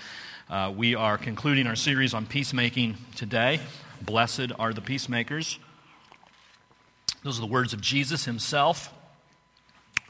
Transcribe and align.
Uh, 0.50 0.74
we 0.76 0.96
are 0.96 1.16
concluding 1.16 1.68
our 1.68 1.76
series 1.76 2.12
on 2.12 2.26
peacemaking 2.26 2.96
today. 3.14 3.60
Blessed 4.02 4.50
are 4.58 4.72
the 4.72 4.80
peacemakers. 4.80 5.60
Those 7.24 7.38
are 7.38 7.40
the 7.40 7.48
words 7.48 7.72
of 7.72 7.80
Jesus 7.80 8.24
himself 8.26 8.94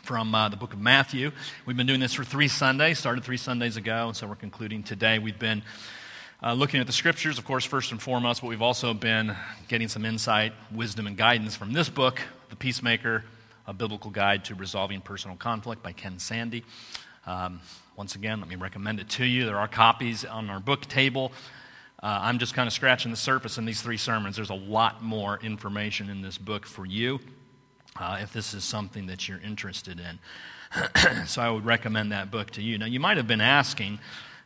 from 0.02 0.34
uh, 0.34 0.50
the 0.50 0.56
book 0.56 0.74
of 0.74 0.78
Matthew. 0.78 1.32
We've 1.64 1.76
been 1.76 1.86
doing 1.86 2.00
this 2.00 2.12
for 2.12 2.22
three 2.22 2.48
Sundays, 2.48 2.98
started 2.98 3.24
three 3.24 3.38
Sundays 3.38 3.78
ago, 3.78 4.08
and 4.08 4.16
so 4.16 4.26
we're 4.26 4.34
concluding 4.34 4.82
today. 4.82 5.18
We've 5.18 5.38
been 5.38 5.62
uh, 6.42 6.52
looking 6.52 6.80
at 6.80 6.86
the 6.86 6.92
scriptures, 6.92 7.38
of 7.38 7.46
course, 7.46 7.64
first 7.64 7.92
and 7.92 8.02
foremost, 8.02 8.42
but 8.42 8.48
we've 8.48 8.60
also 8.60 8.92
been 8.92 9.34
getting 9.68 9.88
some 9.88 10.04
insight, 10.04 10.52
wisdom, 10.70 11.06
and 11.06 11.16
guidance 11.16 11.56
from 11.56 11.72
this 11.72 11.88
book, 11.88 12.20
The 12.50 12.56
Peacemaker, 12.56 13.24
A 13.66 13.72
Biblical 13.72 14.10
Guide 14.10 14.44
to 14.44 14.54
Resolving 14.54 15.00
Personal 15.00 15.38
Conflict 15.38 15.82
by 15.82 15.92
Ken 15.92 16.18
Sande. 16.18 16.60
Um, 17.26 17.62
once 17.96 18.16
again, 18.16 18.38
let 18.38 18.50
me 18.50 18.56
recommend 18.56 19.00
it 19.00 19.08
to 19.10 19.24
you. 19.24 19.46
There 19.46 19.58
are 19.58 19.66
copies 19.66 20.26
on 20.26 20.50
our 20.50 20.60
book 20.60 20.82
table. 20.82 21.32
Uh, 22.00 22.20
I'm 22.22 22.38
just 22.38 22.54
kind 22.54 22.68
of 22.68 22.72
scratching 22.72 23.10
the 23.10 23.16
surface 23.16 23.58
in 23.58 23.64
these 23.64 23.82
three 23.82 23.96
sermons. 23.96 24.36
There's 24.36 24.50
a 24.50 24.54
lot 24.54 25.02
more 25.02 25.38
information 25.42 26.08
in 26.08 26.22
this 26.22 26.38
book 26.38 26.64
for 26.64 26.86
you 26.86 27.18
uh, 27.98 28.18
if 28.22 28.32
this 28.32 28.54
is 28.54 28.62
something 28.62 29.06
that 29.06 29.28
you're 29.28 29.40
interested 29.40 30.00
in. 30.00 30.18
so 31.26 31.42
I 31.42 31.50
would 31.50 31.64
recommend 31.64 32.12
that 32.12 32.30
book 32.30 32.52
to 32.52 32.62
you. 32.62 32.78
Now, 32.78 32.86
you 32.86 33.00
might 33.00 33.16
have 33.16 33.26
been 33.26 33.40
asking, 33.40 33.98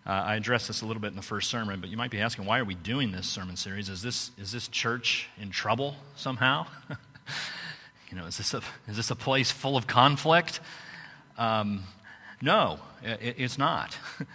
uh, 0.06 0.10
I 0.10 0.36
addressed 0.36 0.68
this 0.68 0.80
a 0.80 0.86
little 0.86 1.02
bit 1.02 1.08
in 1.08 1.16
the 1.16 1.20
first 1.20 1.50
sermon, 1.50 1.80
but 1.80 1.90
you 1.90 1.96
might 1.98 2.10
be 2.10 2.20
asking, 2.20 2.46
why 2.46 2.58
are 2.58 2.64
we 2.64 2.74
doing 2.74 3.12
this 3.12 3.26
sermon 3.26 3.56
series? 3.56 3.90
Is 3.90 4.00
this, 4.00 4.30
is 4.38 4.50
this 4.50 4.68
church 4.68 5.28
in 5.38 5.50
trouble 5.50 5.96
somehow? 6.16 6.66
you 8.10 8.16
know, 8.16 8.24
is 8.24 8.38
this, 8.38 8.54
a, 8.54 8.62
is 8.88 8.96
this 8.96 9.10
a 9.10 9.16
place 9.16 9.50
full 9.50 9.76
of 9.76 9.86
conflict? 9.86 10.60
Um, 11.36 11.82
no, 12.40 12.78
it, 13.02 13.34
it's 13.36 13.58
not. 13.58 13.98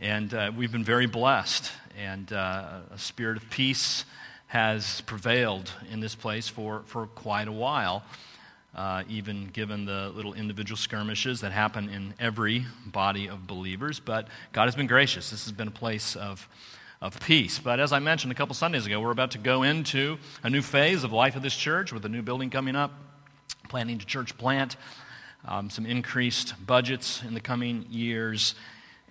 and 0.00 0.34
uh, 0.34 0.52
we've 0.54 0.72
been 0.72 0.84
very 0.84 1.06
blessed 1.06 1.72
and 1.98 2.30
uh, 2.32 2.80
a 2.92 2.98
spirit 2.98 3.38
of 3.38 3.48
peace 3.48 4.04
has 4.48 5.00
prevailed 5.02 5.72
in 5.90 6.00
this 6.00 6.14
place 6.14 6.48
for, 6.48 6.82
for 6.86 7.06
quite 7.06 7.48
a 7.48 7.52
while, 7.52 8.04
uh, 8.74 9.02
even 9.08 9.46
given 9.46 9.86
the 9.86 10.12
little 10.14 10.34
individual 10.34 10.76
skirmishes 10.76 11.40
that 11.40 11.50
happen 11.50 11.88
in 11.88 12.14
every 12.20 12.66
body 12.84 13.28
of 13.28 13.46
believers. 13.46 13.98
But 13.98 14.28
God 14.52 14.66
has 14.66 14.74
been 14.74 14.86
gracious. 14.86 15.30
This 15.30 15.44
has 15.44 15.52
been 15.52 15.68
a 15.68 15.72
place 15.72 16.14
of, 16.14 16.46
of 17.00 17.18
peace. 17.20 17.58
But 17.58 17.80
as 17.80 17.92
I 17.92 17.98
mentioned 17.98 18.32
a 18.32 18.36
couple 18.36 18.54
Sundays 18.54 18.84
ago, 18.84 19.00
we're 19.00 19.10
about 19.10 19.30
to 19.30 19.38
go 19.38 19.62
into 19.62 20.18
a 20.42 20.50
new 20.50 20.62
phase 20.62 21.04
of 21.04 21.12
life 21.12 21.36
of 21.36 21.42
this 21.42 21.56
church 21.56 21.92
with 21.92 22.04
a 22.04 22.08
new 22.10 22.22
building 22.22 22.50
coming 22.50 22.76
up, 22.76 22.92
planning 23.68 23.98
to 23.98 24.04
church 24.04 24.36
plant, 24.36 24.76
um, 25.46 25.70
some 25.70 25.86
increased 25.86 26.54
budgets 26.64 27.22
in 27.22 27.32
the 27.32 27.40
coming 27.40 27.86
years 27.88 28.54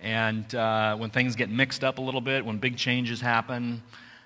and 0.02 0.54
uh, 0.54 0.96
when 0.96 1.10
things 1.10 1.36
get 1.36 1.50
mixed 1.50 1.82
up 1.82 1.98
a 1.98 2.00
little 2.00 2.20
bit, 2.20 2.44
when 2.44 2.58
big 2.58 2.76
changes 2.76 3.20
happen, 3.20 3.82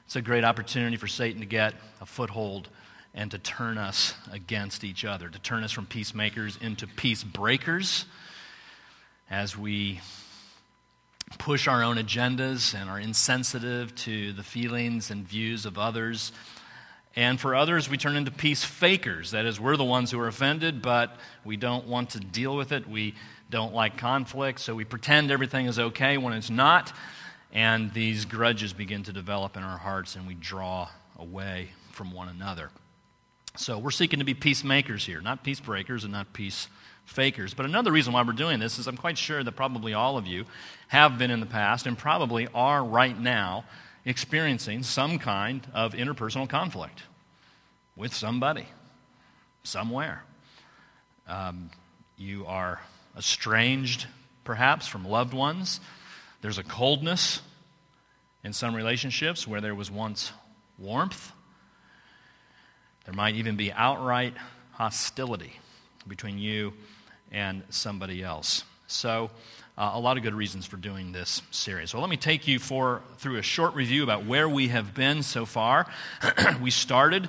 it's 0.06 0.16
a 0.16 0.22
great 0.22 0.44
opportunity 0.44 0.96
for 0.96 1.06
Satan 1.06 1.40
to 1.40 1.46
get 1.46 1.74
a 2.00 2.06
foothold 2.06 2.68
and 3.14 3.30
to 3.30 3.38
turn 3.38 3.78
us 3.78 4.14
against 4.32 4.84
each 4.84 5.04
other, 5.04 5.28
to 5.28 5.38
turn 5.38 5.62
us 5.64 5.72
from 5.72 5.86
peacemakers 5.86 6.58
into 6.60 6.86
peace 6.86 7.22
breakers 7.24 8.04
as 9.30 9.56
we 9.56 10.00
push 11.38 11.68
our 11.68 11.82
own 11.82 11.96
agendas 11.96 12.74
and 12.74 12.90
are 12.90 12.98
insensitive 12.98 13.94
to 13.94 14.32
the 14.32 14.42
feelings 14.42 15.10
and 15.10 15.26
views 15.26 15.64
of 15.64 15.78
others. 15.78 16.32
And 17.16 17.40
for 17.40 17.54
others, 17.54 17.88
we 17.88 17.96
turn 17.96 18.16
into 18.16 18.30
peace 18.30 18.64
fakers. 18.64 19.32
That 19.32 19.44
is, 19.44 19.60
we're 19.60 19.76
the 19.76 19.84
ones 19.84 20.10
who 20.10 20.20
are 20.20 20.28
offended, 20.28 20.82
but 20.82 21.16
we 21.44 21.56
don't 21.56 21.86
want 21.86 22.10
to 22.10 22.20
deal 22.20 22.56
with 22.56 22.72
it. 22.72 22.88
We 22.88 23.14
don't 23.50 23.74
like 23.74 23.98
conflict, 23.98 24.60
so 24.60 24.74
we 24.74 24.84
pretend 24.84 25.30
everything 25.30 25.66
is 25.66 25.78
okay 25.78 26.16
when 26.16 26.32
it's 26.32 26.50
not, 26.50 26.92
and 27.52 27.92
these 27.92 28.24
grudges 28.24 28.72
begin 28.72 29.02
to 29.02 29.12
develop 29.12 29.56
in 29.56 29.62
our 29.62 29.78
hearts, 29.78 30.16
and 30.16 30.26
we 30.26 30.34
draw 30.34 30.88
away 31.18 31.70
from 31.90 32.12
one 32.12 32.28
another. 32.28 32.70
So 33.56 33.78
we're 33.78 33.90
seeking 33.90 34.20
to 34.20 34.24
be 34.24 34.34
peacemakers 34.34 35.04
here, 35.04 35.20
not 35.20 35.42
peace 35.42 35.60
breakers 35.60 36.04
and 36.04 36.12
not 36.12 36.32
peace 36.32 36.68
fakers. 37.04 37.52
But 37.52 37.66
another 37.66 37.90
reason 37.90 38.12
why 38.12 38.22
we're 38.22 38.32
doing 38.32 38.60
this 38.60 38.78
is 38.78 38.86
I'm 38.86 38.96
quite 38.96 39.18
sure 39.18 39.42
that 39.42 39.52
probably 39.52 39.92
all 39.92 40.16
of 40.16 40.26
you 40.26 40.44
have 40.88 41.18
been 41.18 41.30
in 41.30 41.40
the 41.40 41.46
past 41.46 41.86
and 41.86 41.98
probably 41.98 42.46
are 42.54 42.84
right 42.84 43.18
now 43.18 43.64
experiencing 44.04 44.82
some 44.82 45.18
kind 45.18 45.66
of 45.74 45.92
interpersonal 45.94 46.48
conflict 46.48 47.02
with 47.96 48.14
somebody, 48.14 48.66
somewhere. 49.64 50.24
Um, 51.26 51.70
you 52.16 52.46
are 52.46 52.80
estranged, 53.20 54.06
perhaps, 54.44 54.88
from 54.88 55.04
loved 55.04 55.34
ones. 55.34 55.78
There's 56.40 56.56
a 56.56 56.64
coldness 56.64 57.42
in 58.42 58.54
some 58.54 58.74
relationships 58.74 59.46
where 59.46 59.60
there 59.60 59.74
was 59.74 59.90
once 59.90 60.32
warmth. 60.78 61.32
There 63.04 63.12
might 63.12 63.34
even 63.34 63.56
be 63.56 63.70
outright 63.72 64.32
hostility 64.72 65.52
between 66.08 66.38
you 66.38 66.72
and 67.30 67.62
somebody 67.68 68.22
else. 68.22 68.64
So, 68.86 69.30
uh, 69.76 69.90
a 69.92 70.00
lot 70.00 70.16
of 70.16 70.22
good 70.22 70.34
reasons 70.34 70.64
for 70.64 70.78
doing 70.78 71.12
this 71.12 71.42
series. 71.50 71.90
So, 71.90 72.00
let 72.00 72.08
me 72.08 72.16
take 72.16 72.48
you 72.48 72.58
for, 72.58 73.02
through 73.18 73.36
a 73.36 73.42
short 73.42 73.74
review 73.74 74.02
about 74.02 74.24
where 74.24 74.48
we 74.48 74.68
have 74.68 74.94
been 74.94 75.22
so 75.22 75.44
far. 75.44 75.86
we 76.62 76.70
started 76.70 77.28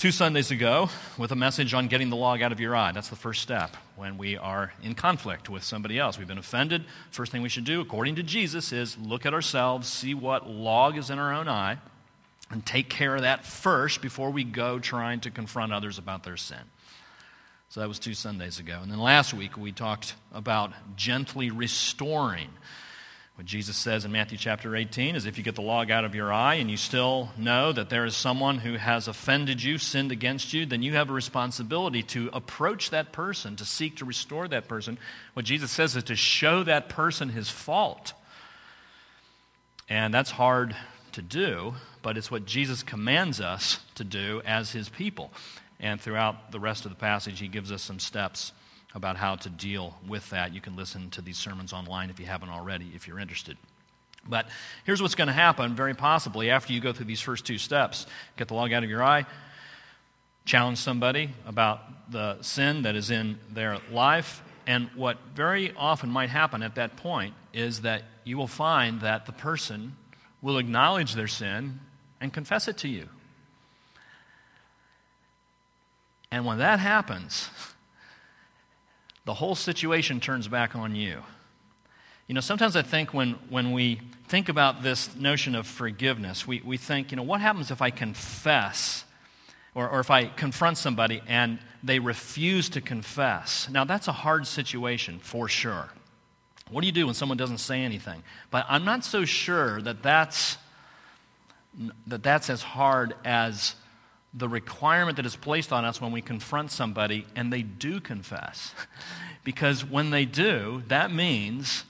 two 0.00 0.10
Sundays 0.10 0.50
ago 0.50 0.88
with 1.18 1.30
a 1.30 1.36
message 1.36 1.74
on 1.74 1.86
getting 1.86 2.08
the 2.08 2.16
log 2.16 2.40
out 2.40 2.52
of 2.52 2.58
your 2.58 2.74
eye. 2.74 2.90
That's 2.90 3.10
the 3.10 3.16
first 3.16 3.42
step 3.42 3.76
when 3.96 4.16
we 4.16 4.34
are 4.34 4.72
in 4.82 4.94
conflict 4.94 5.50
with 5.50 5.62
somebody 5.62 5.98
else. 5.98 6.16
We've 6.16 6.26
been 6.26 6.38
offended. 6.38 6.86
First 7.10 7.30
thing 7.30 7.42
we 7.42 7.50
should 7.50 7.64
do, 7.64 7.82
according 7.82 8.14
to 8.14 8.22
Jesus, 8.22 8.72
is 8.72 8.96
look 8.96 9.26
at 9.26 9.34
ourselves, 9.34 9.88
see 9.88 10.14
what 10.14 10.48
log 10.48 10.96
is 10.96 11.10
in 11.10 11.18
our 11.18 11.34
own 11.34 11.50
eye, 11.50 11.76
and 12.50 12.64
take 12.64 12.88
care 12.88 13.14
of 13.14 13.20
that 13.20 13.44
first 13.44 14.00
before 14.00 14.30
we 14.30 14.42
go 14.42 14.78
trying 14.78 15.20
to 15.20 15.30
confront 15.30 15.70
others 15.70 15.98
about 15.98 16.24
their 16.24 16.38
sin. 16.38 16.62
So 17.68 17.80
that 17.80 17.88
was 17.88 17.98
two 17.98 18.14
Sundays 18.14 18.58
ago. 18.58 18.78
And 18.82 18.90
then 18.90 19.00
last 19.00 19.34
week 19.34 19.58
we 19.58 19.70
talked 19.70 20.14
about 20.32 20.72
gently 20.96 21.50
restoring 21.50 22.48
what 23.40 23.46
Jesus 23.46 23.78
says 23.78 24.04
in 24.04 24.12
Matthew 24.12 24.36
chapter 24.36 24.76
18 24.76 25.16
is 25.16 25.24
if 25.24 25.38
you 25.38 25.42
get 25.42 25.54
the 25.54 25.62
log 25.62 25.90
out 25.90 26.04
of 26.04 26.14
your 26.14 26.30
eye 26.30 26.56
and 26.56 26.70
you 26.70 26.76
still 26.76 27.30
know 27.38 27.72
that 27.72 27.88
there 27.88 28.04
is 28.04 28.14
someone 28.14 28.58
who 28.58 28.74
has 28.74 29.08
offended 29.08 29.62
you, 29.62 29.78
sinned 29.78 30.12
against 30.12 30.52
you, 30.52 30.66
then 30.66 30.82
you 30.82 30.92
have 30.92 31.08
a 31.08 31.14
responsibility 31.14 32.02
to 32.02 32.28
approach 32.34 32.90
that 32.90 33.12
person, 33.12 33.56
to 33.56 33.64
seek 33.64 33.96
to 33.96 34.04
restore 34.04 34.46
that 34.48 34.68
person. 34.68 34.98
What 35.32 35.46
Jesus 35.46 35.70
says 35.70 35.96
is 35.96 36.04
to 36.04 36.16
show 36.16 36.62
that 36.64 36.90
person 36.90 37.30
his 37.30 37.48
fault. 37.48 38.12
And 39.88 40.12
that's 40.12 40.32
hard 40.32 40.76
to 41.12 41.22
do, 41.22 41.76
but 42.02 42.18
it's 42.18 42.30
what 42.30 42.44
Jesus 42.44 42.82
commands 42.82 43.40
us 43.40 43.80
to 43.94 44.04
do 44.04 44.42
as 44.44 44.72
his 44.72 44.90
people. 44.90 45.32
And 45.80 45.98
throughout 45.98 46.52
the 46.52 46.60
rest 46.60 46.84
of 46.84 46.90
the 46.90 46.98
passage, 46.98 47.40
he 47.40 47.48
gives 47.48 47.72
us 47.72 47.80
some 47.80 48.00
steps 48.00 48.52
about 48.94 49.16
how 49.16 49.36
to 49.36 49.48
deal 49.48 49.96
with 50.06 50.28
that. 50.30 50.52
You 50.52 50.60
can 50.60 50.76
listen 50.76 51.10
to 51.10 51.22
these 51.22 51.38
sermons 51.38 51.72
online 51.72 52.10
if 52.10 52.18
you 52.18 52.26
haven't 52.26 52.50
already, 52.50 52.90
if 52.94 53.06
you're 53.06 53.20
interested. 53.20 53.56
But 54.28 54.48
here's 54.84 55.00
what's 55.00 55.14
going 55.14 55.28
to 55.28 55.32
happen, 55.32 55.74
very 55.74 55.94
possibly, 55.94 56.50
after 56.50 56.72
you 56.72 56.80
go 56.80 56.92
through 56.92 57.06
these 57.06 57.20
first 57.20 57.46
two 57.46 57.58
steps 57.58 58.06
get 58.36 58.48
the 58.48 58.54
log 58.54 58.72
out 58.72 58.84
of 58.84 58.90
your 58.90 59.02
eye, 59.02 59.26
challenge 60.44 60.78
somebody 60.78 61.30
about 61.46 62.10
the 62.10 62.42
sin 62.42 62.82
that 62.82 62.96
is 62.96 63.10
in 63.10 63.38
their 63.50 63.78
life. 63.90 64.42
And 64.66 64.90
what 64.94 65.18
very 65.34 65.72
often 65.76 66.10
might 66.10 66.30
happen 66.30 66.62
at 66.62 66.74
that 66.74 66.96
point 66.96 67.34
is 67.52 67.82
that 67.82 68.02
you 68.24 68.36
will 68.36 68.46
find 68.46 69.00
that 69.00 69.26
the 69.26 69.32
person 69.32 69.96
will 70.42 70.58
acknowledge 70.58 71.14
their 71.14 71.28
sin 71.28 71.80
and 72.20 72.32
confess 72.32 72.68
it 72.68 72.76
to 72.78 72.88
you. 72.88 73.08
And 76.30 76.44
when 76.44 76.58
that 76.58 76.78
happens, 76.78 77.48
the 79.24 79.34
whole 79.34 79.54
situation 79.54 80.20
turns 80.20 80.48
back 80.48 80.74
on 80.74 80.94
you. 80.94 81.22
You 82.26 82.34
know, 82.34 82.40
sometimes 82.40 82.76
I 82.76 82.82
think 82.82 83.12
when, 83.12 83.32
when 83.48 83.72
we 83.72 84.00
think 84.28 84.48
about 84.48 84.82
this 84.82 85.14
notion 85.16 85.54
of 85.56 85.66
forgiveness, 85.66 86.46
we, 86.46 86.62
we 86.64 86.76
think, 86.76 87.10
you 87.10 87.16
know, 87.16 87.24
what 87.24 87.40
happens 87.40 87.70
if 87.72 87.82
I 87.82 87.90
confess 87.90 89.04
or, 89.74 89.88
or 89.88 89.98
if 89.98 90.10
I 90.10 90.26
confront 90.26 90.78
somebody 90.78 91.22
and 91.26 91.58
they 91.82 91.98
refuse 91.98 92.68
to 92.70 92.80
confess? 92.80 93.68
Now, 93.68 93.84
that's 93.84 94.06
a 94.06 94.12
hard 94.12 94.46
situation 94.46 95.18
for 95.18 95.48
sure. 95.48 95.88
What 96.70 96.82
do 96.82 96.86
you 96.86 96.92
do 96.92 97.06
when 97.06 97.14
someone 97.14 97.36
doesn't 97.36 97.58
say 97.58 97.82
anything? 97.82 98.22
But 98.50 98.64
I'm 98.68 98.84
not 98.84 99.04
so 99.04 99.24
sure 99.24 99.82
that 99.82 100.02
that's, 100.02 100.56
that 102.06 102.22
that's 102.22 102.48
as 102.48 102.62
hard 102.62 103.14
as 103.24 103.74
the 104.32 104.48
requirement 104.48 105.16
that 105.16 105.26
is 105.26 105.36
placed 105.36 105.72
on 105.72 105.84
us 105.84 106.00
when 106.00 106.12
we 106.12 106.22
confront 106.22 106.70
somebody 106.70 107.26
and 107.34 107.52
they 107.52 107.62
do 107.62 108.00
confess. 108.00 108.74
because 109.44 109.84
when 109.84 110.10
they 110.10 110.24
do, 110.24 110.82
that 110.88 111.12
means 111.12 111.84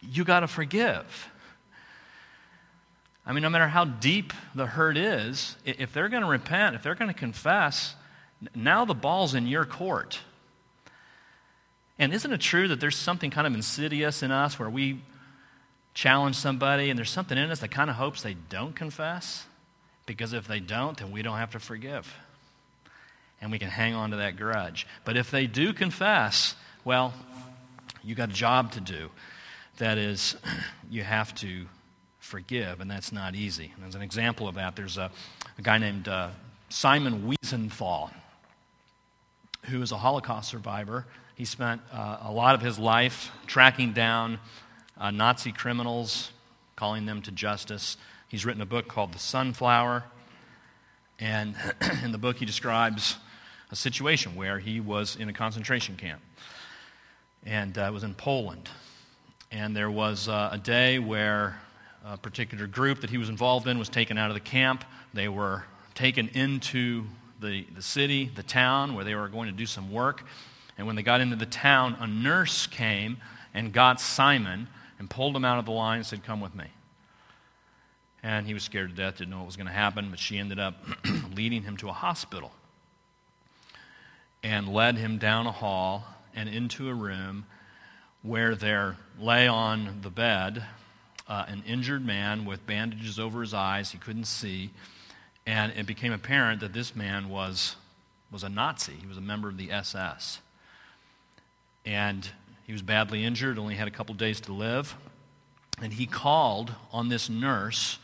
you 0.00 0.24
got 0.24 0.40
to 0.40 0.48
forgive. 0.48 1.30
I 3.26 3.32
mean, 3.32 3.42
no 3.42 3.50
matter 3.50 3.68
how 3.68 3.84
deep 3.84 4.32
the 4.54 4.66
hurt 4.66 4.96
is, 4.96 5.56
if 5.64 5.92
they're 5.92 6.08
going 6.08 6.22
to 6.22 6.28
repent, 6.28 6.74
if 6.74 6.82
they're 6.82 6.94
going 6.94 7.12
to 7.12 7.18
confess, 7.18 7.94
now 8.54 8.84
the 8.84 8.94
ball's 8.94 9.34
in 9.34 9.46
your 9.46 9.64
court. 9.64 10.20
And 11.98 12.12
isn't 12.12 12.32
it 12.32 12.40
true 12.40 12.68
that 12.68 12.80
there's 12.80 12.96
something 12.96 13.30
kind 13.30 13.46
of 13.46 13.54
insidious 13.54 14.22
in 14.22 14.30
us 14.30 14.58
where 14.58 14.68
we 14.68 15.00
challenge 15.94 16.36
somebody 16.36 16.90
and 16.90 16.98
there's 16.98 17.10
something 17.10 17.38
in 17.38 17.50
us 17.50 17.60
that 17.60 17.70
kind 17.70 17.88
of 17.88 17.96
hopes 17.96 18.22
they 18.22 18.34
don't 18.34 18.74
confess? 18.74 19.46
Because 20.06 20.32
if 20.32 20.46
they 20.46 20.60
don't, 20.60 20.98
then 20.98 21.10
we 21.10 21.22
don't 21.22 21.38
have 21.38 21.52
to 21.52 21.58
forgive. 21.58 22.14
And 23.40 23.50
we 23.50 23.58
can 23.58 23.68
hang 23.68 23.94
on 23.94 24.10
to 24.10 24.16
that 24.16 24.36
grudge. 24.36 24.86
But 25.04 25.16
if 25.16 25.30
they 25.30 25.46
do 25.46 25.72
confess, 25.72 26.54
well, 26.84 27.14
you 28.02 28.14
got 28.14 28.30
a 28.30 28.32
job 28.32 28.72
to 28.72 28.80
do. 28.80 29.10
That 29.78 29.98
is, 29.98 30.36
you 30.90 31.02
have 31.02 31.34
to 31.36 31.66
forgive, 32.20 32.80
and 32.80 32.90
that's 32.90 33.12
not 33.12 33.34
easy. 33.34 33.72
And 33.76 33.86
as 33.86 33.94
an 33.94 34.02
example 34.02 34.48
of 34.48 34.54
that, 34.54 34.76
there's 34.76 34.98
a, 34.98 35.10
a 35.58 35.62
guy 35.62 35.78
named 35.78 36.08
uh, 36.08 36.30
Simon 36.68 37.22
Wiesenthal, 37.22 38.10
who 39.64 39.80
is 39.82 39.92
a 39.92 39.96
Holocaust 39.96 40.50
survivor. 40.50 41.06
He 41.34 41.44
spent 41.44 41.80
uh, 41.92 42.18
a 42.22 42.32
lot 42.32 42.54
of 42.54 42.60
his 42.60 42.78
life 42.78 43.30
tracking 43.46 43.92
down 43.92 44.38
uh, 44.98 45.10
Nazi 45.10 45.52
criminals, 45.52 46.30
calling 46.76 47.06
them 47.06 47.22
to 47.22 47.30
justice. 47.30 47.96
He's 48.34 48.44
written 48.44 48.62
a 48.62 48.66
book 48.66 48.88
called 48.88 49.12
The 49.12 49.20
Sunflower. 49.20 50.02
And 51.20 51.54
in 52.02 52.10
the 52.10 52.18
book, 52.18 52.36
he 52.38 52.44
describes 52.44 53.16
a 53.70 53.76
situation 53.76 54.34
where 54.34 54.58
he 54.58 54.80
was 54.80 55.14
in 55.14 55.28
a 55.28 55.32
concentration 55.32 55.94
camp. 55.94 56.20
And 57.44 57.78
uh, 57.78 57.82
it 57.82 57.92
was 57.92 58.02
in 58.02 58.12
Poland. 58.12 58.68
And 59.52 59.76
there 59.76 59.88
was 59.88 60.28
uh, 60.28 60.48
a 60.50 60.58
day 60.58 60.98
where 60.98 61.60
a 62.04 62.16
particular 62.16 62.66
group 62.66 63.02
that 63.02 63.10
he 63.10 63.18
was 63.18 63.28
involved 63.28 63.68
in 63.68 63.78
was 63.78 63.88
taken 63.88 64.18
out 64.18 64.30
of 64.30 64.34
the 64.34 64.40
camp. 64.40 64.84
They 65.12 65.28
were 65.28 65.62
taken 65.94 66.26
into 66.30 67.04
the, 67.40 67.64
the 67.72 67.82
city, 67.82 68.32
the 68.34 68.42
town, 68.42 68.96
where 68.96 69.04
they 69.04 69.14
were 69.14 69.28
going 69.28 69.46
to 69.46 69.56
do 69.56 69.64
some 69.64 69.92
work. 69.92 70.24
And 70.76 70.88
when 70.88 70.96
they 70.96 71.04
got 71.04 71.20
into 71.20 71.36
the 71.36 71.46
town, 71.46 71.96
a 72.00 72.08
nurse 72.08 72.66
came 72.66 73.18
and 73.54 73.72
got 73.72 74.00
Simon 74.00 74.66
and 74.98 75.08
pulled 75.08 75.36
him 75.36 75.44
out 75.44 75.60
of 75.60 75.66
the 75.66 75.70
line 75.70 75.98
and 75.98 76.06
said, 76.06 76.24
Come 76.24 76.40
with 76.40 76.56
me. 76.56 76.66
And 78.24 78.46
he 78.46 78.54
was 78.54 78.62
scared 78.62 78.88
to 78.88 78.96
death, 78.96 79.18
didn't 79.18 79.30
know 79.30 79.36
what 79.36 79.46
was 79.46 79.56
going 79.56 79.66
to 79.66 79.72
happen, 79.72 80.08
but 80.08 80.18
she 80.18 80.38
ended 80.38 80.58
up 80.58 80.82
leading 81.36 81.62
him 81.62 81.76
to 81.76 81.90
a 81.90 81.92
hospital 81.92 82.52
and 84.42 84.66
led 84.66 84.96
him 84.96 85.18
down 85.18 85.46
a 85.46 85.52
hall 85.52 86.06
and 86.34 86.48
into 86.48 86.88
a 86.88 86.94
room 86.94 87.44
where 88.22 88.54
there 88.54 88.96
lay 89.20 89.46
on 89.46 89.98
the 90.00 90.08
bed 90.08 90.64
uh, 91.28 91.44
an 91.48 91.62
injured 91.66 92.04
man 92.04 92.46
with 92.46 92.66
bandages 92.66 93.18
over 93.18 93.42
his 93.42 93.52
eyes. 93.52 93.90
He 93.90 93.98
couldn't 93.98 94.24
see. 94.24 94.70
And 95.46 95.72
it 95.76 95.86
became 95.86 96.12
apparent 96.12 96.60
that 96.60 96.72
this 96.72 96.96
man 96.96 97.28
was, 97.28 97.76
was 98.30 98.42
a 98.42 98.48
Nazi. 98.48 98.94
He 98.98 99.06
was 99.06 99.18
a 99.18 99.22
member 99.22 99.48
of 99.48 99.58
the 99.58 99.70
SS. 99.70 100.40
And 101.84 102.26
he 102.66 102.72
was 102.72 102.80
badly 102.80 103.22
injured, 103.22 103.58
only 103.58 103.74
had 103.74 103.86
a 103.86 103.90
couple 103.90 104.14
days 104.14 104.40
to 104.42 104.54
live. 104.54 104.96
And 105.82 105.92
he 105.92 106.06
called 106.06 106.74
on 106.90 107.08
this 107.08 107.28
nurse 107.28 107.98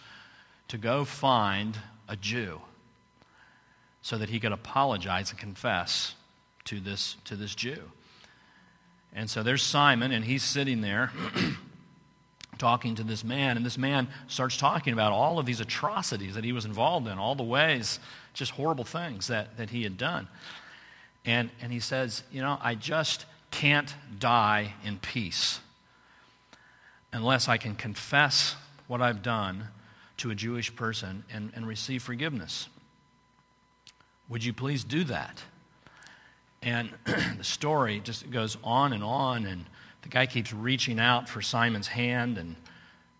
to 0.70 0.78
go 0.78 1.04
find 1.04 1.76
a 2.08 2.14
Jew 2.14 2.60
so 4.02 4.16
that 4.18 4.28
he 4.28 4.38
could 4.38 4.52
apologize 4.52 5.30
and 5.30 5.38
confess 5.38 6.14
to 6.64 6.78
this, 6.78 7.16
to 7.24 7.34
this 7.34 7.56
Jew. 7.56 7.90
And 9.12 9.28
so 9.28 9.42
there's 9.42 9.64
Simon, 9.64 10.12
and 10.12 10.24
he's 10.24 10.44
sitting 10.44 10.80
there 10.80 11.10
talking 12.58 12.94
to 12.94 13.02
this 13.02 13.24
man, 13.24 13.56
and 13.56 13.66
this 13.66 13.76
man 13.76 14.06
starts 14.28 14.56
talking 14.56 14.92
about 14.92 15.10
all 15.10 15.40
of 15.40 15.46
these 15.46 15.58
atrocities 15.58 16.36
that 16.36 16.44
he 16.44 16.52
was 16.52 16.64
involved 16.64 17.08
in, 17.08 17.18
all 17.18 17.34
the 17.34 17.42
ways, 17.42 17.98
just 18.32 18.52
horrible 18.52 18.84
things 18.84 19.26
that, 19.26 19.56
that 19.56 19.70
he 19.70 19.82
had 19.82 19.98
done. 19.98 20.28
And, 21.24 21.50
and 21.60 21.72
he 21.72 21.80
says, 21.80 22.22
You 22.30 22.42
know, 22.42 22.58
I 22.62 22.76
just 22.76 23.26
can't 23.50 23.92
die 24.20 24.74
in 24.84 25.00
peace 25.00 25.58
unless 27.12 27.48
I 27.48 27.56
can 27.56 27.74
confess 27.74 28.54
what 28.86 29.02
I've 29.02 29.20
done 29.20 29.66
to 30.20 30.30
a 30.30 30.34
Jewish 30.34 30.74
person 30.74 31.24
and, 31.32 31.50
and 31.54 31.66
receive 31.66 32.02
forgiveness. 32.02 32.68
Would 34.28 34.44
you 34.44 34.52
please 34.52 34.84
do 34.84 35.04
that? 35.04 35.42
And 36.62 36.90
the 37.38 37.44
story 37.44 38.00
just 38.00 38.30
goes 38.30 38.58
on 38.62 38.92
and 38.92 39.02
on, 39.02 39.46
and 39.46 39.64
the 40.02 40.08
guy 40.08 40.26
keeps 40.26 40.52
reaching 40.52 41.00
out 41.00 41.28
for 41.28 41.40
Simon's 41.40 41.88
hand, 41.88 42.36
and 42.36 42.56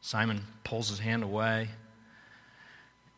Simon 0.03 0.47
pulls 0.63 0.91
his 0.91 0.99
hand 0.99 1.23
away. 1.23 1.69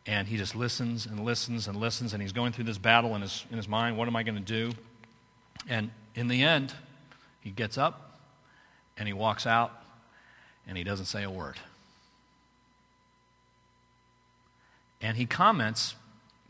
And 0.05 0.27
he 0.27 0.37
just 0.37 0.55
listens 0.55 1.05
and 1.05 1.23
listens 1.23 1.67
and 1.67 1.77
listens, 1.77 2.13
and 2.13 2.21
he's 2.21 2.33
going 2.33 2.51
through 2.51 2.65
this 2.65 2.77
battle 2.77 3.15
in 3.15 3.21
his, 3.21 3.45
in 3.51 3.57
his 3.57 3.67
mind. 3.67 3.97
What 3.97 4.07
am 4.07 4.15
I 4.15 4.23
going 4.23 4.35
to 4.35 4.41
do? 4.41 4.71
And 5.67 5.91
in 6.15 6.27
the 6.27 6.43
end, 6.43 6.73
he 7.41 7.51
gets 7.51 7.77
up 7.77 8.19
and 8.97 9.07
he 9.07 9.13
walks 9.13 9.47
out, 9.47 9.71
and 10.67 10.77
he 10.77 10.83
doesn't 10.83 11.05
say 11.05 11.23
a 11.23 11.29
word. 11.29 11.57
And 15.03 15.17
he 15.17 15.25
comments 15.25 15.95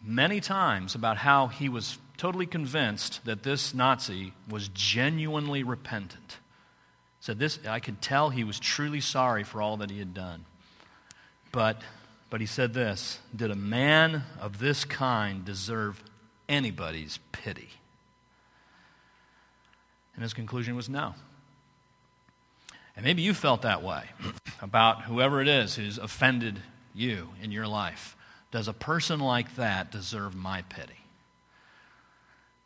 many 0.04 0.40
times 0.40 0.94
about 0.94 1.18
how 1.18 1.48
he 1.48 1.68
was 1.68 1.98
totally 2.18 2.46
convinced 2.46 3.26
that 3.26 3.42
this 3.42 3.74
Nazi 3.74 4.34
was 4.48 4.70
genuinely 4.70 5.64
repentant. 5.64 6.38
Said 7.20 7.40
this, 7.40 7.58
I 7.68 7.80
could 7.80 8.00
tell 8.00 8.30
he 8.30 8.44
was 8.44 8.60
truly 8.60 9.02
sorry 9.02 9.44
for 9.44 9.60
all 9.60 9.78
that 9.78 9.90
he 9.90 9.98
had 9.98 10.14
done. 10.14 10.46
But, 11.52 11.82
but 12.30 12.42
he 12.42 12.48
said 12.48 12.76
this 12.76 13.20
Did 13.36 13.50
a 13.50 13.56
man 13.56 14.24
of 14.40 14.60
this 14.60 14.86
kind 14.86 15.44
deserve 15.44 16.04
anybody's 16.48 17.18
pity? 17.32 17.70
And 20.14 20.22
his 20.22 20.34
conclusion 20.36 20.76
was 20.76 20.90
no. 20.90 21.16
And 22.96 23.04
maybe 23.04 23.24
you 23.24 23.34
felt 23.34 23.64
that 23.64 23.82
way 23.82 24.04
about 24.62 25.06
whoever 25.06 25.42
it 25.42 25.48
is 25.48 25.74
who's 25.74 25.98
offended 25.98 26.60
you 26.94 27.30
in 27.42 27.52
your 27.52 27.66
life. 27.66 28.16
Does 28.54 28.68
a 28.68 28.74
person 28.74 29.20
like 29.20 29.56
that 29.56 29.92
deserve 29.92 30.36
my 30.36 30.62
pity? 30.62 30.94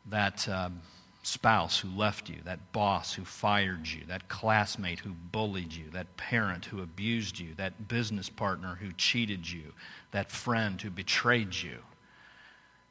That 0.04 0.46
um, 0.46 0.82
spouse 1.22 1.78
who 1.78 1.88
left 1.88 2.28
you, 2.28 2.36
that 2.44 2.72
boss 2.72 3.14
who 3.14 3.24
fired 3.24 3.88
you, 3.88 4.02
that 4.08 4.28
classmate 4.28 4.98
who 4.98 5.12
bullied 5.32 5.72
you, 5.72 5.84
that 5.92 6.18
parent 6.18 6.66
who 6.66 6.82
abused 6.82 7.38
you, 7.38 7.54
that 7.56 7.88
business 7.88 8.28
partner 8.28 8.76
who 8.78 8.92
cheated 8.98 9.50
you, 9.50 9.72
that 10.10 10.30
friend 10.30 10.78
who 10.78 10.90
betrayed 10.90 11.54
you. 11.54 11.78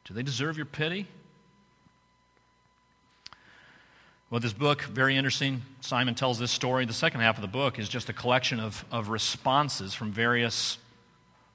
Do 0.05 0.15
they 0.15 0.23
deserve 0.23 0.57
your 0.57 0.65
pity? 0.65 1.05
Well, 4.31 4.39
this 4.39 4.53
book, 4.53 4.81
very 4.81 5.15
interesting. 5.15 5.61
Simon 5.81 6.15
tells 6.15 6.39
this 6.39 6.49
story. 6.49 6.85
The 6.85 6.93
second 6.93 7.21
half 7.21 7.37
of 7.37 7.43
the 7.43 7.47
book 7.47 7.77
is 7.77 7.89
just 7.89 8.09
a 8.09 8.13
collection 8.13 8.59
of, 8.59 8.83
of 8.91 9.09
responses 9.09 9.93
from 9.93 10.11
various 10.11 10.79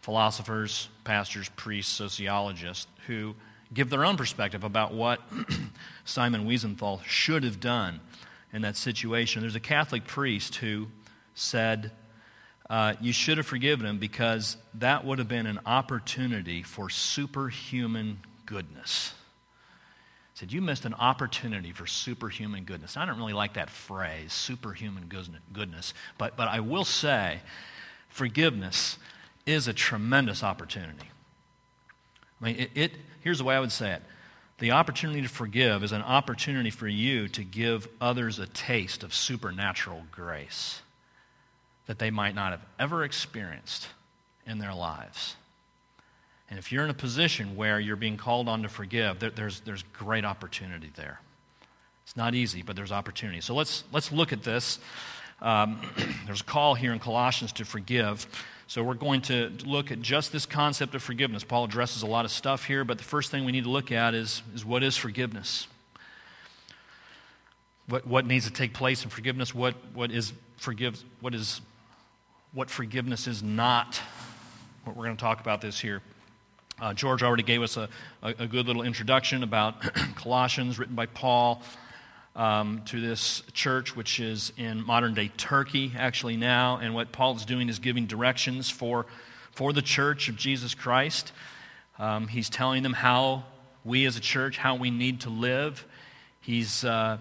philosophers, 0.03 0.89
pastors, 1.05 1.49
priests, 1.51 1.93
sociologists 1.93 2.87
who 3.07 3.35
give 3.73 3.89
their 3.89 4.05
own 4.05 4.17
perspective 4.17 4.65
about 4.65 4.93
what 4.93 5.21
Simon 6.05 6.47
Wiesenthal 6.47 7.03
should 7.05 7.45
have 7.45 7.61
done 7.61 8.01
in 8.53 8.63
that 8.63 8.77
situation. 8.77 9.41
There's 9.41 9.55
a 9.55 9.61
Catholic 9.61 10.05
priest 10.05 10.57
who 10.57 10.89
said, 11.35 11.93
uh, 12.69 12.95
You 13.01 13.13
should 13.13 13.39
have 13.39 13.47
forgiven 13.47 13.87
him 13.87 13.99
because 13.99 14.57
that 14.75 15.05
would 15.05 15.19
have 15.19 15.29
been 15.29 15.47
an 15.47 15.61
opportunity 15.65 16.65
for 16.65 16.91
superhuman 16.91 18.19
goodness. 18.45 19.15
He 20.35 20.41
said, 20.41 20.53
You 20.53 20.61
missed 20.61 20.85
an 20.85 20.95
opportunity 20.95 21.71
for 21.71 21.87
superhuman 21.87 22.65
goodness. 22.65 22.97
I 22.97 23.07
don't 23.07 23.19
really 23.19 23.33
like 23.33 23.55
that 23.55 23.71
phrase, 23.71 24.33
superhuman 24.33 25.07
goodness, 25.07 25.95
but, 26.19 26.37
but 26.37 26.49
I 26.49 26.59
will 26.59 26.85
say, 26.85 27.41
forgiveness 28.09 28.99
is 29.47 29.69
a 29.69 29.73
tremendous 29.73 30.43
opportunity. 30.43 31.11
I 32.41 32.45
mean, 32.45 32.57
it, 32.59 32.71
it, 32.75 32.93
here's 33.21 33.39
the 33.39 33.45
way 33.45 33.55
I 33.55 33.61
would 33.61 33.73
say 33.73 33.93
it 33.93 34.03
the 34.59 34.71
opportunity 34.71 35.23
to 35.23 35.29
forgive 35.29 35.83
is 35.83 35.91
an 35.91 36.03
opportunity 36.03 36.71
for 36.71 36.87
you 36.87 37.27
to 37.29 37.43
give 37.43 37.89
others 38.01 38.39
a 38.39 38.47
taste 38.47 39.03
of 39.03 39.13
supernatural 39.13 40.03
grace 40.13 40.83
that 41.87 41.99
they 41.99 42.11
might 42.11 42.35
not 42.35 42.53
have 42.53 42.65
ever 42.79 43.03
experienced 43.03 43.89
in 44.47 44.59
their 44.59 44.73
lives. 44.73 45.35
And 46.49 46.59
if 46.59 46.71
you're 46.71 46.85
in 46.85 46.91
a 46.91 46.95
position 46.95 47.57
where 47.57 47.81
you're 47.81 47.97
being 47.97 48.17
called 48.17 48.49
on 48.49 48.63
to 48.63 48.69
forgive, 48.69 49.19
there, 49.19 49.31
there's, 49.31 49.61
there's 49.61 49.83
great 49.93 50.25
opportunity 50.25 50.93
there. 50.95 51.21
It's 52.05 52.17
not 52.17 52.35
easy, 52.35 52.63
but 52.63 52.77
there's 52.77 52.93
opportunity. 52.93 53.41
So 53.41 53.55
let's, 53.55 53.85
let's 53.91 54.13
look 54.13 54.33
at 54.33 54.43
this. 54.43 54.79
Um, 55.41 55.81
there's 56.27 56.43
a 56.43 56.45
call 56.45 56.75
here 56.75 56.93
in 56.93 56.99
Colossians 56.99 57.53
to 57.55 57.65
forgive. 57.65 58.27
So 58.73 58.83
we're 58.83 58.95
going 58.95 59.21
to 59.23 59.53
look 59.67 59.93
at 59.93 60.01
just 60.01 60.33
this 60.33 60.47
concept 60.47 60.95
of 60.95 61.03
forgiveness. 61.03 61.45
Paul 61.45 61.65
addresses 61.65 62.03
a 62.03 62.07
lot 62.07 62.25
of 62.25 62.31
stuff 62.31 62.65
here, 62.65 62.87
but 62.87 62.97
the 62.97 63.05
first 63.05 63.31
thing 63.31 63.45
we 63.45 63.53
need 63.53 63.65
to 63.65 63.71
look 63.71 63.93
at 63.93 64.15
is, 64.15 64.43
is 64.55 64.65
what 64.65 64.83
is 64.83 64.97
forgiveness? 64.97 65.69
What, 67.87 68.07
what 68.07 68.25
needs 68.25 68.47
to 68.47 68.51
take 68.51 68.73
place 68.73 69.05
in 69.05 69.11
forgiveness? 69.11 69.55
What, 69.55 69.75
what 69.93 70.11
is 70.11 70.33
forgive, 70.57 71.05
what 71.21 71.35
is 71.35 71.61
what 72.55 72.71
forgiveness 72.71 73.27
is 73.27 73.43
not? 73.43 74.01
What 74.85 74.97
we're 74.97 75.05
going 75.05 75.19
to 75.19 75.23
talk 75.23 75.43
about 75.43 75.61
this 75.61 75.79
here. 75.79 76.01
Uh, 76.81 76.95
George 76.95 77.23
already 77.23 77.43
gave 77.43 77.61
us 77.61 77.77
a, 77.77 77.91
a, 78.23 78.29
a 78.39 78.47
good 78.47 78.67
little 78.67 78.85
introduction 78.85 79.43
about 79.43 79.83
Colossians, 80.17 80.79
written 80.79 80.95
by 80.95 81.05
Paul 81.05 81.61
um, 82.35 82.83
to 82.87 83.01
this 83.01 83.43
church, 83.53 83.95
which 83.95 84.21
is 84.21 84.53
in 84.57 84.85
modern 84.85 85.15
day 85.15 85.31
Turkey, 85.37 85.93
actually, 85.97 86.37
now. 86.37 86.79
And 86.79 86.95
what 86.95 87.13
Paul 87.13 87.37
is 87.37 87.45
doing 87.45 87.69
is 87.69 87.79
giving 87.79 88.07
directions 88.07 88.71
for, 88.71 89.07
for 89.53 89.73
the 89.73 89.83
church 89.83 90.29
of 90.29 90.37
Jesus 90.37 90.75
Christ. 90.75 91.33
Um, 91.99 92.29
he's 92.29 92.49
telling 92.49 92.83
them 92.83 92.95
how 92.95 93.45
we 93.85 94.07
as 94.07 94.17
a 94.17 94.21
church, 94.21 94.57
how 94.57 94.77
we 94.77 94.91
need 94.91 95.21
to 95.23 95.31
live. 95.31 95.85
He's 96.41 96.85
uh, 96.85 97.19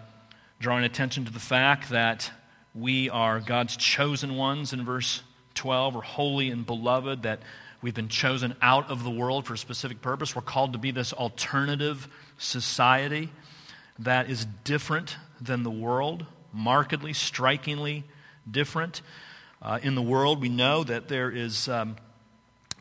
drawing 0.59 0.85
attention 0.85 1.25
to 1.25 1.31
the 1.31 1.39
fact 1.39 1.89
that 1.89 2.31
we 2.73 3.09
are 3.09 3.39
God's 3.39 3.75
chosen 3.75 4.35
ones 4.37 4.71
in 4.71 4.85
verse 4.85 5.23
12. 5.55 5.95
We're 5.95 6.01
holy 6.01 6.49
and 6.49 6.65
beloved, 6.65 7.23
that 7.23 7.41
we've 7.81 7.93
been 7.93 8.07
chosen 8.07 8.55
out 8.61 8.89
of 8.89 9.03
the 9.03 9.09
world 9.09 9.45
for 9.45 9.55
a 9.55 9.57
specific 9.57 10.01
purpose. 10.01 10.35
We're 10.35 10.41
called 10.41 10.73
to 10.73 10.79
be 10.79 10.91
this 10.91 11.11
alternative 11.11 12.07
society 12.37 13.29
that 14.03 14.29
is 14.29 14.45
different 14.63 15.17
than 15.39 15.63
the 15.63 15.71
world, 15.71 16.25
markedly, 16.51 17.13
strikingly 17.13 18.03
different. 18.49 19.01
Uh, 19.61 19.79
in 19.83 19.95
the 19.95 20.01
world, 20.01 20.41
we 20.41 20.49
know 20.49 20.83
that 20.83 21.07
there 21.07 21.29
is, 21.29 21.69
um, 21.69 21.95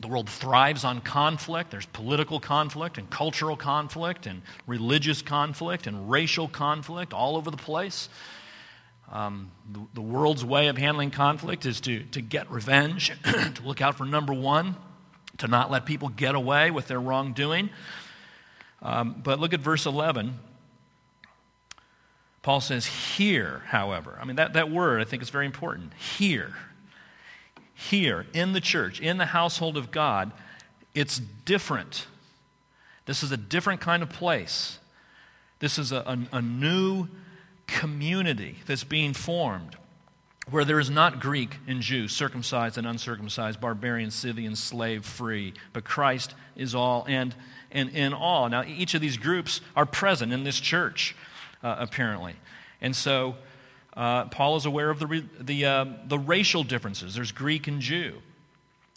the 0.01 0.07
world 0.07 0.27
thrives 0.27 0.83
on 0.83 0.99
conflict. 0.99 1.69
There's 1.69 1.85
political 1.87 2.39
conflict 2.39 2.97
and 2.97 3.09
cultural 3.09 3.55
conflict 3.55 4.25
and 4.25 4.41
religious 4.65 5.21
conflict 5.21 5.85
and 5.85 6.09
racial 6.09 6.47
conflict 6.47 7.13
all 7.13 7.37
over 7.37 7.51
the 7.51 7.57
place. 7.57 8.09
Um, 9.11 9.51
the, 9.69 9.81
the, 9.95 10.01
world's 10.01 10.43
way 10.43 10.69
of 10.69 10.77
handling 10.77 11.11
conflict 11.11 11.65
is 11.65 11.81
to, 11.81 12.03
to 12.11 12.21
get 12.21 12.49
revenge, 12.49 13.11
to 13.23 13.61
look 13.63 13.81
out 13.81 13.97
for 13.97 14.05
number 14.05 14.33
one, 14.33 14.75
to 15.39 15.47
not 15.47 15.69
let 15.69 15.85
people 15.85 16.09
get 16.09 16.33
away 16.33 16.71
with 16.71 16.87
their 16.87 16.99
wrongdoing. 16.99 17.69
Um, 18.81 19.21
but 19.21 19.39
look 19.39 19.53
at 19.53 19.59
verse 19.59 19.85
11. 19.85 20.39
Paul 22.41 22.61
says, 22.61 22.85
here, 22.85 23.61
however. 23.67 24.17
I 24.19 24.25
mean, 24.25 24.37
that, 24.37 24.53
that 24.53 24.71
word 24.71 25.01
I 25.01 25.03
think 25.03 25.21
is 25.21 25.29
very 25.29 25.45
important. 25.45 25.93
Here. 25.93 26.55
Here, 27.73 28.25
in 28.33 28.53
the 28.53 28.61
church, 28.61 28.99
in 28.99 29.17
the 29.17 29.27
household 29.27 29.77
of 29.77 29.91
God, 29.91 30.31
it's 30.93 31.19
different. 31.19 32.07
This 33.05 33.23
is 33.23 33.31
a 33.31 33.37
different 33.37 33.81
kind 33.81 34.03
of 34.03 34.09
place. 34.09 34.79
This 35.59 35.77
is 35.77 35.91
a, 35.91 35.97
a, 35.97 36.37
a 36.37 36.41
new 36.41 37.07
community 37.67 38.57
that's 38.65 38.83
being 38.83 39.13
formed 39.13 39.77
where 40.49 40.65
there 40.65 40.79
is 40.79 40.89
not 40.89 41.19
Greek 41.19 41.57
and 41.67 41.81
Jew, 41.81 42.07
circumcised 42.07 42.77
and 42.77 42.85
uncircumcised, 42.87 43.61
barbarian, 43.61 44.11
Scythian, 44.11 44.55
slave, 44.55 45.05
free, 45.05 45.53
but 45.71 45.83
Christ 45.83 46.33
is 46.55 46.75
all 46.75 47.05
and, 47.07 47.33
and 47.71 47.89
in 47.89 48.13
all. 48.13 48.49
Now, 48.49 48.63
each 48.63 48.93
of 48.93 49.01
these 49.01 49.17
groups 49.17 49.61
are 49.75 49.85
present 49.85 50.33
in 50.33 50.43
this 50.43 50.59
church 50.59 51.15
uh, 51.63 51.75
apparently. 51.79 52.35
And 52.81 52.95
so 52.95 53.35
uh, 53.95 54.25
Paul 54.25 54.55
is 54.57 54.65
aware 54.65 54.89
of 54.89 54.99
the, 54.99 55.23
the, 55.39 55.65
uh, 55.65 55.85
the 56.07 56.19
racial 56.19 56.63
differences. 56.63 57.15
There's 57.15 57.31
Greek 57.31 57.67
and 57.67 57.81
Jew. 57.81 58.21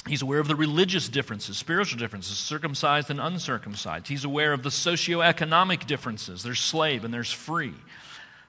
He's 0.06 0.20
aware 0.20 0.38
of 0.38 0.48
the 0.48 0.56
religious 0.56 1.08
differences, 1.08 1.56
spiritual 1.56 1.98
differences, 1.98 2.36
circumcised 2.36 3.10
and 3.10 3.18
uncircumcised. 3.18 4.06
He's 4.06 4.24
aware 4.24 4.52
of 4.52 4.62
the 4.62 4.68
socioeconomic 4.68 5.86
differences. 5.86 6.42
There's 6.42 6.60
slave 6.60 7.04
and 7.04 7.14
there's 7.14 7.32
free. 7.32 7.74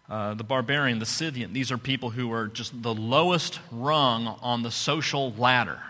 Uh, 0.09 0.33
the 0.33 0.43
barbarian, 0.43 0.99
the 0.99 1.05
Scythian, 1.05 1.53
these 1.53 1.71
are 1.71 1.77
people 1.77 2.11
who 2.11 2.31
are 2.31 2.47
just 2.47 2.83
the 2.83 2.93
lowest 2.93 3.59
rung 3.71 4.27
on 4.41 4.63
the 4.63 4.69
social 4.69 5.33
ladder. 5.33 5.81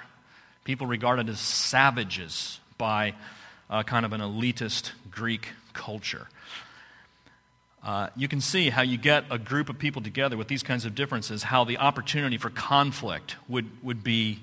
People 0.63 0.87
regarded 0.87 1.29
as 1.29 1.39
savages 1.39 2.59
by 2.77 3.13
uh, 3.69 3.83
kind 3.83 4.05
of 4.05 4.13
an 4.13 4.21
elitist 4.21 4.91
Greek 5.11 5.49
culture. 5.73 6.27
Uh, 7.85 8.09
you 8.15 8.27
can 8.27 8.41
see 8.41 8.71
how 8.71 8.81
you 8.81 8.97
get 8.97 9.25
a 9.29 9.37
group 9.37 9.69
of 9.69 9.77
people 9.77 10.01
together 10.01 10.35
with 10.35 10.47
these 10.47 10.63
kinds 10.63 10.85
of 10.85 10.95
differences, 10.95 11.43
how 11.43 11.63
the 11.63 11.77
opportunity 11.77 12.35
for 12.35 12.49
conflict 12.49 13.35
would, 13.47 13.69
would 13.83 14.03
be 14.03 14.39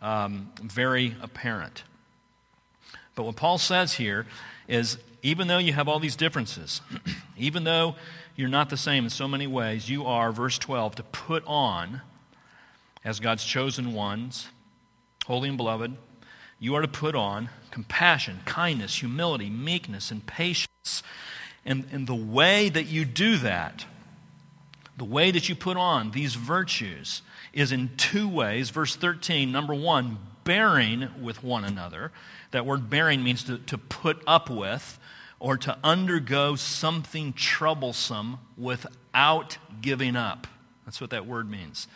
um, 0.00 0.50
very 0.62 1.14
apparent. 1.20 1.82
But 3.14 3.24
what 3.24 3.36
Paul 3.36 3.58
says 3.58 3.92
here 3.92 4.26
is 4.68 4.96
even 5.22 5.48
though 5.48 5.58
you 5.58 5.74
have 5.74 5.86
all 5.86 5.98
these 5.98 6.16
differences, 6.16 6.80
even 7.36 7.64
though 7.64 7.96
you're 8.36 8.48
not 8.48 8.70
the 8.70 8.76
same 8.78 9.04
in 9.04 9.10
so 9.10 9.28
many 9.28 9.46
ways, 9.46 9.90
you 9.90 10.06
are, 10.06 10.32
verse 10.32 10.56
12, 10.58 10.94
to 10.96 11.02
put 11.02 11.42
on, 11.46 12.00
as 13.04 13.20
God's 13.20 13.44
chosen 13.44 13.92
ones, 13.92 14.48
holy 15.26 15.48
and 15.48 15.58
beloved, 15.58 15.94
you 16.58 16.74
are 16.74 16.82
to 16.82 16.88
put 16.88 17.14
on 17.14 17.50
compassion, 17.70 18.40
kindness, 18.46 19.00
humility, 19.00 19.50
meekness, 19.50 20.10
and 20.10 20.24
patience 20.26 21.02
and, 21.68 21.84
and 21.92 22.06
the 22.06 22.14
way 22.14 22.70
that 22.70 22.86
you 22.86 23.04
do 23.04 23.36
that, 23.36 23.84
the 24.96 25.04
way 25.04 25.30
that 25.30 25.50
you 25.50 25.54
put 25.54 25.76
on 25.76 26.12
these 26.12 26.34
virtues, 26.34 27.20
is 27.52 27.72
in 27.72 27.90
two 27.98 28.26
ways. 28.26 28.70
Verse 28.70 28.96
13, 28.96 29.52
number 29.52 29.74
one, 29.74 30.18
bearing 30.44 31.08
with 31.20 31.44
one 31.44 31.64
another. 31.64 32.10
That 32.52 32.64
word 32.64 32.88
bearing 32.88 33.22
means 33.22 33.44
to, 33.44 33.58
to 33.58 33.76
put 33.76 34.22
up 34.26 34.48
with 34.48 34.98
or 35.38 35.58
to 35.58 35.76
undergo 35.84 36.56
something 36.56 37.34
troublesome 37.34 38.38
without 38.56 39.58
giving 39.82 40.16
up. 40.16 40.46
That's 40.86 41.02
what 41.02 41.10
that 41.10 41.26
word 41.26 41.50
means. 41.50 41.86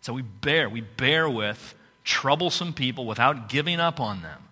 So 0.00 0.12
we 0.12 0.22
bear, 0.22 0.70
we 0.70 0.82
bear 0.82 1.28
with 1.28 1.74
troublesome 2.04 2.72
people 2.72 3.04
without 3.04 3.48
giving 3.48 3.80
up 3.80 3.98
on 3.98 4.22
them. 4.22 4.44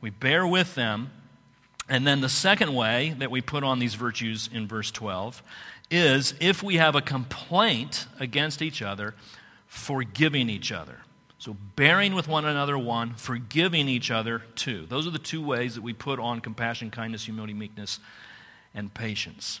We 0.00 0.10
bear 0.10 0.44
with 0.44 0.74
them 0.74 1.12
and 1.90 2.06
then 2.06 2.20
the 2.20 2.28
second 2.28 2.74
way 2.74 3.14
that 3.18 3.30
we 3.30 3.40
put 3.40 3.64
on 3.64 3.80
these 3.80 3.94
virtues 3.94 4.48
in 4.52 4.68
verse 4.68 4.90
12 4.90 5.42
is 5.90 6.34
if 6.40 6.62
we 6.62 6.76
have 6.76 6.94
a 6.94 7.02
complaint 7.02 8.06
against 8.20 8.62
each 8.62 8.80
other, 8.80 9.14
forgiving 9.66 10.48
each 10.48 10.70
other. 10.70 11.00
So, 11.38 11.56
bearing 11.74 12.14
with 12.14 12.28
one 12.28 12.44
another, 12.44 12.78
one, 12.78 13.14
forgiving 13.14 13.88
each 13.88 14.10
other, 14.10 14.42
two. 14.54 14.86
Those 14.86 15.06
are 15.06 15.10
the 15.10 15.18
two 15.18 15.42
ways 15.42 15.74
that 15.74 15.80
we 15.80 15.92
put 15.92 16.20
on 16.20 16.40
compassion, 16.40 16.90
kindness, 16.90 17.24
humility, 17.24 17.54
meekness, 17.54 17.98
and 18.74 18.92
patience. 18.92 19.60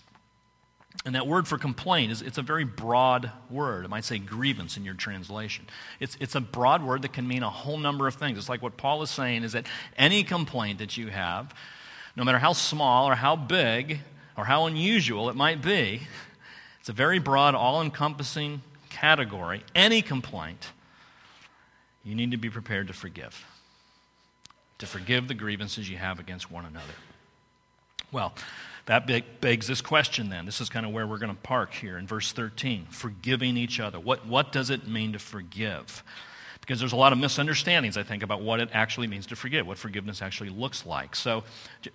And 1.04 1.14
that 1.14 1.26
word 1.26 1.48
for 1.48 1.56
complaint 1.56 2.12
is 2.12 2.20
it's 2.20 2.36
a 2.36 2.42
very 2.42 2.64
broad 2.64 3.32
word. 3.48 3.86
It 3.86 3.88
might 3.88 4.04
say 4.04 4.18
grievance 4.18 4.76
in 4.76 4.84
your 4.84 4.94
translation. 4.94 5.66
It's, 6.00 6.16
it's 6.20 6.34
a 6.34 6.40
broad 6.40 6.84
word 6.84 7.02
that 7.02 7.12
can 7.12 7.26
mean 7.26 7.42
a 7.42 7.50
whole 7.50 7.78
number 7.78 8.06
of 8.06 8.14
things. 8.14 8.36
It's 8.36 8.48
like 8.48 8.62
what 8.62 8.76
Paul 8.76 9.02
is 9.02 9.10
saying 9.10 9.42
is 9.42 9.52
that 9.52 9.66
any 9.96 10.22
complaint 10.22 10.78
that 10.80 10.96
you 10.96 11.08
have, 11.08 11.54
no 12.16 12.24
matter 12.24 12.38
how 12.38 12.52
small 12.52 13.08
or 13.08 13.14
how 13.14 13.36
big 13.36 14.00
or 14.36 14.44
how 14.44 14.66
unusual 14.66 15.30
it 15.30 15.36
might 15.36 15.62
be, 15.62 16.02
it's 16.80 16.88
a 16.88 16.92
very 16.92 17.18
broad, 17.18 17.54
all 17.54 17.82
encompassing 17.82 18.62
category. 18.88 19.62
Any 19.74 20.02
complaint, 20.02 20.68
you 22.04 22.14
need 22.14 22.30
to 22.30 22.36
be 22.36 22.50
prepared 22.50 22.88
to 22.88 22.92
forgive, 22.92 23.44
to 24.78 24.86
forgive 24.86 25.28
the 25.28 25.34
grievances 25.34 25.88
you 25.88 25.98
have 25.98 26.18
against 26.18 26.50
one 26.50 26.64
another. 26.64 26.94
Well, 28.12 28.34
that 28.86 29.40
begs 29.40 29.66
this 29.66 29.80
question 29.80 30.30
then. 30.30 30.46
This 30.46 30.60
is 30.60 30.68
kind 30.68 30.84
of 30.84 30.92
where 30.92 31.06
we're 31.06 31.18
going 31.18 31.34
to 31.34 31.42
park 31.42 31.74
here 31.74 31.96
in 31.96 32.06
verse 32.06 32.32
13 32.32 32.86
forgiving 32.90 33.56
each 33.56 33.78
other. 33.78 34.00
What, 34.00 34.26
what 34.26 34.52
does 34.52 34.70
it 34.70 34.88
mean 34.88 35.12
to 35.12 35.18
forgive? 35.18 36.02
Because 36.70 36.78
there's 36.78 36.92
a 36.92 36.96
lot 36.96 37.12
of 37.12 37.18
misunderstandings, 37.18 37.96
I 37.96 38.04
think, 38.04 38.22
about 38.22 38.42
what 38.42 38.60
it 38.60 38.68
actually 38.72 39.08
means 39.08 39.26
to 39.26 39.34
forgive, 39.34 39.66
what 39.66 39.76
forgiveness 39.76 40.22
actually 40.22 40.50
looks 40.50 40.86
like. 40.86 41.16
So, 41.16 41.42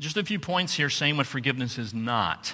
just 0.01 0.17
a 0.17 0.23
few 0.25 0.37
points 0.37 0.73
here 0.73 0.89
saying 0.89 1.15
what 1.15 1.27
forgiveness 1.27 1.77
is 1.77 1.93
not, 1.93 2.53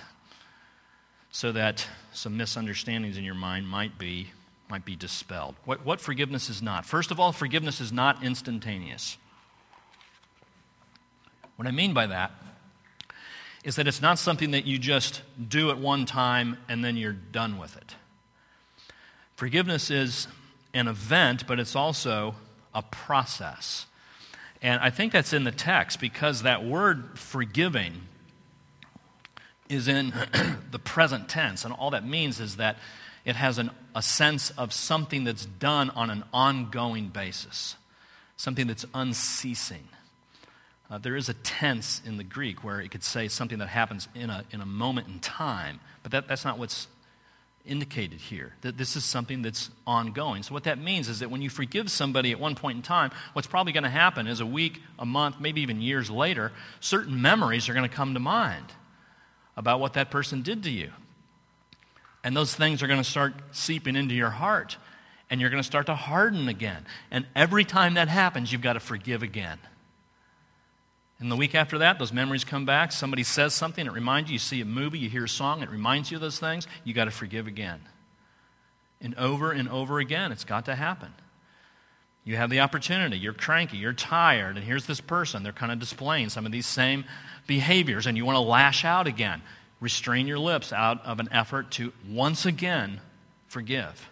so 1.31 1.51
that 1.51 1.87
some 2.13 2.37
misunderstandings 2.37 3.17
in 3.17 3.23
your 3.23 3.33
mind 3.33 3.67
might 3.67 3.97
be, 3.97 4.27
might 4.69 4.85
be 4.85 4.95
dispelled. 4.95 5.55
What, 5.65 5.83
what 5.83 5.99
forgiveness 5.99 6.47
is 6.47 6.61
not? 6.61 6.85
First 6.85 7.09
of 7.09 7.19
all, 7.19 7.31
forgiveness 7.31 7.81
is 7.81 7.91
not 7.91 8.23
instantaneous. 8.23 9.17
What 11.55 11.67
I 11.67 11.71
mean 11.71 11.91
by 11.91 12.05
that 12.05 12.33
is 13.63 13.77
that 13.77 13.87
it's 13.87 13.99
not 13.99 14.19
something 14.19 14.51
that 14.51 14.67
you 14.67 14.77
just 14.77 15.23
do 15.47 15.71
at 15.71 15.79
one 15.79 16.05
time 16.05 16.59
and 16.69 16.85
then 16.85 16.97
you're 16.97 17.13
done 17.13 17.57
with 17.57 17.75
it. 17.77 17.95
Forgiveness 19.35 19.89
is 19.89 20.27
an 20.73 20.87
event, 20.87 21.45
but 21.47 21.59
it's 21.59 21.75
also 21.75 22.35
a 22.73 22.81
process. 22.81 23.85
And 24.61 24.79
I 24.79 24.89
think 24.89 25.11
that's 25.11 25.33
in 25.33 25.43
the 25.43 25.51
text 25.51 25.99
because 25.99 26.43
that 26.43 26.63
word 26.63 27.17
forgiving 27.17 27.93
is 29.69 29.87
in 29.87 30.13
the 30.71 30.79
present 30.79 31.29
tense. 31.29 31.65
And 31.65 31.73
all 31.73 31.91
that 31.91 32.05
means 32.05 32.39
is 32.39 32.57
that 32.57 32.77
it 33.25 33.35
has 33.35 33.57
an, 33.57 33.71
a 33.95 34.01
sense 34.01 34.51
of 34.51 34.73
something 34.73 35.23
that's 35.23 35.45
done 35.45 35.89
on 35.91 36.09
an 36.09 36.23
ongoing 36.33 37.09
basis. 37.09 37.75
something 38.37 38.67
that's 38.67 38.85
unceasing. 38.93 39.87
Uh, 40.89 40.97
there 40.97 41.15
is 41.15 41.29
a 41.29 41.33
tense 41.35 42.01
in 42.05 42.17
the 42.17 42.23
Greek 42.23 42.63
where 42.63 42.81
it 42.81 42.89
could 42.91 43.03
say 43.03 43.27
something 43.27 43.59
that 43.59 43.67
happens 43.67 44.07
in 44.13 44.29
a, 44.29 44.43
in 44.51 44.61
a 44.61 44.65
moment 44.65 45.07
in 45.07 45.19
time, 45.19 45.79
but 46.03 46.11
that, 46.11 46.27
that's 46.27 46.43
not 46.43 46.57
what's 46.57 46.87
indicated 47.65 48.20
here. 48.20 48.53
That 48.62 48.77
this 48.77 48.96
is 48.96 49.03
something 49.03 49.41
that's 49.41 49.70
ongoing. 49.86 50.44
So, 50.44 50.53
what 50.53 50.63
that 50.63 50.80
means 50.80 51.08
is 51.10 51.20
that 51.20 51.30
when 51.30 51.41
you 51.41 51.50
forgive 51.50 51.89
somebody 51.91 52.32
at 52.32 52.39
one 52.39 52.56
point 52.56 52.77
in 52.77 52.82
time, 52.82 53.12
what's 53.34 53.48
probably 53.48 53.74
going 53.74 53.84
to 53.84 53.89
happen 53.89 54.27
is 54.27 54.39
a 54.39 54.46
week, 54.46 54.82
a 55.00 55.06
month, 55.06 55.39
maybe 55.39 55.62
even 55.62 55.82
years 55.82 56.10
later, 56.10 56.51
certain 56.80 57.22
memories 57.22 57.70
are 57.70 57.74
going 57.74 57.88
to 57.88 57.96
come 57.96 58.13
to 58.13 58.20
mind 58.20 58.65
about 59.58 59.80
what 59.80 59.94
that 59.94 60.12
person 60.12 60.41
did 60.41 60.63
to 60.63 60.70
you. 60.70 60.91
And 62.24 62.36
those 62.36 62.53
things 62.53 62.84
are 62.84 62.88
going 62.88 63.01
to 63.01 63.10
start 63.10 63.34
seeping 63.51 63.96
into 63.96 64.13
your 64.13 64.30
heart, 64.30 64.77
and 65.30 65.41
you're 65.41 65.50
going 65.50 65.62
to 65.62 65.68
start 65.68 65.88
to 65.88 65.96
harden 65.96 66.48
again. 66.48 66.86
And 67.10 67.25
every 67.36 67.65
time 67.65 67.96
that 67.96 68.08
happens, 68.08 68.51
you've 68.51 68.62
got 68.62 68.74
to 68.74 68.80
forgive 68.80 69.24
again. 69.24 69.58
And 71.21 71.31
the 71.31 71.35
week 71.35 71.53
after 71.53 71.77
that, 71.77 71.99
those 71.99 72.11
memories 72.11 72.43
come 72.43 72.65
back. 72.65 72.91
Somebody 72.91 73.21
says 73.23 73.53
something, 73.53 73.85
it 73.85 73.93
reminds 73.93 74.29
you. 74.29 74.33
You 74.33 74.39
see 74.39 74.59
a 74.59 74.65
movie, 74.65 74.97
you 74.97 75.09
hear 75.09 75.25
a 75.25 75.29
song, 75.29 75.61
it 75.61 75.69
reminds 75.69 76.09
you 76.09 76.17
of 76.17 76.21
those 76.21 76.39
things. 76.39 76.67
You 76.83 76.95
got 76.95 77.05
to 77.05 77.11
forgive 77.11 77.45
again. 77.45 77.79
And 78.99 79.15
over 79.15 79.51
and 79.51 79.69
over 79.69 79.99
again, 79.99 80.31
it's 80.31 80.43
got 80.43 80.65
to 80.65 80.75
happen. 80.75 81.13
You 82.23 82.37
have 82.37 82.49
the 82.49 82.59
opportunity. 82.59 83.17
You're 83.17 83.33
cranky, 83.33 83.77
you're 83.77 83.93
tired, 83.93 84.57
and 84.57 84.65
here's 84.65 84.87
this 84.87 84.99
person. 84.99 85.43
They're 85.43 85.51
kind 85.51 85.71
of 85.71 85.79
displaying 85.79 86.29
some 86.29 86.45
of 86.45 86.51
these 86.51 86.67
same 86.67 87.05
behaviors, 87.47 88.07
and 88.07 88.17
you 88.17 88.25
want 88.25 88.37
to 88.37 88.41
lash 88.41 88.83
out 88.83 89.05
again. 89.05 89.43
Restrain 89.79 90.27
your 90.27 90.39
lips 90.39 90.73
out 90.73 91.03
of 91.05 91.19
an 91.19 91.29
effort 91.31 91.71
to 91.71 91.93
once 92.07 92.45
again 92.45 92.99
forgive. 93.47 94.09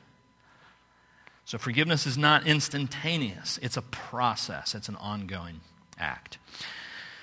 So, 1.46 1.58
forgiveness 1.58 2.06
is 2.06 2.18
not 2.18 2.46
instantaneous, 2.46 3.58
it's 3.64 3.78
a 3.78 3.82
process, 3.82 4.76
it's 4.76 4.90
an 4.90 4.96
ongoing 4.98 5.62
act. 5.98 6.38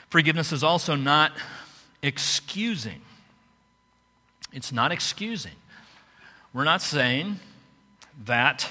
Forgiveness 0.08 0.52
is 0.52 0.62
also 0.62 0.94
not 0.94 1.32
excusing. 2.02 3.00
It's 4.52 4.72
not 4.72 4.92
excusing. 4.92 5.52
We're 6.52 6.64
not 6.64 6.80
saying 6.80 7.40
that 8.25 8.68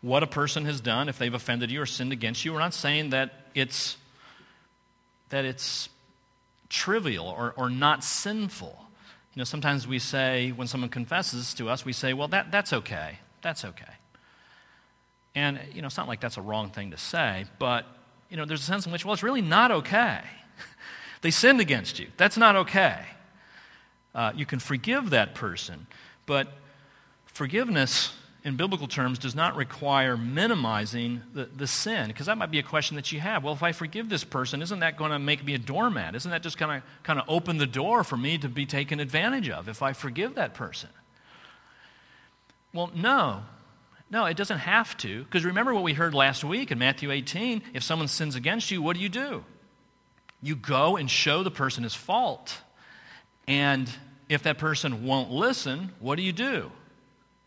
what 0.00 0.22
a 0.22 0.26
person 0.26 0.64
has 0.64 0.80
done, 0.80 1.08
if 1.08 1.18
they've 1.18 1.32
offended 1.32 1.70
you 1.70 1.82
or 1.82 1.86
sinned 1.86 2.12
against 2.12 2.44
you, 2.44 2.52
we're 2.52 2.58
not 2.58 2.74
saying 2.74 3.10
that 3.10 3.32
it's, 3.54 3.98
that 5.28 5.44
it's 5.44 5.88
trivial 6.68 7.26
or, 7.26 7.52
or 7.56 7.68
not 7.68 8.02
sinful. 8.02 8.76
You 9.34 9.40
know, 9.40 9.44
sometimes 9.44 9.86
we 9.86 9.98
say, 9.98 10.50
when 10.50 10.66
someone 10.66 10.90
confesses 10.90 11.54
to 11.54 11.68
us, 11.68 11.84
we 11.84 11.92
say, 11.92 12.14
well, 12.14 12.28
that, 12.28 12.50
that's 12.50 12.72
okay. 12.72 13.18
That's 13.42 13.64
okay. 13.64 13.92
And, 15.34 15.60
you 15.72 15.82
know, 15.82 15.86
it's 15.86 15.96
not 15.96 16.08
like 16.08 16.20
that's 16.20 16.38
a 16.38 16.42
wrong 16.42 16.70
thing 16.70 16.90
to 16.90 16.96
say, 16.96 17.44
but 17.58 17.86
you 18.30 18.36
know, 18.36 18.44
there's 18.44 18.60
a 18.60 18.64
sense 18.64 18.86
in 18.86 18.92
which, 18.92 19.04
well, 19.04 19.12
it's 19.12 19.22
really 19.22 19.42
not 19.42 19.70
okay. 19.70 20.20
they 21.20 21.30
sinned 21.30 21.60
against 21.60 21.98
you. 21.98 22.06
That's 22.16 22.36
not 22.36 22.56
okay. 22.56 23.04
Uh, 24.14 24.32
you 24.34 24.46
can 24.46 24.58
forgive 24.58 25.10
that 25.10 25.34
person, 25.34 25.86
but 26.26 26.48
forgiveness 27.26 28.12
in 28.44 28.56
biblical 28.56 28.88
terms 28.88 29.18
does 29.18 29.34
not 29.34 29.54
require 29.54 30.16
minimizing 30.16 31.22
the, 31.34 31.44
the 31.44 31.66
sin 31.66 32.08
because 32.08 32.26
that 32.26 32.38
might 32.38 32.50
be 32.50 32.58
a 32.58 32.62
question 32.62 32.96
that 32.96 33.12
you 33.12 33.20
have 33.20 33.44
well 33.44 33.52
if 33.52 33.62
i 33.62 33.70
forgive 33.72 34.08
this 34.08 34.24
person 34.24 34.62
isn't 34.62 34.80
that 34.80 34.96
going 34.96 35.10
to 35.10 35.18
make 35.18 35.44
me 35.44 35.54
a 35.54 35.58
doormat 35.58 36.14
isn't 36.14 36.30
that 36.30 36.42
just 36.42 36.56
going 36.56 36.80
to 36.80 36.86
kind 37.02 37.18
of 37.18 37.24
open 37.28 37.58
the 37.58 37.66
door 37.66 38.02
for 38.02 38.16
me 38.16 38.38
to 38.38 38.48
be 38.48 38.64
taken 38.64 38.98
advantage 38.98 39.50
of 39.50 39.68
if 39.68 39.82
i 39.82 39.92
forgive 39.92 40.34
that 40.36 40.54
person 40.54 40.88
well 42.72 42.90
no 42.94 43.42
no, 44.10 44.26
it 44.26 44.36
doesn't 44.36 44.58
have 44.58 44.96
to. 44.98 45.22
Because 45.24 45.44
remember 45.44 45.72
what 45.72 45.84
we 45.84 45.94
heard 45.94 46.14
last 46.14 46.42
week 46.42 46.72
in 46.72 46.78
Matthew 46.78 47.10
18 47.12 47.62
if 47.74 47.82
someone 47.82 48.08
sins 48.08 48.34
against 48.34 48.70
you, 48.70 48.82
what 48.82 48.96
do 48.96 49.02
you 49.02 49.08
do? 49.08 49.44
You 50.42 50.56
go 50.56 50.96
and 50.96 51.08
show 51.08 51.42
the 51.42 51.50
person 51.50 51.84
his 51.84 51.94
fault. 51.94 52.58
And 53.46 53.88
if 54.28 54.42
that 54.42 54.58
person 54.58 55.04
won't 55.04 55.30
listen, 55.30 55.92
what 56.00 56.16
do 56.16 56.22
you 56.22 56.32
do? 56.32 56.72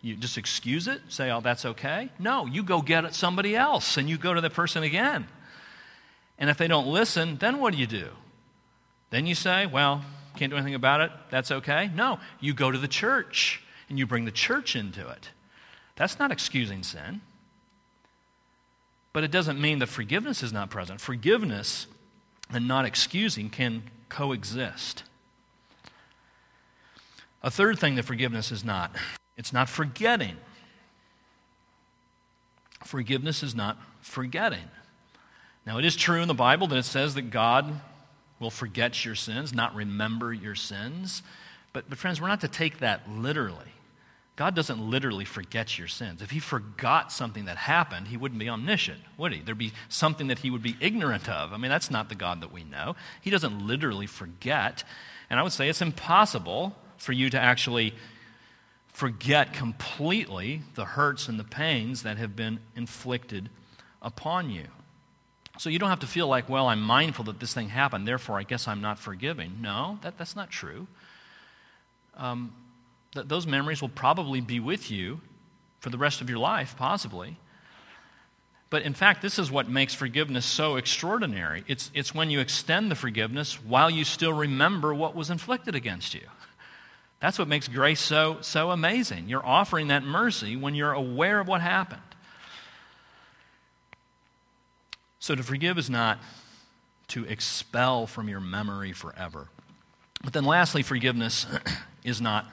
You 0.01 0.15
just 0.15 0.37
excuse 0.37 0.87
it, 0.87 1.01
say, 1.09 1.31
oh, 1.31 1.41
that's 1.41 1.65
okay? 1.65 2.09
No, 2.19 2.45
you 2.45 2.63
go 2.63 2.81
get 2.81 3.05
at 3.05 3.15
somebody 3.15 3.55
else 3.55 3.97
and 3.97 4.09
you 4.09 4.17
go 4.17 4.33
to 4.33 4.41
the 4.41 4.49
person 4.49 4.83
again. 4.83 5.27
And 6.37 6.49
if 6.49 6.57
they 6.57 6.67
don't 6.67 6.87
listen, 6.87 7.37
then 7.37 7.59
what 7.59 7.73
do 7.73 7.79
you 7.79 7.87
do? 7.87 8.09
Then 9.11 9.25
you 9.27 9.35
say, 9.35 9.65
well, 9.65 10.03
can't 10.35 10.49
do 10.49 10.57
anything 10.57 10.75
about 10.75 11.01
it, 11.01 11.11
that's 11.29 11.51
okay? 11.51 11.89
No, 11.93 12.19
you 12.39 12.53
go 12.53 12.71
to 12.71 12.77
the 12.77 12.87
church 12.87 13.61
and 13.87 13.99
you 13.99 14.05
bring 14.05 14.25
the 14.25 14.31
church 14.31 14.75
into 14.75 15.07
it. 15.07 15.29
That's 15.95 16.19
not 16.19 16.31
excusing 16.31 16.83
sin. 16.83 17.21
But 19.11 19.23
it 19.23 19.31
doesn't 19.31 19.61
mean 19.61 19.79
that 19.79 19.87
forgiveness 19.87 20.41
is 20.41 20.51
not 20.51 20.69
present. 20.69 20.99
Forgiveness 20.99 21.87
and 22.51 22.67
not 22.67 22.85
excusing 22.85 23.49
can 23.49 23.83
coexist. 24.09 25.03
A 27.43 27.51
third 27.51 27.77
thing 27.77 27.95
that 27.95 28.03
forgiveness 28.03 28.51
is 28.51 28.63
not 28.63 28.95
it's 29.35 29.51
not 29.51 29.67
forgetting. 29.67 30.37
Forgiveness 32.83 33.41
is 33.41 33.55
not 33.55 33.77
forgetting. 34.01 34.69
Now, 35.65 35.79
it 35.79 35.85
is 35.85 35.95
true 35.95 36.21
in 36.21 36.27
the 36.27 36.33
Bible 36.33 36.67
that 36.67 36.77
it 36.77 36.83
says 36.83 37.15
that 37.15 37.31
God 37.31 37.79
will 38.39 38.51
forget 38.51 39.05
your 39.05 39.15
sins, 39.15 39.53
not 39.53 39.73
remember 39.73 40.33
your 40.33 40.55
sins. 40.55 41.23
But, 41.71 41.89
but 41.89 41.97
friends, 41.97 42.21
we're 42.21 42.27
not 42.27 42.41
to 42.41 42.47
take 42.47 42.79
that 42.79 43.09
literally. 43.09 43.72
God 44.35 44.55
doesn't 44.55 44.79
literally 44.79 45.25
forget 45.25 45.77
your 45.77 45.87
sins. 45.87 46.21
If 46.21 46.31
he 46.31 46.39
forgot 46.39 47.11
something 47.11 47.45
that 47.45 47.57
happened, 47.57 48.07
he 48.07 48.17
wouldn't 48.17 48.39
be 48.39 48.49
omniscient, 48.49 48.99
would 49.15 49.31
he? 49.31 49.41
There'd 49.41 49.57
be 49.57 49.73
something 49.89 50.27
that 50.27 50.39
he 50.39 50.49
would 50.49 50.63
be 50.63 50.75
ignorant 50.79 51.29
of. 51.29 51.53
I 51.53 51.57
mean, 51.57 51.69
that's 51.69 51.91
not 51.91 52.09
the 52.09 52.15
God 52.15 52.41
that 52.41 52.51
we 52.51 52.63
know. 52.63 52.95
He 53.21 53.29
doesn't 53.29 53.67
literally 53.67 54.07
forget. 54.07 54.83
And 55.29 55.39
I 55.39 55.43
would 55.43 55.51
say 55.51 55.69
it's 55.69 55.83
impossible 55.83 56.75
for 56.97 57.11
you 57.11 57.29
to 57.29 57.39
actually 57.39 57.93
forget 58.87 59.53
completely 59.53 60.61
the 60.73 60.85
hurts 60.85 61.27
and 61.27 61.39
the 61.39 61.43
pains 61.43 62.01
that 62.03 62.17
have 62.17 62.35
been 62.35 62.59
inflicted 62.75 63.49
upon 64.01 64.49
you. 64.49 64.65
So 65.59 65.69
you 65.69 65.77
don't 65.77 65.89
have 65.89 65.99
to 65.99 66.07
feel 66.07 66.27
like, 66.27 66.49
well, 66.49 66.67
I'm 66.67 66.81
mindful 66.81 67.25
that 67.25 67.39
this 67.39 67.53
thing 67.53 67.69
happened, 67.69 68.07
therefore 68.07 68.39
I 68.39 68.43
guess 68.43 68.67
I'm 68.67 68.81
not 68.81 68.97
forgiving. 68.97 69.57
No, 69.61 69.99
that, 70.01 70.17
that's 70.17 70.35
not 70.35 70.49
true. 70.49 70.87
Um, 72.17 72.53
th- 73.13 73.27
those 73.27 73.47
memories 73.47 73.81
will 73.81 73.89
probably 73.89 74.41
be 74.41 74.59
with 74.59 74.91
you 74.91 75.21
for 75.79 75.89
the 75.89 75.97
rest 75.97 76.21
of 76.21 76.29
your 76.29 76.39
life, 76.39 76.75
possibly. 76.77 77.37
But 78.69 78.81
in 78.81 78.93
fact, 78.93 79.21
this 79.21 79.37
is 79.37 79.51
what 79.51 79.69
makes 79.69 79.93
forgiveness 79.93 80.45
so 80.45 80.77
extraordinary. 80.77 81.63
It's, 81.67 81.91
it's 81.93 82.15
when 82.15 82.31
you 82.31 82.39
extend 82.39 82.89
the 82.89 82.95
forgiveness 82.95 83.61
while 83.63 83.89
you 83.89 84.03
still 84.03 84.33
remember 84.33 84.93
what 84.93 85.15
was 85.15 85.29
inflicted 85.29 85.75
against 85.75 86.13
you. 86.13 86.21
That's 87.19 87.37
what 87.37 87.47
makes 87.47 87.67
grace 87.67 87.99
so, 87.99 88.37
so 88.41 88.71
amazing. 88.71 89.29
You're 89.29 89.45
offering 89.45 89.89
that 89.89 90.03
mercy 90.03 90.55
when 90.55 90.73
you're 90.73 90.91
aware 90.91 91.39
of 91.39 91.47
what 91.47 91.61
happened. 91.61 92.01
So 95.19 95.35
to 95.35 95.43
forgive 95.43 95.77
is 95.77 95.89
not 95.89 96.19
to 97.09 97.25
expel 97.25 98.07
from 98.07 98.27
your 98.27 98.39
memory 98.39 98.91
forever. 98.91 99.47
But 100.23 100.33
then, 100.33 100.45
lastly, 100.45 100.81
forgiveness 100.81 101.45
is 102.03 102.19
not 102.19 102.45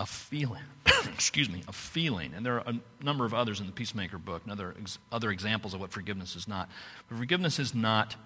a 0.00 0.06
feeling. 0.06 0.62
excuse 1.14 1.48
me, 1.48 1.62
a 1.68 1.72
feeling. 1.72 2.32
And 2.34 2.44
there 2.44 2.54
are 2.54 2.64
a 2.66 3.04
number 3.04 3.24
of 3.24 3.34
others 3.34 3.60
in 3.60 3.66
the 3.66 3.72
Peacemaker 3.72 4.18
book, 4.18 4.42
other, 4.50 4.74
other 5.12 5.30
examples 5.30 5.74
of 5.74 5.80
what 5.80 5.92
forgiveness 5.92 6.34
is 6.34 6.48
not. 6.48 6.68
But 7.08 7.18
forgiveness 7.18 7.58
is 7.58 7.74
not, 7.74 8.16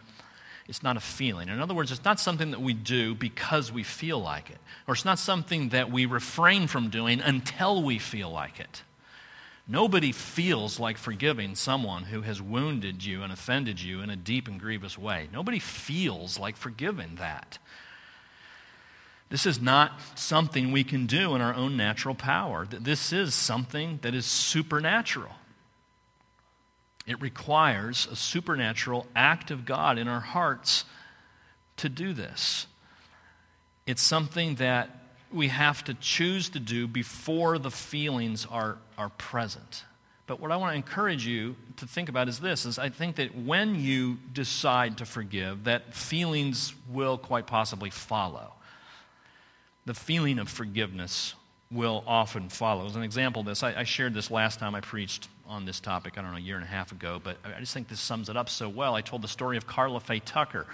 it's 0.69 0.83
not 0.83 0.97
a 0.97 1.01
feeling. 1.01 1.49
In 1.49 1.61
other 1.61 1.75
words, 1.75 1.91
it's 1.91 2.05
not 2.05 2.21
something 2.21 2.53
that 2.53 2.61
we 2.61 2.73
do 2.73 3.15
because 3.15 3.73
we 3.73 3.83
feel 3.83 4.21
like 4.21 4.49
it, 4.51 4.59
or 4.87 4.95
it's 4.95 5.05
not 5.05 5.19
something 5.19 5.71
that 5.71 5.91
we 5.91 6.07
refrain 6.07 6.69
from 6.69 6.89
doing 6.89 7.21
until 7.21 7.83
we 7.83 7.99
feel 7.99 8.31
like 8.31 8.61
it. 8.61 8.83
Nobody 9.67 10.13
feels 10.13 10.79
like 10.79 10.99
forgiving 10.99 11.55
someone 11.55 12.05
who 12.05 12.21
has 12.21 12.41
wounded 12.41 13.03
you 13.03 13.23
and 13.23 13.33
offended 13.33 13.81
you 13.81 14.03
in 14.03 14.11
a 14.11 14.17
deep 14.17 14.47
and 14.47 14.61
grievous 14.61 14.99
way. 14.99 15.29
Nobody 15.33 15.59
feels 15.59 16.39
like 16.39 16.57
forgiving 16.57 17.17
that. 17.17 17.59
This 19.35 19.47
is 19.47 19.61
not 19.61 20.01
something 20.15 20.71
we 20.71 20.85
can 20.85 21.07
do 21.07 21.35
in 21.35 21.41
our 21.41 21.53
own 21.53 21.77
natural 21.77 22.15
power. 22.15 22.69
This 22.71 23.13
is 23.13 23.35
something 23.35 23.99
that 24.03 24.15
is 24.15 24.27
supernatural. 24.27 25.33
It 27.05 27.21
requires 27.21 28.07
a 28.13 28.15
supernatural 28.15 29.09
act 29.17 29.51
of 29.51 29.65
God 29.65 29.99
in 29.99 30.07
our 30.07 30.21
hearts 30.21 30.85
to 31.79 31.89
do 31.89 32.13
this. 32.13 32.69
It's 33.89 34.03
something 34.03 34.55
that 34.55 34.91
we 35.33 35.49
have 35.49 35.83
to 35.83 35.95
choose 35.95 36.49
to 36.51 36.61
do 36.61 36.87
before 36.87 37.59
the 37.59 37.73
feelings 37.73 38.47
are, 38.49 38.79
are 38.97 39.09
present. 39.09 39.83
But 40.29 40.39
what 40.39 40.53
I 40.53 40.57
want 40.59 40.75
to 40.75 40.77
encourage 40.77 41.27
you 41.27 41.57
to 41.79 41.89
think 41.89 42.09
about 42.09 42.29
is 42.29 42.39
this 42.39 42.65
is 42.65 42.79
I 42.79 42.89
think 42.89 43.17
that 43.17 43.37
when 43.37 43.75
you 43.75 44.19
decide 44.33 44.99
to 44.99 45.05
forgive, 45.05 45.65
that 45.65 45.93
feelings 45.93 46.73
will 46.89 47.19
quite 47.19 47.49
possibly 47.49 47.91
follow 47.91 48.53
the 49.87 49.95
feeling 49.95 50.39
of 50.39 50.49
forgiveness 50.49 51.35
will 51.71 52.05
often 52.07 52.49
follow. 52.49 52.87
As 52.87 52.97
an 52.97 53.03
example 53.03 53.41
of 53.41 53.47
this, 53.47 53.63
I, 53.63 53.81
I, 53.81 53.85
shared 53.85 54.15
this 54.15 54.31
last 54.31 54.59
time 54.59 54.75
I 54.75 54.81
preached 54.81 55.29
on 55.47 55.65
this 55.65 55.81
topic, 55.81 56.17
I 56.17 56.23
don't 56.23 56.31
know, 56.31 56.37
a 56.37 56.41
year 56.41 56.57
and 56.57 56.65
a 56.65 56.69
half 56.69 56.93
ago, 56.93 57.21
but 57.23 57.37
I 57.45 57.59
just 57.59 57.75
think 57.75 57.89
this 57.89 58.01
sums 58.01 58.29
it 58.29 58.37
up 58.37 58.49
so 58.49 58.69
well. 58.69 58.95
I 58.95 59.01
told 59.01 59.23
the 59.23 59.29
story 59.29 59.57
of 59.57 59.67
Karla 59.67 60.01
Faye 60.01 60.21
Tucker, 60.21 60.67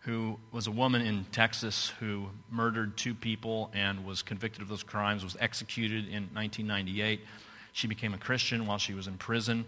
who 0.00 0.38
was 0.50 0.66
a 0.66 0.70
woman 0.70 1.02
in 1.02 1.24
Texas 1.26 1.92
who 2.00 2.28
murdered 2.50 2.96
two 2.96 3.14
people 3.14 3.70
and 3.72 4.04
was 4.04 4.22
convicted 4.22 4.62
of 4.62 4.68
those 4.68 4.82
crimes, 4.82 5.22
was 5.22 5.36
executed 5.38 6.06
in 6.08 6.24
1998. 6.32 7.20
She 7.72 7.86
became 7.86 8.12
a 8.12 8.18
Christian 8.18 8.66
while 8.66 8.78
she 8.78 8.94
was 8.94 9.06
in 9.06 9.16
prison 9.16 9.64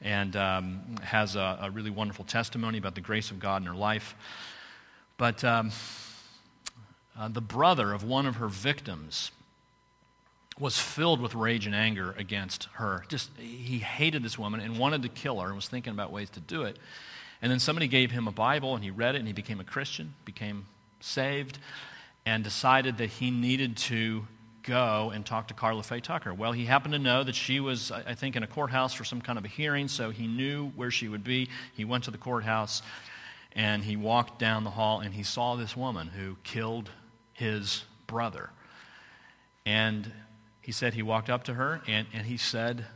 and 0.00 0.36
um, 0.36 0.96
has 1.02 1.36
a, 1.36 1.58
a, 1.62 1.70
really 1.70 1.90
wonderful 1.90 2.24
testimony 2.24 2.78
about 2.78 2.94
the 2.94 3.00
grace 3.00 3.30
of 3.30 3.38
God 3.38 3.62
in 3.62 3.68
her 3.68 3.74
life. 3.74 4.16
But 5.16 5.44
um, 5.44 5.70
uh, 7.18 7.28
the 7.28 7.40
brother 7.40 7.92
of 7.92 8.04
one 8.04 8.26
of 8.26 8.36
her 8.36 8.48
victims 8.48 9.30
was 10.58 10.78
filled 10.78 11.20
with 11.20 11.34
rage 11.34 11.66
and 11.66 11.74
anger 11.74 12.14
against 12.18 12.68
her. 12.74 13.04
Just 13.08 13.30
he 13.38 13.78
hated 13.78 14.22
this 14.22 14.38
woman 14.38 14.60
and 14.60 14.78
wanted 14.78 15.02
to 15.02 15.08
kill 15.08 15.40
her 15.40 15.46
and 15.46 15.56
was 15.56 15.68
thinking 15.68 15.92
about 15.92 16.12
ways 16.12 16.30
to 16.30 16.40
do 16.40 16.62
it. 16.62 16.78
And 17.40 17.50
then 17.50 17.58
somebody 17.58 17.88
gave 17.88 18.10
him 18.10 18.28
a 18.28 18.32
Bible 18.32 18.74
and 18.74 18.84
he 18.84 18.90
read 18.90 19.14
it 19.14 19.18
and 19.18 19.26
he 19.26 19.32
became 19.32 19.60
a 19.60 19.64
Christian, 19.64 20.14
became 20.24 20.66
saved, 21.00 21.58
and 22.24 22.44
decided 22.44 22.98
that 22.98 23.08
he 23.10 23.30
needed 23.30 23.76
to 23.76 24.26
go 24.62 25.10
and 25.12 25.26
talk 25.26 25.48
to 25.48 25.54
Karla 25.54 25.82
Faye 25.82 26.00
Tucker. 26.00 26.32
Well, 26.32 26.52
he 26.52 26.66
happened 26.66 26.92
to 26.92 27.00
know 27.00 27.24
that 27.24 27.34
she 27.34 27.58
was, 27.58 27.90
I 27.90 28.14
think, 28.14 28.36
in 28.36 28.44
a 28.44 28.46
courthouse 28.46 28.94
for 28.94 29.04
some 29.04 29.20
kind 29.20 29.38
of 29.38 29.44
a 29.44 29.48
hearing, 29.48 29.88
so 29.88 30.10
he 30.10 30.28
knew 30.28 30.68
where 30.76 30.92
she 30.92 31.08
would 31.08 31.24
be. 31.24 31.48
He 31.74 31.84
went 31.84 32.04
to 32.04 32.12
the 32.12 32.18
courthouse 32.18 32.82
and 33.54 33.82
he 33.82 33.96
walked 33.96 34.38
down 34.38 34.62
the 34.62 34.70
hall 34.70 35.00
and 35.00 35.12
he 35.12 35.24
saw 35.24 35.56
this 35.56 35.76
woman 35.76 36.08
who 36.08 36.36
killed 36.44 36.90
his 37.42 37.84
brother. 38.06 38.50
And 39.66 40.10
he 40.60 40.70
said 40.70 40.94
he 40.94 41.02
walked 41.02 41.28
up 41.28 41.44
to 41.44 41.54
her 41.54 41.82
and, 41.88 42.06
and 42.14 42.24
he 42.24 42.36
said, 42.36 42.86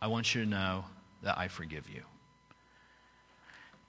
I 0.00 0.06
want 0.06 0.34
you 0.34 0.44
to 0.44 0.48
know 0.48 0.86
that 1.22 1.38
I 1.38 1.48
forgive 1.48 1.88
you. 1.90 2.02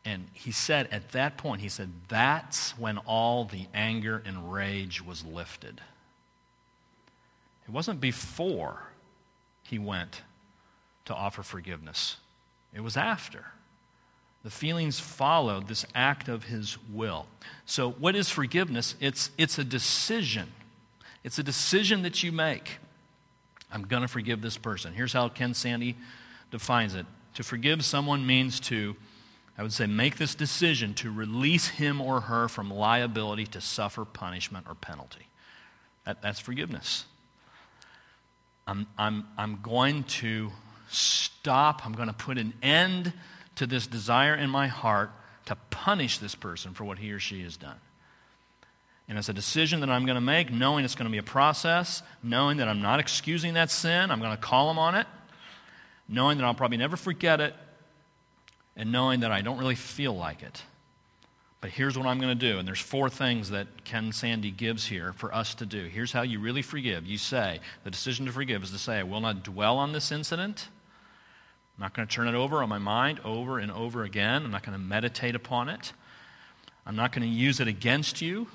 And 0.06 0.28
he 0.34 0.52
said 0.52 0.90
at 0.92 1.14
that 1.14 1.38
point, 1.38 1.62
he 1.62 1.70
said, 1.70 1.90
that's 2.10 2.78
when 2.78 2.98
all 3.00 3.46
the 3.46 3.68
anger 3.74 4.22
and 4.26 4.52
rage 4.52 5.02
was 5.02 5.26
lifted. 5.26 5.80
It 7.66 7.72
wasn't 7.72 8.02
before 8.02 8.84
he 9.64 9.80
went 9.80 10.22
to 11.06 11.14
offer 11.14 11.44
forgiveness, 11.44 12.18
it 12.74 12.82
was 12.82 12.98
after. 12.98 13.46
The 14.44 14.50
feelings 14.50 15.00
followed 15.00 15.68
this 15.68 15.86
act 15.96 16.28
of 16.28 16.46
his 16.46 16.78
will. 16.92 17.28
So, 17.66 17.92
what 17.92 18.16
is 18.16 18.30
forgiveness? 18.30 18.96
It's, 19.00 19.32
it's 19.38 19.58
a 19.58 19.64
decision. 19.64 20.52
It's 21.24 21.40
a 21.40 21.44
decision 21.44 22.02
that 22.02 22.24
you 22.24 22.34
make. 22.34 22.80
I'm 23.72 23.84
going 23.84 24.02
to 24.02 24.08
forgive 24.08 24.42
this 24.42 24.58
person. 24.58 24.94
Here's 24.94 25.14
how 25.14 25.30
Ken 25.30 25.54
Sande 25.54 25.96
defines 26.52 26.94
it 26.94 27.06
To 27.36 27.44
forgive 27.44 27.84
someone 27.86 28.28
means 28.28 28.60
to, 28.62 28.96
I 29.58 29.64
would 29.64 29.74
say, 29.74 29.88
make 29.88 30.18
this 30.18 30.36
decision 30.36 30.94
to 30.96 31.12
release 31.12 31.70
him 31.70 32.02
or 32.02 32.22
her 32.22 32.50
from 32.50 32.70
liability 32.70 33.48
to 33.48 33.62
suffer 33.62 34.04
punishment 34.04 34.68
or 34.68 34.76
penalty. 34.76 35.28
That, 36.06 36.22
that's 36.22 36.40
forgiveness. 36.40 37.06
I'm, 38.68 38.88
I'm, 38.98 39.26
I'm 39.38 39.60
going 39.62 40.04
to 40.04 40.52
stop, 40.90 41.86
I'm 41.86 41.94
going 41.94 42.10
to 42.10 42.14
put 42.14 42.38
an 42.38 42.54
end 42.62 43.14
to 43.56 43.68
this 43.68 43.88
desire 43.88 44.36
in 44.36 44.50
my 44.50 44.68
heart 44.68 45.12
to 45.46 45.56
punish 45.70 46.18
this 46.18 46.36
person 46.36 46.74
for 46.74 46.84
what 46.84 47.00
he 47.00 47.12
or 47.12 47.20
she 47.20 47.44
has 47.44 47.58
done. 47.58 47.80
And 49.08 49.18
it's 49.18 49.30
a 49.30 49.34
decision 49.34 49.82
that 49.82 49.90
I'm 49.90 50.06
going 50.06 50.16
to 50.16 50.22
make, 50.22 50.52
knowing 50.52 50.86
it's 50.86 50.96
going 50.96 51.08
to 51.08 51.12
be 51.12 51.18
a 51.18 51.24
process, 51.24 52.02
knowing 52.24 52.58
that 52.58 52.68
I'm 52.68 52.82
not 52.82 53.00
excusing 53.00 53.56
that 53.56 53.70
sin. 53.70 54.12
I'm 54.12 54.20
going 54.20 54.32
to 54.32 54.42
call 54.42 54.72
him 54.72 54.80
on 54.80 54.96
it, 54.96 55.08
knowing 56.08 56.38
that 56.38 56.46
I'll 56.46 56.54
probably 56.54 56.78
never 56.78 56.96
forget 56.96 57.42
it, 57.42 57.54
and 58.78 58.92
knowing 58.92 59.20
that 59.20 59.32
I 59.32 59.42
don't 59.42 59.58
really 59.58 59.76
feel 59.76 60.16
like 60.16 60.42
it. 60.42 60.64
But 61.60 61.72
here's 61.72 61.98
what 61.98 62.08
I'm 62.08 62.20
going 62.20 62.38
to 62.38 62.52
do. 62.52 62.60
And 62.60 62.68
there's 62.68 62.80
four 62.80 63.10
things 63.10 63.50
that 63.52 63.86
Ken 63.86 64.12
Sande 64.12 64.56
gives 64.56 64.88
here 64.88 65.14
for 65.14 65.34
us 65.34 65.56
to 65.56 65.66
do. 65.66 65.86
Here's 65.86 66.12
how 66.12 66.22
you 66.22 66.40
really 66.40 66.62
forgive. 66.62 67.06
You 67.06 67.18
say, 67.18 67.60
the 67.84 67.92
decision 67.92 68.26
to 68.26 68.32
forgive 68.32 68.64
is 68.64 68.72
to 68.72 68.78
say, 68.78 69.00
I 69.00 69.04
will 69.04 69.22
not 69.22 69.44
dwell 69.44 69.78
on 69.78 69.92
this 69.94 70.12
incident. 70.12 70.68
I'm 71.78 71.82
not 71.82 71.94
going 71.94 72.08
to 72.08 72.14
turn 72.14 72.28
it 72.28 72.36
over 72.36 72.62
on 72.62 72.70
my 72.70 72.78
mind 72.78 73.20
over 73.26 73.60
and 73.60 73.72
over 73.72 74.04
again. 74.04 74.46
I'm 74.46 74.52
not 74.52 74.64
going 74.64 74.78
to 74.78 74.84
meditate 74.84 75.36
upon 75.36 75.70
it. 75.70 75.94
I'm 76.86 76.96
not 76.96 77.12
going 77.12 77.24
to 77.24 77.34
use 77.34 77.60
it 77.60 77.68
against 77.68 78.22
you. 78.22 78.48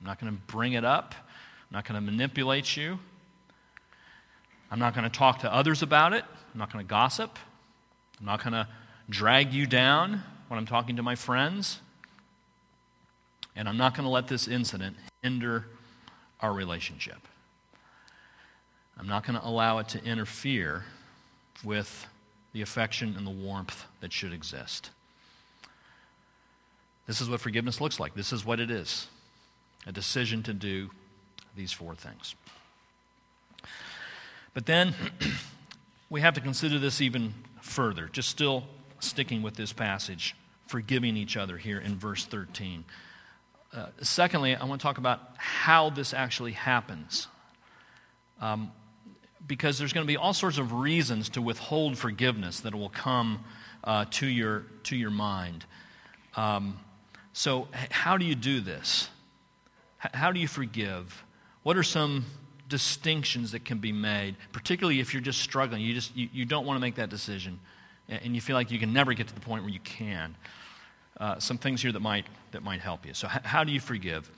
I'm 0.00 0.06
not 0.06 0.20
going 0.20 0.32
to 0.32 0.38
bring 0.52 0.72
it 0.72 0.84
up. 0.84 1.14
I'm 1.18 1.76
not 1.76 1.86
going 1.86 1.94
to 1.94 2.00
manipulate 2.00 2.76
you. 2.76 2.98
I'm 4.70 4.78
not 4.78 4.94
going 4.94 5.04
to 5.04 5.16
talk 5.16 5.40
to 5.40 5.52
others 5.52 5.82
about 5.82 6.12
it. 6.12 6.24
I'm 6.52 6.58
not 6.58 6.72
going 6.72 6.84
to 6.84 6.88
gossip. 6.88 7.38
I'm 8.18 8.26
not 8.26 8.42
going 8.42 8.52
to 8.52 8.66
drag 9.08 9.52
you 9.52 9.66
down 9.66 10.22
when 10.48 10.58
I'm 10.58 10.66
talking 10.66 10.96
to 10.96 11.02
my 11.02 11.14
friends. 11.14 11.80
And 13.54 13.68
I'm 13.68 13.76
not 13.76 13.94
going 13.94 14.04
to 14.04 14.10
let 14.10 14.28
this 14.28 14.48
incident 14.48 14.96
hinder 15.22 15.66
our 16.40 16.52
relationship. 16.52 17.18
I'm 18.98 19.06
not 19.06 19.26
going 19.26 19.38
to 19.38 19.46
allow 19.46 19.78
it 19.78 19.88
to 19.90 20.04
interfere 20.04 20.84
with 21.64 22.06
the 22.52 22.62
affection 22.62 23.14
and 23.16 23.26
the 23.26 23.30
warmth 23.30 23.86
that 24.00 24.12
should 24.12 24.32
exist. 24.32 24.90
This 27.06 27.20
is 27.20 27.28
what 27.28 27.40
forgiveness 27.40 27.80
looks 27.80 27.98
like. 27.98 28.14
This 28.14 28.32
is 28.32 28.44
what 28.44 28.60
it 28.60 28.70
is 28.70 29.08
a 29.86 29.92
decision 29.92 30.44
to 30.44 30.54
do 30.54 30.90
these 31.56 31.72
four 31.72 31.94
things. 31.94 32.36
But 34.54 34.66
then 34.66 34.94
we 36.10 36.20
have 36.20 36.34
to 36.34 36.40
consider 36.40 36.78
this 36.78 37.00
even 37.00 37.34
further, 37.60 38.08
just 38.12 38.28
still 38.28 38.64
sticking 39.00 39.42
with 39.42 39.56
this 39.56 39.72
passage 39.72 40.36
forgiving 40.66 41.16
each 41.16 41.36
other 41.36 41.58
here 41.58 41.78
in 41.78 41.96
verse 41.96 42.24
13. 42.24 42.84
Uh, 43.74 43.86
secondly, 44.02 44.54
I 44.54 44.64
want 44.64 44.80
to 44.80 44.82
talk 44.82 44.98
about 44.98 45.20
how 45.36 45.90
this 45.90 46.14
actually 46.14 46.52
happens. 46.52 47.26
Um, 48.40 48.70
because 49.46 49.78
there's 49.78 49.92
going 49.92 50.06
to 50.06 50.10
be 50.10 50.16
all 50.16 50.32
sorts 50.32 50.58
of 50.58 50.72
reasons 50.72 51.28
to 51.30 51.42
withhold 51.42 51.98
forgiveness 51.98 52.60
that 52.60 52.74
will 52.74 52.88
come 52.88 53.44
uh, 53.84 54.04
to, 54.10 54.26
your, 54.26 54.64
to 54.84 54.96
your 54.96 55.10
mind. 55.10 55.64
Um, 56.36 56.78
so, 57.32 57.68
how 57.90 58.16
do 58.16 58.24
you 58.24 58.34
do 58.34 58.60
this? 58.60 59.08
H- 60.04 60.12
how 60.14 60.32
do 60.32 60.40
you 60.40 60.48
forgive? 60.48 61.24
What 61.62 61.76
are 61.76 61.82
some 61.82 62.26
distinctions 62.68 63.52
that 63.52 63.64
can 63.64 63.78
be 63.78 63.92
made, 63.92 64.36
particularly 64.52 65.00
if 65.00 65.12
you're 65.12 65.22
just 65.22 65.40
struggling? 65.40 65.82
You, 65.82 65.94
just, 65.94 66.16
you, 66.16 66.28
you 66.32 66.44
don't 66.44 66.66
want 66.66 66.76
to 66.76 66.80
make 66.80 66.96
that 66.96 67.10
decision, 67.10 67.58
and 68.08 68.34
you 68.34 68.40
feel 68.40 68.54
like 68.54 68.70
you 68.70 68.78
can 68.78 68.92
never 68.92 69.14
get 69.14 69.28
to 69.28 69.34
the 69.34 69.40
point 69.40 69.62
where 69.62 69.72
you 69.72 69.80
can 69.80 70.36
uh, 71.22 71.38
some 71.38 71.58
things 71.58 71.80
here 71.80 71.92
that 71.92 72.00
might, 72.00 72.26
that 72.50 72.62
might 72.62 72.80
help 72.80 73.06
you. 73.06 73.14
So, 73.14 73.28
h- 73.28 73.42
how 73.44 73.64
do 73.64 73.72
you 73.72 73.80
forgive? 73.80 74.30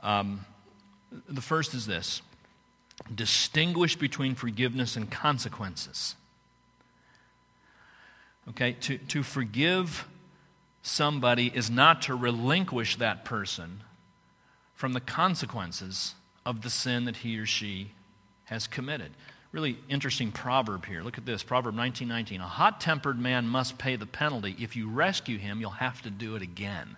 Um, 0.00 0.44
the 1.28 1.42
first 1.42 1.74
is 1.74 1.86
this 1.86 2.22
distinguish 3.14 3.96
between 3.96 4.34
forgiveness 4.34 4.96
and 4.96 5.10
consequences. 5.10 6.16
Okay, 8.50 8.72
to, 8.72 8.98
to 8.98 9.22
forgive 9.22 10.08
somebody 10.82 11.50
is 11.54 11.70
not 11.70 12.02
to 12.02 12.14
relinquish 12.14 12.96
that 12.96 13.24
person 13.24 13.82
from 14.74 14.92
the 14.92 15.00
consequences 15.00 16.14
of 16.44 16.62
the 16.62 16.70
sin 16.70 17.04
that 17.04 17.18
he 17.18 17.38
or 17.38 17.46
she 17.46 17.92
has 18.46 18.66
committed 18.66 19.12
really 19.52 19.76
interesting 19.88 20.32
proverb 20.32 20.86
here. 20.86 21.02
Look 21.02 21.18
at 21.18 21.26
this 21.26 21.42
Proverb 21.42 21.74
19:19. 21.74 22.40
A 22.40 22.48
hot 22.48 22.80
tempered 22.80 23.18
man 23.18 23.46
must 23.46 23.78
pay 23.78 23.96
the 23.96 24.06
penalty. 24.06 24.56
If 24.58 24.74
you 24.74 24.88
rescue 24.88 25.38
him, 25.38 25.60
you'll 25.60 25.70
have 25.70 26.02
to 26.02 26.10
do 26.10 26.34
it 26.34 26.42
again. 26.42 26.96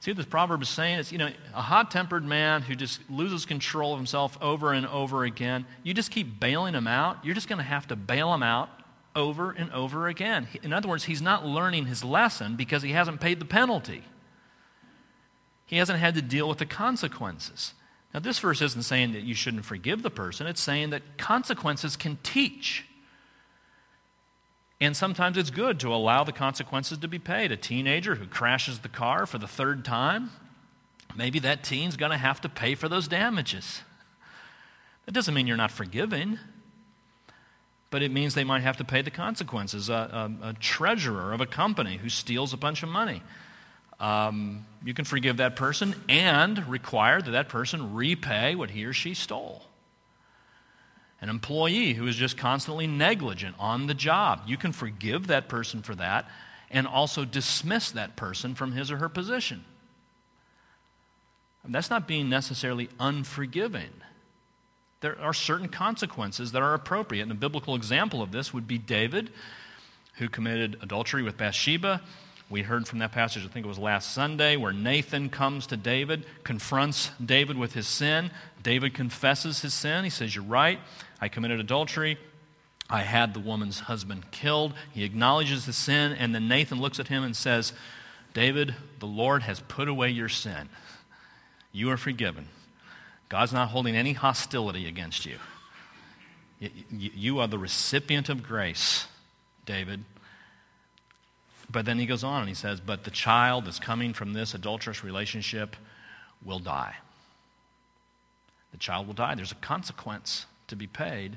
See 0.00 0.10
what 0.10 0.16
this 0.16 0.26
proverb 0.26 0.62
is 0.62 0.68
saying? 0.70 0.98
It's, 0.98 1.12
you 1.12 1.18
know, 1.18 1.30
a 1.54 1.60
hot 1.60 1.90
tempered 1.90 2.24
man 2.24 2.62
who 2.62 2.74
just 2.74 3.00
loses 3.10 3.44
control 3.44 3.92
of 3.92 3.98
himself 3.98 4.38
over 4.40 4.72
and 4.72 4.86
over 4.86 5.24
again, 5.24 5.66
you 5.82 5.92
just 5.92 6.10
keep 6.10 6.40
bailing 6.40 6.74
him 6.74 6.86
out. 6.86 7.22
You're 7.22 7.34
just 7.34 7.48
going 7.48 7.58
to 7.58 7.64
have 7.64 7.86
to 7.88 7.96
bail 7.96 8.32
him 8.32 8.42
out 8.42 8.70
over 9.14 9.50
and 9.50 9.70
over 9.72 10.08
again. 10.08 10.48
In 10.62 10.72
other 10.72 10.88
words, 10.88 11.04
he's 11.04 11.20
not 11.20 11.44
learning 11.44 11.84
his 11.84 12.02
lesson 12.02 12.56
because 12.56 12.82
he 12.82 12.92
hasn't 12.92 13.20
paid 13.20 13.40
the 13.40 13.44
penalty, 13.44 14.04
he 15.66 15.76
hasn't 15.76 15.98
had 15.98 16.14
to 16.14 16.22
deal 16.22 16.48
with 16.48 16.58
the 16.58 16.66
consequences. 16.66 17.74
Now, 18.12 18.18
this 18.18 18.40
verse 18.40 18.60
isn't 18.60 18.82
saying 18.82 19.12
that 19.12 19.22
you 19.22 19.34
shouldn't 19.34 19.64
forgive 19.64 20.02
the 20.02 20.10
person, 20.10 20.46
it's 20.46 20.60
saying 20.60 20.90
that 20.90 21.18
consequences 21.18 21.96
can 21.96 22.18
teach. 22.22 22.86
And 24.80 24.96
sometimes 24.96 25.36
it's 25.36 25.50
good 25.50 25.80
to 25.80 25.92
allow 25.92 26.24
the 26.24 26.32
consequences 26.32 26.98
to 26.98 27.08
be 27.08 27.18
paid. 27.18 27.52
A 27.52 27.56
teenager 27.56 28.14
who 28.14 28.26
crashes 28.26 28.78
the 28.78 28.88
car 28.88 29.26
for 29.26 29.38
the 29.38 29.46
third 29.46 29.84
time, 29.84 30.30
maybe 31.14 31.38
that 31.40 31.62
teen's 31.62 31.96
going 31.96 32.12
to 32.12 32.18
have 32.18 32.40
to 32.42 32.48
pay 32.48 32.74
for 32.74 32.88
those 32.88 33.06
damages. 33.06 33.82
That 35.04 35.12
doesn't 35.12 35.34
mean 35.34 35.46
you're 35.46 35.56
not 35.56 35.70
forgiving, 35.70 36.38
but 37.90 38.02
it 38.02 38.10
means 38.10 38.34
they 38.34 38.44
might 38.44 38.62
have 38.62 38.78
to 38.78 38.84
pay 38.84 39.02
the 39.02 39.10
consequences. 39.10 39.90
A, 39.90 40.30
a, 40.42 40.48
a 40.48 40.52
treasurer 40.54 41.32
of 41.32 41.40
a 41.40 41.46
company 41.46 41.98
who 41.98 42.08
steals 42.08 42.52
a 42.52 42.56
bunch 42.56 42.82
of 42.82 42.88
money 42.88 43.22
um, 44.00 44.64
you 44.82 44.94
can 44.94 45.04
forgive 45.04 45.36
that 45.36 45.56
person 45.56 45.94
and 46.08 46.66
require 46.66 47.20
that 47.20 47.30
that 47.30 47.48
person 47.48 47.94
repay 47.94 48.54
what 48.54 48.70
he 48.70 48.84
or 48.86 48.94
she 48.94 49.12
stole. 49.12 49.62
An 51.20 51.28
employee 51.28 51.94
who 51.94 52.06
is 52.06 52.16
just 52.16 52.36
constantly 52.36 52.86
negligent 52.86 53.54
on 53.58 53.86
the 53.86 53.94
job, 53.94 54.42
you 54.46 54.56
can 54.56 54.72
forgive 54.72 55.26
that 55.26 55.48
person 55.48 55.82
for 55.82 55.94
that 55.96 56.26
and 56.70 56.86
also 56.86 57.24
dismiss 57.24 57.90
that 57.90 58.16
person 58.16 58.54
from 58.54 58.72
his 58.72 58.90
or 58.90 58.96
her 58.98 59.08
position. 59.08 59.64
That's 61.64 61.90
not 61.90 62.08
being 62.08 62.28
necessarily 62.28 62.88
unforgiving. 62.98 63.90
There 65.02 65.20
are 65.20 65.34
certain 65.34 65.68
consequences 65.68 66.52
that 66.52 66.62
are 66.62 66.74
appropriate. 66.74 67.22
And 67.22 67.32
a 67.32 67.36
biblical 67.36 67.74
example 67.74 68.22
of 68.22 68.32
this 68.32 68.52
would 68.52 68.66
be 68.66 68.78
David, 68.78 69.30
who 70.14 70.28
committed 70.28 70.78
adultery 70.82 71.22
with 71.22 71.36
Bathsheba 71.36 72.00
we 72.50 72.62
heard 72.62 72.88
from 72.88 72.98
that 72.98 73.12
passage, 73.12 73.44
I 73.44 73.48
think 73.48 73.64
it 73.64 73.68
was 73.68 73.78
last 73.78 74.12
Sunday, 74.12 74.56
where 74.56 74.72
Nathan 74.72 75.30
comes 75.30 75.68
to 75.68 75.76
David, 75.76 76.26
confronts 76.42 77.12
David 77.24 77.56
with 77.56 77.74
his 77.74 77.86
sin. 77.86 78.32
David 78.60 78.92
confesses 78.92 79.62
his 79.62 79.72
sin. 79.72 80.02
He 80.02 80.10
says, 80.10 80.34
You're 80.34 80.44
right, 80.44 80.80
I 81.20 81.28
committed 81.28 81.60
adultery. 81.60 82.18
I 82.88 83.02
had 83.02 83.34
the 83.34 83.40
woman's 83.40 83.80
husband 83.80 84.30
killed. 84.30 84.74
He 84.92 85.04
acknowledges 85.04 85.66
the 85.66 85.72
sin, 85.72 86.12
and 86.12 86.34
then 86.34 86.48
Nathan 86.48 86.80
looks 86.80 86.98
at 86.98 87.08
him 87.08 87.22
and 87.22 87.36
says, 87.36 87.72
David, 88.34 88.74
the 88.98 89.06
Lord 89.06 89.42
has 89.42 89.60
put 89.60 89.88
away 89.88 90.10
your 90.10 90.28
sin. 90.28 90.68
You 91.72 91.90
are 91.90 91.96
forgiven. 91.96 92.48
God's 93.28 93.52
not 93.52 93.68
holding 93.68 93.96
any 93.96 94.12
hostility 94.12 94.86
against 94.88 95.24
you. 95.24 95.36
You 96.90 97.38
are 97.38 97.46
the 97.46 97.58
recipient 97.58 98.28
of 98.28 98.42
grace, 98.42 99.06
David. 99.66 100.04
But 101.70 101.86
then 101.86 101.98
he 101.98 102.06
goes 102.06 102.24
on 102.24 102.40
and 102.40 102.48
he 102.48 102.54
says, 102.54 102.80
But 102.80 103.04
the 103.04 103.10
child 103.10 103.66
that's 103.66 103.78
coming 103.78 104.12
from 104.12 104.32
this 104.32 104.52
adulterous 104.52 105.04
relationship 105.04 105.76
will 106.44 106.58
die. 106.58 106.96
The 108.72 108.78
child 108.78 109.06
will 109.06 109.14
die. 109.14 109.34
There's 109.36 109.52
a 109.52 109.56
consequence 109.56 110.46
to 110.70 110.76
be 110.76 110.86
paid, 110.86 111.36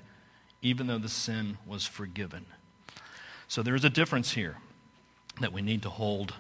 even 0.62 0.88
though 0.88 0.98
the 0.98 1.10
sin 1.10 1.58
was 1.66 1.86
forgiven. 1.86 2.46
So 3.48 3.62
there's 3.62 3.84
a 3.84 3.90
difference 3.90 4.32
here 4.32 4.58
that 5.42 5.54
we 5.54 5.62
need 5.62 5.82
to 5.84 5.90
hold 5.90 6.34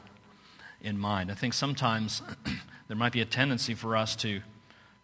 in 0.81 0.97
mind. 0.97 1.31
I 1.31 1.35
think 1.35 1.53
sometimes 1.53 2.21
there 2.87 2.97
might 2.97 3.11
be 3.11 3.21
a 3.21 3.25
tendency 3.25 3.73
for 3.73 3.95
us 3.95 4.15
to 4.17 4.41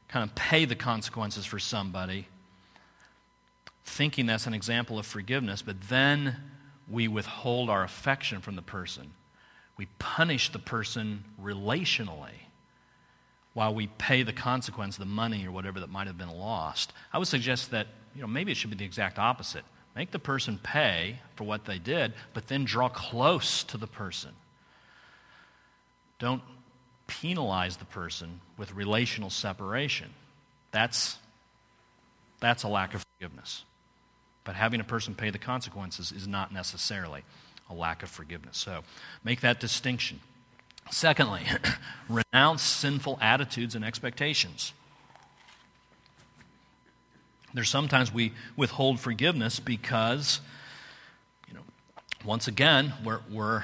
kind 0.08 0.28
of 0.28 0.34
pay 0.36 0.66
the 0.66 0.76
consequences 0.76 1.46
for 1.46 1.60
somebody, 1.60 2.28
thinking 3.86 4.26
that's 4.26 4.48
an 4.48 4.54
example 4.54 4.98
of 4.98 5.06
forgiveness, 5.06 5.62
but 5.62 5.76
then 5.90 6.36
we 6.90 7.08
withhold 7.08 7.70
our 7.70 7.84
affection 7.84 8.42
from 8.42 8.56
the 8.56 8.62
person. 8.62 9.12
We 9.78 9.88
punish 10.00 10.52
the 10.52 10.60
person 10.60 11.24
relationally 11.42 12.49
while 13.54 13.74
we 13.74 13.88
pay 13.88 14.24
the 14.24 14.34
consequence, 14.34 14.98
the 14.98 15.06
money 15.06 15.46
or 15.46 15.52
whatever 15.52 15.80
that 15.80 15.90
might 15.90 16.08
have 16.08 16.18
been 16.18 16.30
lost. 16.30 16.94
I 17.12 17.18
would 17.18 17.28
suggest 17.28 17.72
that 17.72 17.88
you 18.16 18.22
know, 18.22 18.28
maybe 18.28 18.52
it 18.52 18.56
should 18.58 18.70
be 18.70 18.76
the 18.76 18.86
exact 18.86 19.20
opposite. 19.20 19.64
Make 19.96 20.12
the 20.12 20.20
person 20.20 20.60
pay 20.62 21.20
for 21.36 21.44
what 21.44 21.66
they 21.66 21.80
did, 21.80 22.14
but 22.34 22.48
then 22.48 22.64
draw 22.64 22.90
close 22.90 23.64
to 23.66 23.78
the 23.78 23.88
person. 23.88 24.32
Don't 26.20 26.42
penalize 27.08 27.78
the 27.78 27.86
person 27.86 28.40
with 28.58 28.74
relational 28.74 29.30
separation. 29.30 30.10
That's, 30.72 31.18
that's 32.40 32.64
a 32.64 32.68
lack 32.68 32.94
of 32.94 33.04
forgiveness. 33.18 33.64
But 34.44 34.56
having 34.56 34.80
a 34.80 34.84
person 34.84 35.16
pay 35.16 35.32
the 35.32 35.40
consequences 35.40 36.12
is 36.12 36.28
not 36.28 36.54
necessarily 36.54 37.24
a 37.70 37.74
lack 37.74 38.04
of 38.04 38.10
forgiveness. 38.10 38.58
So 38.58 38.84
make 39.24 39.42
that 39.42 39.60
distinction. 39.60 40.20
Secondly, 40.90 41.44
renounce 42.10 42.62
sinful 42.62 43.18
attitudes 43.22 43.76
and 43.76 43.86
expectations. 43.86 44.74
There's 47.54 47.70
sometimes 47.70 48.14
we 48.14 48.34
withhold 48.56 49.00
forgiveness 49.00 49.60
because, 49.60 50.42
you 51.48 51.54
know, 51.54 51.64
once 52.24 52.48
again, 52.48 52.94
we're, 53.04 53.22
we're, 53.32 53.64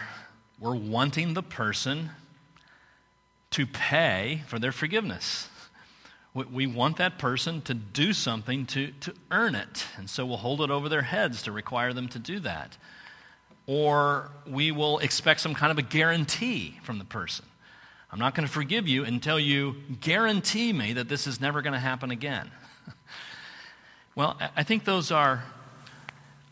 we're 0.60 0.76
wanting 0.76 1.34
the 1.34 1.44
person 1.44 2.10
to 3.52 3.66
pay 3.66 4.42
for 4.48 4.60
their 4.60 4.72
forgiveness. 4.72 5.50
We 6.34 6.68
want 6.68 6.98
that 6.98 7.18
person 7.18 7.62
to 7.62 7.74
do 7.74 8.12
something 8.12 8.66
to, 8.68 8.92
to 9.02 9.14
earn 9.32 9.56
it. 9.56 9.86
And 9.98 10.10
so 10.10 10.26
we'll 10.26 10.38
hold 10.38 10.60
it 10.62 10.70
over 10.70 10.90
their 10.90 11.04
heads 11.04 11.42
to 11.44 11.52
require 11.52 11.94
them 11.94 12.10
to 12.10 12.20
do 12.20 12.40
that. 12.42 12.78
Or 13.68 14.32
we 14.48 14.72
will 14.72 15.00
expect 15.00 15.42
some 15.42 15.56
kind 15.56 15.72
of 15.72 15.78
a 15.78 15.82
guarantee 15.82 16.78
from 16.84 17.00
the 17.00 17.06
person. 17.06 17.46
I'm 18.12 18.20
not 18.20 18.36
going 18.36 18.48
to 18.48 18.54
forgive 18.54 18.88
you 18.88 19.04
until 19.04 19.40
you 19.40 19.76
guarantee 20.00 20.72
me 20.72 20.94
that 20.94 21.10
this 21.10 21.28
is 21.28 21.42
never 21.42 21.62
going 21.62 21.74
to 21.74 21.80
happen 21.80 22.12
again. 22.12 22.52
well, 24.16 24.40
I 24.56 24.64
think 24.64 24.86
those 24.86 25.12
are 25.12 25.44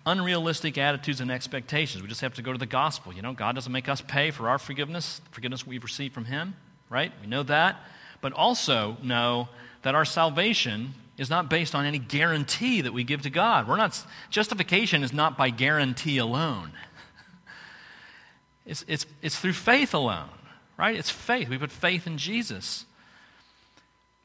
unrealistic 0.06 0.78
attitudes 0.78 1.22
and 1.22 1.32
expectations. 1.32 2.02
We 2.02 2.10
just 2.10 2.22
have 2.22 2.34
to 2.34 2.42
go 2.42 2.52
to 2.52 2.58
the 2.58 2.66
gospel. 2.66 3.14
You 3.14 3.22
know, 3.22 3.34
God 3.34 3.56
doesn't 3.56 3.72
make 3.72 3.88
us 3.88 4.02
pay 4.02 4.32
for 4.32 4.50
our 4.50 4.58
forgiveness, 4.58 5.20
the 5.20 5.30
forgiveness 5.30 5.66
we've 5.66 5.84
received 5.84 6.14
from 6.14 6.26
Him, 6.26 6.56
right? 6.90 7.12
We 7.22 7.28
know 7.28 7.44
that. 7.44 7.78
But 8.22 8.34
also 8.34 8.98
know 9.02 9.50
that 9.84 9.96
our 9.96 10.06
salvation 10.06 10.94
is 11.18 11.30
not 11.30 11.50
based 11.50 11.76
on 11.76 11.86
any 11.86 12.00
guarantee 12.00 12.82
that 12.82 12.92
we 12.92 13.04
give 13.04 13.22
to 13.22 13.30
God. 13.30 13.68
We're 13.68 13.78
not, 13.78 14.06
justification 14.30 15.04
is 15.04 15.14
not 15.14 15.38
by 15.38 15.50
guarantee 15.50 16.18
alone. 16.18 16.72
It's, 18.66 18.86
it's, 18.88 19.06
it's 19.22 19.38
through 19.38 19.54
faith 19.54 19.94
alone, 19.94 20.30
right? 20.78 20.96
It's 20.96 21.10
faith. 21.10 21.50
We 21.50 21.58
put 21.58 21.72
faith 21.72 22.08
in 22.08 22.18
Jesus. 22.18 22.86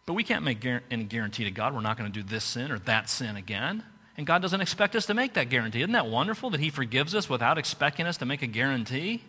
But 0.06 0.14
we 0.14 0.24
can't 0.24 0.44
make 0.44 0.64
any 0.90 1.04
guarantee 1.04 1.44
to 1.44 1.50
God 1.50 1.74
we're 1.74 1.80
not 1.80 1.98
going 1.98 2.10
to 2.10 2.22
do 2.22 2.26
this 2.26 2.44
sin 2.44 2.70
or 2.70 2.78
that 2.80 3.10
sin 3.10 3.36
again. 3.36 3.82
And 4.16 4.26
God 4.26 4.42
doesn't 4.42 4.60
expect 4.60 4.96
us 4.96 5.06
to 5.06 5.14
make 5.14 5.34
that 5.34 5.48
guarantee. 5.48 5.80
Isn't 5.80 5.92
that 5.92 6.06
wonderful 6.06 6.50
that 6.50 6.60
He 6.60 6.70
forgives 6.70 7.14
us 7.14 7.28
without 7.28 7.58
expecting 7.58 8.06
us 8.06 8.16
to 8.18 8.26
make 8.26 8.42
a 8.42 8.46
guarantee? 8.46 9.22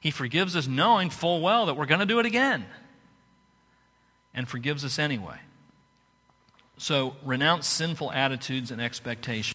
He 0.00 0.10
forgives 0.10 0.56
us 0.56 0.66
knowing 0.66 1.10
full 1.10 1.40
well 1.40 1.66
that 1.66 1.76
we're 1.76 1.86
going 1.86 2.00
to 2.00 2.06
do 2.06 2.18
it 2.18 2.26
again 2.26 2.66
and 4.34 4.48
forgives 4.48 4.84
us 4.84 4.98
anyway. 4.98 5.38
So, 6.76 7.14
renounce 7.24 7.68
sinful 7.68 8.10
attitudes 8.12 8.72
and 8.72 8.80
expectations. 8.80 9.54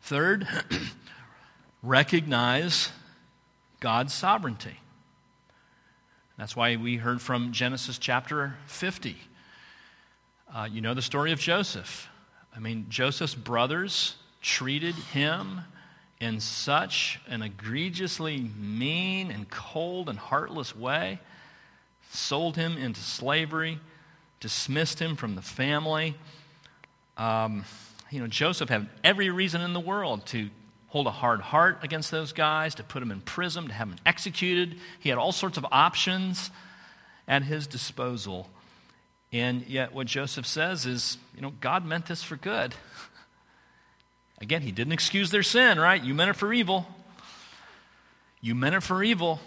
Third, 0.00 0.46
recognize 1.82 2.90
God's 3.82 4.14
sovereignty. 4.14 4.78
That's 6.38 6.56
why 6.56 6.76
we 6.76 6.96
heard 6.96 7.20
from 7.20 7.52
Genesis 7.52 7.98
chapter 7.98 8.54
50. 8.66 9.16
Uh, 10.54 10.68
you 10.70 10.80
know 10.80 10.94
the 10.94 11.02
story 11.02 11.32
of 11.32 11.38
Joseph. 11.38 12.08
I 12.56 12.60
mean, 12.60 12.86
Joseph's 12.88 13.34
brothers 13.34 14.16
treated 14.40 14.94
him 14.94 15.62
in 16.20 16.38
such 16.38 17.20
an 17.26 17.42
egregiously 17.42 18.50
mean 18.56 19.30
and 19.30 19.50
cold 19.50 20.08
and 20.08 20.18
heartless 20.18 20.74
way, 20.74 21.18
sold 22.10 22.56
him 22.56 22.78
into 22.78 23.00
slavery 23.00 23.80
dismissed 24.42 25.00
him 25.00 25.14
from 25.14 25.36
the 25.36 25.42
family. 25.42 26.16
Um, 27.16 27.64
you 28.10 28.20
know, 28.20 28.26
Joseph 28.26 28.68
had 28.68 28.88
every 29.04 29.30
reason 29.30 29.60
in 29.60 29.72
the 29.72 29.80
world 29.80 30.26
to 30.26 30.50
hold 30.92 31.06
a 31.06 31.10
hard 31.10 31.40
heart 31.40 31.78
against 31.82 32.10
those 32.10 32.34
guys, 32.34 32.74
to 32.74 32.84
put 32.84 33.00
them 33.00 33.10
in 33.10 33.22
prison, 33.22 33.66
to 33.66 33.72
have 33.72 33.88
them 33.88 33.98
executed. 34.04 34.76
He 35.00 35.08
had 35.08 35.16
all 35.16 35.32
sorts 35.32 35.56
of 35.56 35.64
options 35.72 36.50
at 37.26 37.42
his 37.42 37.66
disposal. 37.66 38.50
And 39.32 39.66
yet, 39.66 39.94
what 39.94 40.06
Joseph 40.06 40.46
says 40.46 40.84
is, 40.84 41.16
you 41.34 41.40
know, 41.40 41.54
God 41.62 41.86
meant 41.86 42.04
this 42.04 42.22
for 42.22 42.36
good. 42.36 42.74
Again, 44.38 44.60
he 44.60 44.70
didn't 44.70 44.92
excuse 44.92 45.30
their 45.30 45.42
sin, 45.42 45.80
right? 45.80 46.02
You 46.02 46.12
meant 46.12 46.28
it 46.28 46.36
for 46.36 46.52
evil. 46.52 46.86
You 48.42 48.54
meant 48.54 48.74
it 48.74 48.82
for 48.82 49.02
evil. 49.02 49.40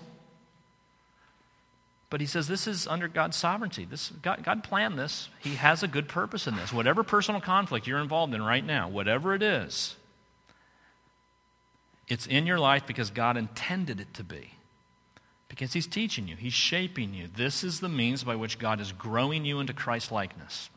But 2.09 2.21
he 2.21 2.25
says 2.25 2.47
this 2.47 2.65
is 2.65 2.87
under 2.87 3.07
God's 3.07 3.37
sovereignty. 3.37 3.85
This, 3.85 4.09
God, 4.23 4.43
God 4.43 4.63
planned 4.63 4.97
this. 4.97 5.29
He 5.41 5.55
has 5.55 5.83
a 5.83 5.87
good 5.87 6.07
purpose 6.07 6.47
in 6.47 6.55
this. 6.55 6.73
Whatever 6.73 7.03
personal 7.03 7.39
conflict 7.39 7.85
you're 7.85 7.99
involved 7.99 8.33
in 8.33 8.41
right 8.41 8.65
now, 8.65 8.89
whatever 8.89 9.35
it 9.35 9.43
is, 9.43 9.95
it's 12.07 12.27
in 12.27 12.45
your 12.45 12.59
life 12.59 12.85
because 12.85 13.09
God 13.09 13.37
intended 13.37 13.99
it 13.99 14.13
to 14.15 14.23
be. 14.23 14.51
Because 15.47 15.73
He's 15.73 15.87
teaching 15.87 16.27
you, 16.27 16.35
He's 16.35 16.53
shaping 16.53 17.13
you. 17.13 17.27
This 17.33 17.63
is 17.63 17.79
the 17.79 17.89
means 17.89 18.23
by 18.23 18.35
which 18.35 18.59
God 18.59 18.79
is 18.79 18.91
growing 18.91 19.45
you 19.45 19.59
into 19.59 19.73
Christ 19.73 20.11
likeness. 20.11 20.69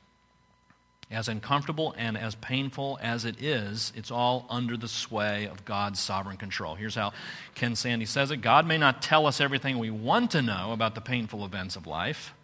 As 1.10 1.26
uncomfortable 1.26 1.94
and 1.96 2.18
as 2.18 2.34
painful 2.34 2.98
as 3.00 3.24
it 3.24 3.42
is, 3.42 3.94
it's 3.96 4.10
all 4.10 4.46
under 4.50 4.76
the 4.76 4.88
sway 4.88 5.46
of 5.46 5.64
God's 5.64 5.98
sovereign 5.98 6.36
control. 6.36 6.74
Here's 6.74 6.94
how 6.94 7.14
Ken 7.54 7.76
Sande 7.76 8.06
says 8.06 8.30
it 8.30 8.38
God 8.38 8.66
may 8.66 8.76
not 8.76 9.00
tell 9.00 9.26
us 9.26 9.40
everything 9.40 9.78
we 9.78 9.90
want 9.90 10.30
to 10.32 10.42
know 10.42 10.72
about 10.72 10.94
the 10.94 11.00
painful 11.00 11.46
events 11.46 11.76
of 11.76 11.86
life. 11.86 12.34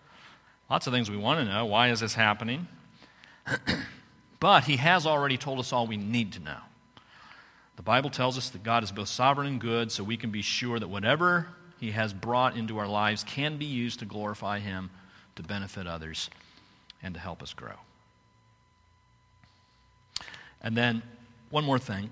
Lots 0.70 0.86
of 0.86 0.94
things 0.94 1.10
we 1.10 1.18
want 1.18 1.40
to 1.40 1.44
know. 1.44 1.66
Why 1.66 1.90
is 1.90 2.00
this 2.00 2.14
happening? 2.14 2.66
but 4.40 4.64
He 4.64 4.76
has 4.76 5.06
already 5.06 5.36
told 5.36 5.58
us 5.58 5.70
all 5.70 5.86
we 5.86 5.98
need 5.98 6.32
to 6.32 6.40
know. 6.40 6.58
The 7.76 7.82
Bible 7.82 8.10
tells 8.10 8.38
us 8.38 8.50
that 8.50 8.62
God 8.62 8.84
is 8.84 8.92
both 8.92 9.08
sovereign 9.08 9.46
and 9.46 9.60
good, 9.60 9.90
so 9.90 10.04
we 10.04 10.16
can 10.16 10.30
be 10.30 10.42
sure 10.42 10.78
that 10.78 10.88
whatever 10.88 11.48
he 11.80 11.90
has 11.90 12.12
brought 12.12 12.56
into 12.56 12.78
our 12.78 12.86
lives 12.86 13.24
can 13.24 13.56
be 13.56 13.64
used 13.64 13.98
to 13.98 14.04
glorify 14.04 14.60
him, 14.60 14.90
to 15.36 15.42
benefit 15.42 15.86
others, 15.86 16.30
and 17.02 17.14
to 17.14 17.20
help 17.20 17.42
us 17.42 17.52
grow. 17.52 17.74
And 20.62 20.76
then, 20.76 21.02
one 21.50 21.64
more 21.64 21.78
thing 21.78 22.10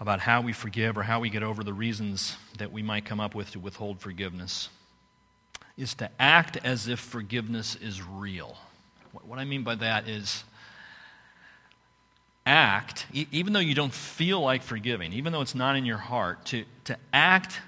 about 0.00 0.20
how 0.20 0.40
we 0.40 0.52
forgive 0.52 0.96
or 0.96 1.02
how 1.02 1.20
we 1.20 1.28
get 1.28 1.42
over 1.42 1.62
the 1.62 1.72
reasons 1.72 2.36
that 2.58 2.72
we 2.72 2.82
might 2.82 3.04
come 3.04 3.20
up 3.20 3.34
with 3.34 3.50
to 3.52 3.58
withhold 3.58 4.00
forgiveness 4.00 4.68
is 5.76 5.94
to 5.94 6.10
act 6.18 6.56
as 6.64 6.88
if 6.88 7.00
forgiveness 7.00 7.76
is 7.76 8.02
real. 8.02 8.56
What 9.12 9.38
I 9.38 9.44
mean 9.44 9.62
by 9.62 9.74
that 9.76 10.08
is 10.08 10.44
act, 12.46 13.06
even 13.12 13.52
though 13.52 13.60
you 13.60 13.74
don't 13.74 13.92
feel 13.92 14.40
like 14.40 14.62
forgiving, 14.62 15.12
even 15.12 15.32
though 15.32 15.40
it's 15.40 15.54
not 15.54 15.76
in 15.76 15.84
your 15.84 15.98
heart, 15.98 16.44
to, 16.46 16.64
to 16.84 16.96
act 17.12 17.60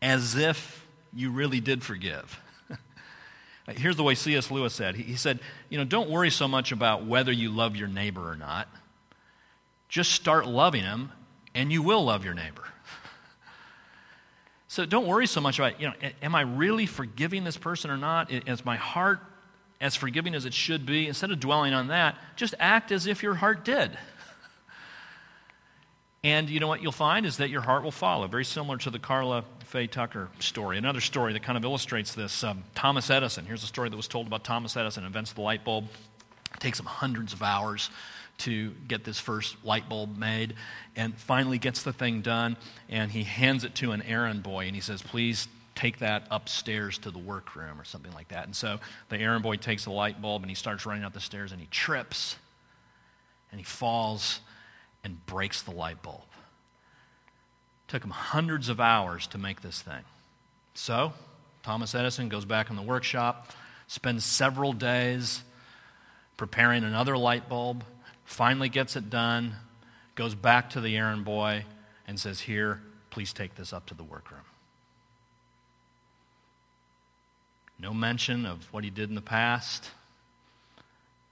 as 0.00 0.36
if 0.36 0.86
you 1.12 1.30
really 1.30 1.60
did 1.60 1.82
forgive. 1.82 2.40
Here's 3.68 3.96
the 3.96 4.02
way 4.02 4.14
C.S. 4.14 4.50
Lewis 4.50 4.72
said 4.72 4.96
He 4.96 5.16
said, 5.16 5.40
You 5.68 5.78
know, 5.78 5.84
don't 5.84 6.10
worry 6.10 6.30
so 6.30 6.48
much 6.48 6.72
about 6.72 7.04
whether 7.04 7.32
you 7.32 7.50
love 7.50 7.76
your 7.76 7.88
neighbor 7.88 8.30
or 8.30 8.36
not. 8.36 8.68
Just 9.88 10.12
start 10.12 10.46
loving 10.46 10.82
him, 10.82 11.12
and 11.54 11.70
you 11.70 11.82
will 11.82 12.04
love 12.04 12.24
your 12.24 12.34
neighbor. 12.34 12.62
So 14.68 14.84
don't 14.84 15.06
worry 15.06 15.26
so 15.26 15.40
much 15.40 15.58
about, 15.58 15.80
you 15.80 15.86
know, 15.86 15.94
am 16.20 16.34
I 16.34 16.42
really 16.42 16.84
forgiving 16.84 17.44
this 17.44 17.56
person 17.56 17.90
or 17.90 17.96
not? 17.96 18.30
Is 18.30 18.62
my 18.62 18.76
heart 18.76 19.20
as 19.80 19.94
forgiving 19.96 20.34
as 20.34 20.44
it 20.44 20.54
should 20.54 20.86
be? 20.86 21.08
Instead 21.08 21.30
of 21.30 21.40
dwelling 21.40 21.74
on 21.74 21.88
that, 21.88 22.16
just 22.36 22.54
act 22.58 22.92
as 22.92 23.06
if 23.06 23.22
your 23.22 23.34
heart 23.34 23.64
did. 23.64 23.96
And 26.26 26.50
you 26.50 26.58
know 26.58 26.66
what 26.66 26.82
you'll 26.82 26.90
find 26.90 27.24
is 27.24 27.36
that 27.36 27.50
your 27.50 27.60
heart 27.60 27.84
will 27.84 27.92
follow. 27.92 28.26
Very 28.26 28.44
similar 28.44 28.78
to 28.78 28.90
the 28.90 28.98
Karla 28.98 29.44
Faye 29.60 29.86
Tucker 29.86 30.28
story. 30.40 30.76
Another 30.76 31.00
story 31.00 31.32
that 31.34 31.44
kind 31.44 31.56
of 31.56 31.62
illustrates 31.62 32.14
this 32.14 32.42
um, 32.42 32.64
Thomas 32.74 33.10
Edison. 33.10 33.44
Here's 33.44 33.62
a 33.62 33.68
story 33.68 33.90
that 33.90 33.96
was 33.96 34.08
told 34.08 34.26
about 34.26 34.42
Thomas 34.42 34.76
Edison, 34.76 35.04
invents 35.04 35.32
the 35.34 35.42
light 35.42 35.64
bulb. 35.64 35.84
It 36.52 36.58
takes 36.58 36.80
him 36.80 36.86
hundreds 36.86 37.32
of 37.32 37.44
hours 37.44 37.90
to 38.38 38.72
get 38.88 39.04
this 39.04 39.20
first 39.20 39.56
light 39.64 39.88
bulb 39.88 40.18
made 40.18 40.54
and 40.96 41.16
finally 41.16 41.58
gets 41.58 41.84
the 41.84 41.92
thing 41.92 42.22
done. 42.22 42.56
And 42.88 43.12
he 43.12 43.22
hands 43.22 43.62
it 43.62 43.76
to 43.76 43.92
an 43.92 44.02
errand 44.02 44.42
boy 44.42 44.66
and 44.66 44.74
he 44.74 44.80
says, 44.80 45.02
Please 45.02 45.46
take 45.76 45.98
that 45.98 46.26
upstairs 46.30 46.98
to 46.98 47.10
the 47.12 47.18
workroom 47.18 47.80
or 47.80 47.84
something 47.84 48.12
like 48.12 48.28
that. 48.28 48.46
And 48.46 48.56
so 48.56 48.80
the 49.10 49.18
errand 49.18 49.44
boy 49.44 49.56
takes 49.56 49.84
the 49.84 49.92
light 49.92 50.20
bulb 50.20 50.42
and 50.42 50.50
he 50.50 50.56
starts 50.56 50.86
running 50.86 51.04
up 51.04 51.12
the 51.12 51.20
stairs 51.20 51.52
and 51.52 51.60
he 51.60 51.68
trips 51.68 52.36
and 53.52 53.60
he 53.60 53.64
falls 53.64 54.40
and 55.04 55.24
breaks 55.26 55.62
the 55.62 55.70
light 55.70 56.02
bulb. 56.02 56.24
It 57.86 57.92
took 57.92 58.02
him 58.02 58.10
hundreds 58.10 58.68
of 58.68 58.80
hours 58.80 59.28
to 59.28 59.38
make 59.38 59.60
this 59.60 59.80
thing. 59.80 60.02
So, 60.74 61.12
Thomas 61.62 61.94
Edison 61.94 62.28
goes 62.28 62.44
back 62.44 62.70
in 62.70 62.76
the 62.76 62.82
workshop, 62.82 63.52
spends 63.86 64.24
several 64.24 64.72
days 64.72 65.42
preparing 66.36 66.84
another 66.84 67.16
light 67.16 67.48
bulb, 67.48 67.84
finally 68.24 68.68
gets 68.68 68.96
it 68.96 69.10
done, 69.10 69.54
goes 70.14 70.34
back 70.34 70.70
to 70.70 70.80
the 70.80 70.96
errand 70.96 71.24
boy, 71.24 71.64
and 72.06 72.18
says, 72.18 72.40
Here, 72.40 72.80
please 73.10 73.32
take 73.32 73.54
this 73.54 73.72
up 73.72 73.86
to 73.86 73.94
the 73.94 74.04
workroom. 74.04 74.42
No 77.78 77.92
mention 77.92 78.46
of 78.46 78.72
what 78.72 78.84
he 78.84 78.90
did 78.90 79.08
in 79.08 79.14
the 79.14 79.20
past. 79.20 79.90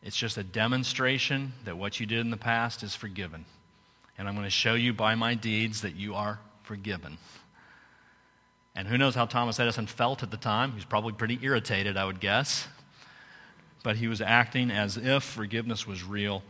It's 0.02 0.16
just 0.16 0.36
a 0.36 0.44
demonstration 0.44 1.54
that 1.64 1.78
what 1.78 1.98
you 1.98 2.06
did 2.06 2.20
in 2.20 2.30
the 2.30 2.36
past 2.36 2.82
is 2.82 2.94
forgiven. 2.94 3.46
And 4.18 4.28
I'm 4.28 4.34
going 4.34 4.46
to 4.46 4.50
show 4.50 4.74
you 4.74 4.92
by 4.92 5.14
my 5.14 5.34
deeds 5.34 5.80
that 5.80 5.96
you 5.96 6.14
are 6.14 6.38
forgiven. 6.62 7.16
And 8.74 8.88
who 8.88 8.98
knows 8.98 9.14
how 9.14 9.24
Thomas 9.24 9.58
Edison 9.58 9.86
felt 9.86 10.22
at 10.22 10.30
the 10.30 10.36
time? 10.36 10.70
He 10.70 10.76
was 10.76 10.84
probably 10.84 11.12
pretty 11.12 11.38
irritated, 11.42 11.96
I 11.96 12.04
would 12.04 12.20
guess. 12.20 12.68
But 13.82 13.96
he 13.96 14.08
was 14.08 14.20
acting 14.20 14.70
as 14.70 14.96
if 14.96 15.22
forgiveness 15.22 15.86
was 15.86 16.02
real 16.02 16.42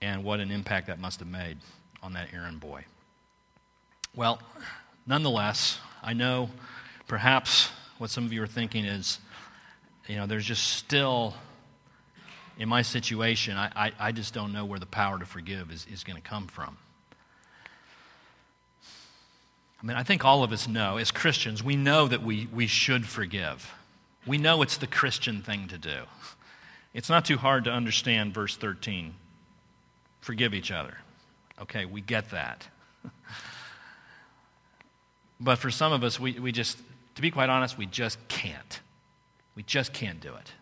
and 0.00 0.24
what 0.24 0.40
an 0.40 0.50
impact 0.50 0.88
that 0.88 0.98
must 0.98 1.20
have 1.20 1.28
made 1.28 1.58
on 2.02 2.14
that 2.14 2.28
errand 2.34 2.60
boy. 2.60 2.84
Well, 4.14 4.40
nonetheless, 5.06 5.78
I 6.02 6.12
know 6.12 6.50
perhaps 7.06 7.70
what 8.02 8.10
some 8.10 8.26
of 8.26 8.32
you 8.32 8.42
are 8.42 8.48
thinking 8.48 8.84
is, 8.84 9.20
you 10.08 10.16
know, 10.16 10.26
there's 10.26 10.44
just 10.44 10.72
still, 10.72 11.34
in 12.58 12.68
my 12.68 12.82
situation, 12.82 13.56
I, 13.56 13.70
I, 13.76 13.92
I 13.96 14.10
just 14.10 14.34
don't 14.34 14.52
know 14.52 14.64
where 14.64 14.80
the 14.80 14.86
power 14.86 15.20
to 15.20 15.24
forgive 15.24 15.70
is, 15.70 15.86
is 15.86 16.02
going 16.02 16.20
to 16.20 16.28
come 16.28 16.48
from. 16.48 16.76
I 19.80 19.86
mean, 19.86 19.96
I 19.96 20.02
think 20.02 20.24
all 20.24 20.42
of 20.42 20.50
us 20.50 20.66
know, 20.66 20.96
as 20.96 21.12
Christians, 21.12 21.62
we 21.62 21.76
know 21.76 22.08
that 22.08 22.24
we, 22.24 22.48
we 22.52 22.66
should 22.66 23.06
forgive. 23.06 23.72
We 24.26 24.36
know 24.36 24.62
it's 24.62 24.78
the 24.78 24.88
Christian 24.88 25.40
thing 25.40 25.68
to 25.68 25.78
do. 25.78 26.00
It's 26.92 27.08
not 27.08 27.24
too 27.24 27.36
hard 27.36 27.62
to 27.64 27.70
understand 27.70 28.34
verse 28.34 28.56
13 28.56 29.14
forgive 30.22 30.54
each 30.54 30.72
other. 30.72 30.98
Okay, 31.60 31.84
we 31.84 32.00
get 32.00 32.30
that. 32.30 32.66
but 35.40 35.60
for 35.60 35.70
some 35.70 35.92
of 35.92 36.02
us, 36.02 36.18
we, 36.18 36.32
we 36.32 36.50
just, 36.50 36.78
to 37.14 37.22
be 37.22 37.30
quite 37.30 37.50
honest, 37.50 37.76
we 37.78 37.86
just 37.86 38.18
can't. 38.28 38.80
We 39.54 39.62
just 39.62 39.92
can't 39.92 40.20
do 40.20 40.34
it. 40.34 40.52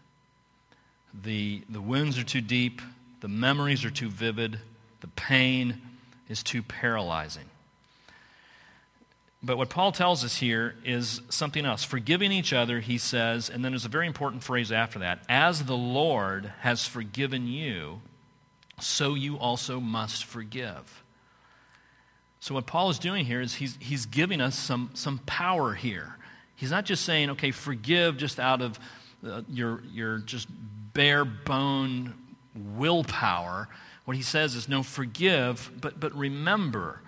The, 1.22 1.62
the 1.68 1.80
wounds 1.80 2.18
are 2.18 2.24
too 2.24 2.40
deep, 2.40 2.80
the 3.20 3.28
memories 3.28 3.84
are 3.84 3.90
too 3.90 4.08
vivid, 4.08 4.58
the 5.00 5.08
pain 5.08 5.80
is 6.28 6.42
too 6.42 6.62
paralyzing. 6.62 7.46
But 9.42 9.56
what 9.56 9.70
Paul 9.70 9.90
tells 9.92 10.22
us 10.22 10.36
here 10.36 10.74
is 10.84 11.22
something 11.30 11.64
else. 11.64 11.82
Forgiving 11.82 12.30
each 12.30 12.52
other, 12.52 12.80
he 12.80 12.98
says, 12.98 13.48
and 13.48 13.64
then 13.64 13.72
there's 13.72 13.86
a 13.86 13.90
very 13.90 14.06
important 14.06 14.42
phrase 14.42 14.70
after 14.70 14.98
that 14.98 15.20
as 15.28 15.64
the 15.64 15.76
Lord 15.76 16.52
has 16.60 16.86
forgiven 16.86 17.46
you, 17.46 18.02
so 18.78 19.14
you 19.14 19.38
also 19.38 19.80
must 19.80 20.24
forgive. 20.24 21.02
So, 22.40 22.54
what 22.54 22.66
Paul 22.66 22.90
is 22.90 22.98
doing 22.98 23.26
here 23.26 23.40
is 23.40 23.54
he's, 23.54 23.76
he's 23.80 24.06
giving 24.06 24.40
us 24.40 24.58
some, 24.58 24.90
some 24.94 25.18
power 25.26 25.74
here. 25.74 26.16
He's 26.61 26.70
not 26.70 26.85
just 26.85 27.07
saying, 27.07 27.31
okay, 27.31 27.53
forgive 27.53 28.18
just 28.18 28.38
out 28.38 28.61
of 28.61 28.79
uh, 29.27 29.40
your, 29.49 29.83
your 29.94 30.18
just 30.18 30.46
bare 30.92 31.25
bone 31.25 32.12
willpower. 32.77 33.66
What 34.05 34.14
he 34.14 34.23
says 34.23 34.55
is, 34.55 34.68
no, 34.68 34.83
forgive, 34.83 35.70
but, 35.81 35.99
but 35.99 36.14
remember 36.14 37.01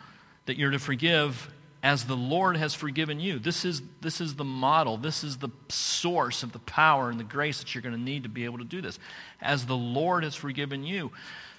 that 0.46 0.56
you're 0.56 0.70
to 0.70 0.78
forgive 0.78 1.52
as 1.82 2.04
the 2.04 2.16
Lord 2.16 2.56
has 2.56 2.72
forgiven 2.72 3.20
you. 3.20 3.38
This 3.38 3.66
is, 3.66 3.82
this 4.00 4.22
is 4.22 4.36
the 4.36 4.44
model. 4.44 4.96
This 4.96 5.22
is 5.22 5.36
the 5.36 5.50
source 5.68 6.42
of 6.42 6.52
the 6.52 6.58
power 6.60 7.10
and 7.10 7.20
the 7.20 7.24
grace 7.24 7.58
that 7.58 7.74
you're 7.74 7.82
going 7.82 7.94
to 7.94 8.00
need 8.00 8.22
to 8.22 8.30
be 8.30 8.46
able 8.46 8.56
to 8.56 8.64
do 8.64 8.80
this. 8.80 8.98
As 9.42 9.66
the 9.66 9.76
Lord 9.76 10.24
has 10.24 10.34
forgiven 10.34 10.82
you. 10.82 11.12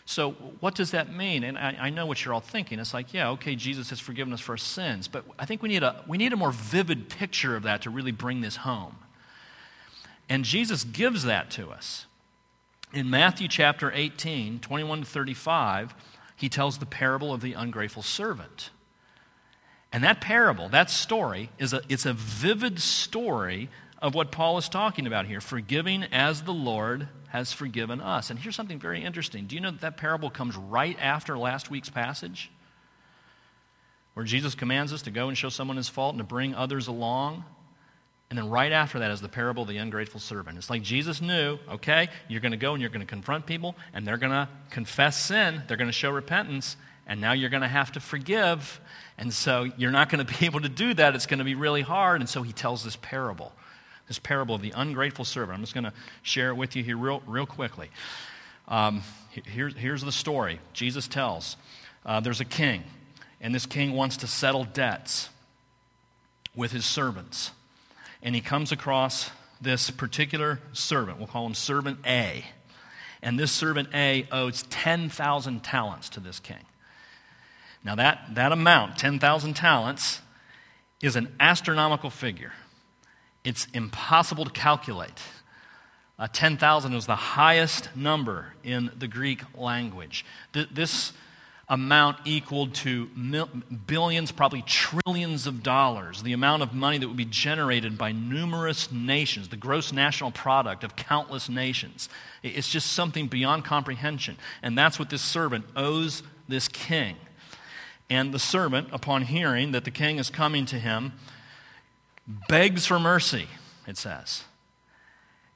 So, 0.06 0.32
what 0.60 0.76
does 0.76 0.92
that 0.92 1.14
mean? 1.14 1.44
And 1.44 1.58
I, 1.58 1.78
I, 1.80 1.90
know 1.90 2.06
what 2.06 2.24
you're 2.24 2.34
all 2.34 2.42
thinking. 2.42 2.78
It's 2.78 2.94
like, 2.94 3.14
yeah, 3.14 3.30
okay, 3.30 3.56
Jesus 3.56 3.90
has 3.90 4.02
forgiven 4.02 4.34
us 4.34 4.42
for 4.42 4.54
our 4.54 4.58
sins. 4.58 5.08
But 5.08 5.24
I 5.40 5.46
think 5.46 5.62
we 5.62 5.70
need, 5.70 5.82
a, 5.82 6.04
we 6.08 6.18
need 6.18 6.34
a 6.34 6.36
more 6.36 6.52
vivid 6.52 7.08
picture 7.08 7.56
of 7.56 7.64
that 7.64 7.84
to 7.84 7.90
really 7.90 8.12
bring 8.12 8.42
this 8.42 8.58
home. 8.58 8.98
And 10.28 10.44
Jesus 10.44 10.84
gives 10.84 11.24
that 11.24 11.50
to 11.52 11.70
us. 11.70 12.06
In 12.94 13.10
Matthew 13.10 13.48
chapter 13.48 13.92
18, 13.94 14.60
21 14.60 15.00
to 15.00 15.06
35, 15.06 15.96
he 16.36 16.50
tells 16.50 16.80
the 16.80 16.86
parable 16.86 17.34
of 17.34 17.42
the 17.42 17.54
ungrateful 17.54 18.04
servant. 18.04 18.72
And 19.92 20.04
that 20.04 20.20
parable, 20.20 20.70
that 20.70 20.90
story, 20.90 21.50
is 21.60 21.72
a, 21.72 21.82
it's 21.88 22.06
a 22.06 22.14
vivid 22.14 22.80
story 22.80 23.70
of 24.04 24.14
what 24.14 24.32
Paul 24.32 24.58
is 24.58 24.68
talking 24.68 25.08
about 25.08 25.26
here 25.28 25.40
forgiving 25.40 26.04
as 26.12 26.44
the 26.44 26.54
Lord 26.54 27.08
has 27.30 27.54
forgiven 27.54 28.02
us. 28.02 28.30
And 28.30 28.38
here's 28.38 28.56
something 28.56 28.78
very 28.78 29.02
interesting. 29.02 29.46
Do 29.48 29.56
you 29.56 29.62
know 29.62 29.72
that 29.72 29.80
that 29.80 29.98
parable 29.98 30.30
comes 30.30 30.58
right 30.58 30.98
after 31.00 31.38
last 31.38 31.72
week's 31.72 31.90
passage? 31.90 32.52
Where 34.14 34.26
Jesus 34.26 34.56
commands 34.56 34.92
us 34.92 35.04
to 35.04 35.12
go 35.12 35.30
and 35.30 35.38
show 35.38 35.48
someone 35.48 35.78
his 35.78 35.88
fault 35.88 36.14
and 36.14 36.20
to 36.20 36.26
bring 36.26 36.54
others 36.54 36.88
along. 36.88 37.46
And 38.30 38.38
then 38.38 38.50
right 38.50 38.74
after 38.74 39.00
that 39.00 39.10
is 39.10 39.22
the 39.22 39.30
parable 39.30 39.64
of 39.64 39.70
the 39.70 39.78
ungrateful 39.78 40.20
servant. 40.20 40.58
It's 40.58 40.70
like 40.70 40.82
Jesus 40.82 41.22
knew, 41.22 41.58
okay, 41.72 42.10
you're 42.28 42.42
going 42.42 42.52
to 42.52 42.58
go 42.58 42.74
and 42.74 42.82
you're 42.82 42.90
going 42.90 43.02
to 43.02 43.08
confront 43.08 43.46
people, 43.46 43.76
and 43.94 44.06
they're 44.06 44.18
going 44.18 44.32
to 44.32 44.50
confess 44.70 45.24
sin, 45.24 45.64
they're 45.68 45.78
going 45.78 45.88
to 45.88 45.94
show 45.94 46.12
repentance, 46.12 46.76
and 47.08 47.22
now 47.22 47.32
you're 47.32 47.50
going 47.50 47.62
to 47.62 47.68
have 47.68 47.92
to 47.94 48.00
forgive. 48.00 48.82
And 49.18 49.34
so 49.34 49.64
you're 49.78 49.92
not 49.92 50.10
going 50.10 50.26
to 50.26 50.40
be 50.40 50.46
able 50.46 50.60
to 50.60 50.70
do 50.70 50.94
that. 50.96 51.16
It's 51.16 51.26
going 51.26 51.40
to 51.40 51.46
be 51.46 51.56
really 51.56 51.82
hard. 51.82 52.20
And 52.20 52.30
so 52.30 52.42
he 52.42 52.52
tells 52.52 52.84
this 52.84 52.98
parable 52.98 53.54
this 54.08 54.20
parable 54.20 54.56
of 54.56 54.62
the 54.62 54.74
ungrateful 54.76 55.26
servant. 55.26 55.56
I'm 55.56 55.62
just 55.62 55.74
going 55.74 55.86
to 55.86 55.94
share 56.22 56.50
it 56.50 56.56
with 56.56 56.76
you 56.76 56.84
here 56.84 56.98
real, 56.98 57.22
real 57.26 57.46
quickly. 57.46 57.90
Um, 58.68 59.04
here, 59.30 59.70
here's 59.70 60.04
the 60.04 60.12
story 60.12 60.60
Jesus 60.74 61.08
tells 61.08 61.58
uh, 62.06 62.20
there's 62.20 62.42
a 62.42 62.46
king, 62.46 62.84
and 63.42 63.54
this 63.54 63.66
king 63.66 63.94
wants 63.94 64.18
to 64.18 64.28
settle 64.28 64.64
debts 64.66 65.30
with 66.56 66.72
his 66.72 66.86
servants. 66.86 67.52
And 68.22 68.36
he 68.36 68.42
comes 68.42 68.72
across 68.72 69.32
this 69.60 69.90
particular 69.90 70.60
servant. 70.72 71.18
We'll 71.18 71.28
call 71.28 71.46
him 71.46 71.54
Servant 71.54 72.00
A. 72.06 72.46
And 73.22 73.40
this 73.40 73.52
servant 73.52 73.90
A 73.94 74.28
owes 74.32 74.64
10,000 74.64 75.64
talents 75.64 76.10
to 76.10 76.20
this 76.20 76.40
king. 76.40 76.66
Now, 77.84 77.96
that, 77.96 78.36
that 78.36 78.52
amount, 78.52 78.98
10,000 78.98 79.54
talents, 79.56 80.22
is 81.02 81.16
an 81.16 81.34
astronomical 81.40 82.10
figure. 82.10 82.54
It's 83.44 83.68
impossible 83.74 84.46
to 84.46 84.52
calculate. 84.52 85.22
Uh, 86.18 86.28
10,000 86.32 86.94
is 86.94 87.06
the 87.06 87.16
highest 87.16 87.96
number 87.96 88.54
in 88.64 88.92
the 88.98 89.08
Greek 89.08 89.42
language. 89.56 90.26
Th- 90.54 90.70
this 90.72 91.12
amount 91.70 92.18
equaled 92.26 92.74
to 92.76 93.10
mil- 93.16 93.50
billions, 93.88 94.32
probably 94.32 94.62
trillions 94.62 95.48
of 95.48 95.64
dollars, 95.64 96.22
the 96.22 96.34
amount 96.34 96.62
of 96.62 96.74
money 96.74 96.98
that 96.98 97.08
would 97.08 97.18
be 97.18 97.26
generated 97.26 97.98
by 97.98 98.12
numerous 98.12 98.92
nations, 98.92 99.50
the 99.50 99.58
gross 99.58 99.92
national 99.92 100.32
product 100.32 100.84
of 100.84 100.96
countless 100.96 101.50
nations. 101.50 102.10
It's 102.44 102.70
just 102.70 102.92
something 102.92 103.28
beyond 103.28 103.66
comprehension. 103.66 104.38
And 104.62 104.78
that's 104.78 105.00
what 105.00 105.10
this 105.10 105.22
servant 105.22 105.66
owes 105.76 106.22
this 106.48 106.68
king. 106.68 107.16
And 108.10 108.34
the 108.34 108.40
servant, 108.40 108.90
upon 108.92 109.24
hearing 109.24 109.72
that 109.72 109.86
the 109.86 109.92
king 109.92 110.20
is 110.20 110.30
coming 110.30 110.66
to 110.68 110.78
him, 110.78 111.14
begs 112.28 112.86
for 112.86 113.00
mercy, 113.00 113.48
it 113.88 113.98
says. 113.98 114.44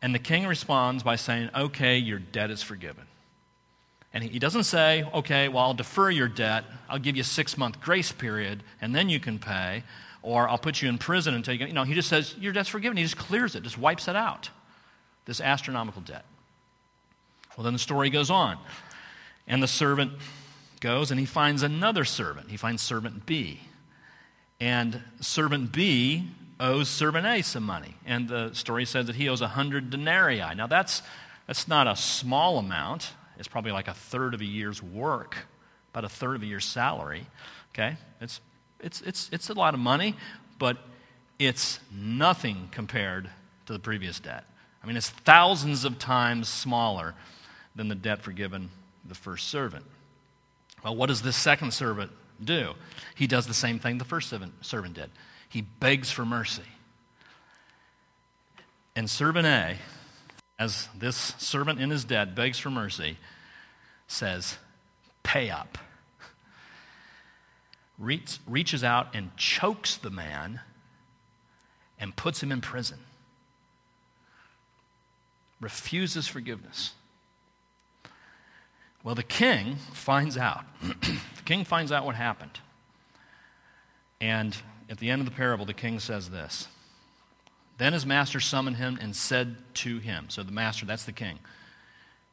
And 0.01 0.13
the 0.13 0.19
king 0.19 0.45
responds 0.45 1.03
by 1.03 1.15
saying, 1.15 1.49
Okay, 1.55 1.97
your 1.97 2.19
debt 2.19 2.51
is 2.51 2.61
forgiven. 2.61 3.05
And 4.13 4.23
he 4.23 4.39
doesn't 4.39 4.63
say, 4.63 5.03
Okay, 5.13 5.47
well, 5.47 5.63
I'll 5.65 5.73
defer 5.73 6.09
your 6.09 6.27
debt. 6.27 6.65
I'll 6.89 6.99
give 6.99 7.15
you 7.15 7.21
a 7.21 7.25
six 7.25 7.57
month 7.57 7.81
grace 7.81 8.11
period, 8.11 8.63
and 8.81 8.95
then 8.95 9.09
you 9.09 9.19
can 9.19 9.39
pay. 9.39 9.83
Or 10.21 10.49
I'll 10.49 10.57
put 10.57 10.81
you 10.81 10.89
in 10.89 10.97
prison 10.97 11.33
until 11.33 11.53
you 11.53 11.59
get. 11.59 11.67
You 11.69 11.73
know, 11.73 11.83
he 11.83 11.93
just 11.93 12.09
says, 12.09 12.35
Your 12.37 12.53
debt's 12.53 12.69
forgiven. 12.69 12.97
He 12.97 13.03
just 13.03 13.17
clears 13.17 13.55
it, 13.55 13.63
just 13.63 13.77
wipes 13.77 14.07
it 14.07 14.15
out. 14.15 14.49
This 15.25 15.41
astronomical 15.41 16.01
debt. 16.01 16.25
Well, 17.55 17.63
then 17.63 17.73
the 17.73 17.79
story 17.79 18.09
goes 18.09 18.29
on. 18.29 18.57
And 19.47 19.63
the 19.63 19.67
servant 19.67 20.13
goes 20.79 21.09
and 21.11 21.19
he 21.19 21.25
finds 21.25 21.63
another 21.63 22.05
servant. 22.05 22.49
He 22.49 22.57
finds 22.57 22.81
servant 22.81 23.25
B. 23.25 23.61
And 24.59 25.01
servant 25.21 25.71
B 25.71 26.29
owes 26.59 26.89
servant 26.89 27.25
A 27.25 27.41
some 27.41 27.63
money. 27.63 27.95
And 28.05 28.27
the 28.27 28.53
story 28.53 28.85
says 28.85 29.07
that 29.07 29.15
he 29.15 29.29
owes 29.29 29.41
100 29.41 29.89
denarii. 29.89 30.41
Now, 30.55 30.67
that's, 30.67 31.01
that's 31.45 31.67
not 31.67 31.87
a 31.87 31.95
small 31.95 32.57
amount. 32.57 33.13
It's 33.37 33.47
probably 33.47 33.71
like 33.71 33.87
a 33.87 33.93
third 33.93 34.33
of 34.33 34.41
a 34.41 34.45
year's 34.45 34.81
work, 34.81 35.37
about 35.93 36.05
a 36.05 36.09
third 36.09 36.35
of 36.35 36.43
a 36.43 36.45
year's 36.45 36.65
salary. 36.65 37.27
Okay? 37.73 37.97
It's, 38.21 38.41
it's, 38.79 39.01
it's, 39.01 39.29
it's 39.31 39.49
a 39.49 39.53
lot 39.53 39.73
of 39.73 39.79
money, 39.79 40.15
but 40.57 40.77
it's 41.39 41.79
nothing 41.91 42.69
compared 42.71 43.29
to 43.67 43.73
the 43.73 43.79
previous 43.79 44.19
debt. 44.19 44.43
I 44.83 44.87
mean, 44.87 44.97
it's 44.97 45.09
thousands 45.09 45.85
of 45.85 45.99
times 45.99 46.47
smaller 46.47 47.13
than 47.75 47.87
the 47.89 47.95
debt 47.95 48.23
forgiven 48.23 48.69
the 49.05 49.15
first 49.15 49.49
servant. 49.49 49.85
Well, 50.83 50.95
what 50.95 51.07
does 51.07 51.21
this 51.21 51.35
second 51.35 51.73
servant 51.73 52.11
do? 52.43 52.73
He 53.15 53.27
does 53.27 53.47
the 53.47 53.53
same 53.53 53.79
thing 53.79 53.97
the 53.97 54.05
first 54.05 54.29
servant, 54.29 54.93
did. 54.93 55.09
He 55.49 55.61
begs 55.61 56.11
for 56.11 56.25
mercy. 56.25 56.63
And 58.95 59.09
servant 59.09 59.45
A, 59.45 59.77
as 60.59 60.89
this 60.97 61.33
servant 61.37 61.79
in 61.79 61.89
his 61.89 62.03
debt 62.03 62.35
begs 62.35 62.57
for 62.57 62.69
mercy, 62.69 63.17
says, 64.07 64.57
Pay 65.23 65.49
up. 65.49 65.77
Reach, 67.99 68.39
reaches 68.47 68.83
out 68.83 69.15
and 69.15 69.35
chokes 69.37 69.97
the 69.97 70.09
man 70.09 70.61
and 71.99 72.15
puts 72.15 72.41
him 72.41 72.51
in 72.51 72.61
prison. 72.61 72.99
Refuses 75.59 76.27
forgiveness. 76.27 76.93
Well, 79.07 79.15
the 79.15 79.23
king 79.23 79.77
finds 79.93 80.37
out. 80.37 80.65
the 80.81 81.43
king 81.45 81.63
finds 81.63 81.93
out 81.93 82.05
what 82.05 82.15
happened. 82.15 82.59
And 84.19 84.53
at 84.89 84.97
the 84.97 85.09
end 85.09 85.21
of 85.21 85.25
the 85.25 85.31
parable, 85.31 85.63
the 85.63 85.73
king 85.73 86.01
says 86.01 86.29
this 86.29 86.67
Then 87.77 87.93
his 87.93 88.05
master 88.05 88.41
summoned 88.41 88.75
him 88.75 88.99
and 89.01 89.15
said 89.15 89.55
to 89.75 89.99
him, 89.99 90.25
So 90.27 90.43
the 90.43 90.51
master, 90.51 90.85
that's 90.85 91.05
the 91.05 91.13
king, 91.13 91.39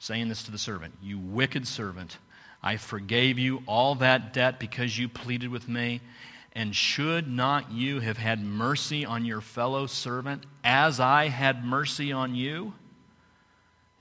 saying 0.00 0.28
this 0.28 0.42
to 0.42 0.50
the 0.50 0.58
servant, 0.58 0.94
You 1.00 1.16
wicked 1.16 1.68
servant, 1.68 2.18
I 2.60 2.76
forgave 2.76 3.38
you 3.38 3.62
all 3.68 3.94
that 3.94 4.32
debt 4.32 4.58
because 4.58 4.98
you 4.98 5.08
pleaded 5.08 5.52
with 5.52 5.68
me. 5.68 6.00
And 6.54 6.74
should 6.74 7.28
not 7.30 7.70
you 7.70 8.00
have 8.00 8.18
had 8.18 8.42
mercy 8.44 9.06
on 9.06 9.24
your 9.24 9.40
fellow 9.40 9.86
servant 9.86 10.44
as 10.64 10.98
I 10.98 11.28
had 11.28 11.64
mercy 11.64 12.10
on 12.10 12.34
you? 12.34 12.74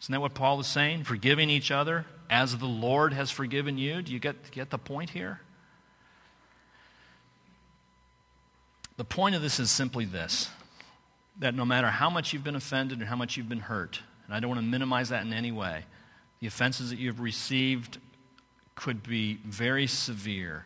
Isn't 0.01 0.11
that 0.11 0.21
what 0.21 0.33
Paul 0.33 0.59
is 0.59 0.65
saying? 0.65 1.03
Forgiving 1.03 1.51
each 1.51 1.69
other 1.69 2.07
as 2.33 2.57
the 2.57 2.65
Lord 2.65 3.13
has 3.13 3.29
forgiven 3.29 3.77
you. 3.77 4.01
Do 4.01 4.11
you 4.11 4.17
get, 4.17 4.49
get 4.49 4.71
the 4.71 4.79
point 4.79 5.11
here? 5.11 5.39
The 8.97 9.03
point 9.03 9.35
of 9.35 9.43
this 9.43 9.59
is 9.59 9.69
simply 9.69 10.05
this 10.05 10.49
that 11.39 11.55
no 11.55 11.65
matter 11.65 11.87
how 11.87 12.09
much 12.09 12.33
you've 12.33 12.43
been 12.43 12.55
offended 12.55 12.99
and 12.99 13.07
how 13.07 13.15
much 13.15 13.37
you've 13.37 13.49
been 13.49 13.59
hurt, 13.59 13.99
and 14.25 14.35
I 14.35 14.39
don't 14.39 14.49
want 14.49 14.61
to 14.61 14.65
minimize 14.65 15.09
that 15.09 15.25
in 15.25 15.33
any 15.33 15.51
way, 15.51 15.85
the 16.39 16.47
offenses 16.47 16.89
that 16.89 16.99
you've 16.99 17.19
received 17.19 17.99
could 18.75 19.03
be 19.03 19.39
very 19.45 19.87
severe. 19.87 20.65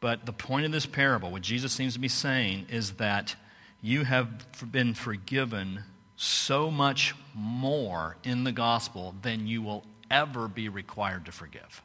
But 0.00 0.26
the 0.26 0.32
point 0.32 0.66
of 0.66 0.72
this 0.72 0.84
parable, 0.86 1.30
what 1.30 1.42
Jesus 1.42 1.72
seems 1.72 1.94
to 1.94 2.00
be 2.00 2.08
saying, 2.08 2.66
is 2.70 2.92
that 2.92 3.34
you 3.80 4.04
have 4.04 4.28
been 4.70 4.92
forgiven 4.92 5.84
so 6.16 6.70
much 6.70 7.14
more 7.34 8.16
in 8.24 8.44
the 8.44 8.52
gospel 8.52 9.14
than 9.22 9.46
you 9.46 9.62
will 9.62 9.84
ever 10.10 10.48
be 10.48 10.68
required 10.68 11.26
to 11.26 11.32
forgive. 11.32 11.82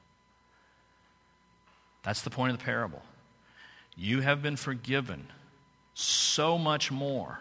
That's 2.03 2.21
the 2.21 2.29
point 2.29 2.51
of 2.51 2.59
the 2.59 2.65
parable. 2.65 3.01
You 3.95 4.21
have 4.21 4.41
been 4.41 4.55
forgiven 4.55 5.27
so 5.93 6.57
much 6.57 6.91
more 6.91 7.39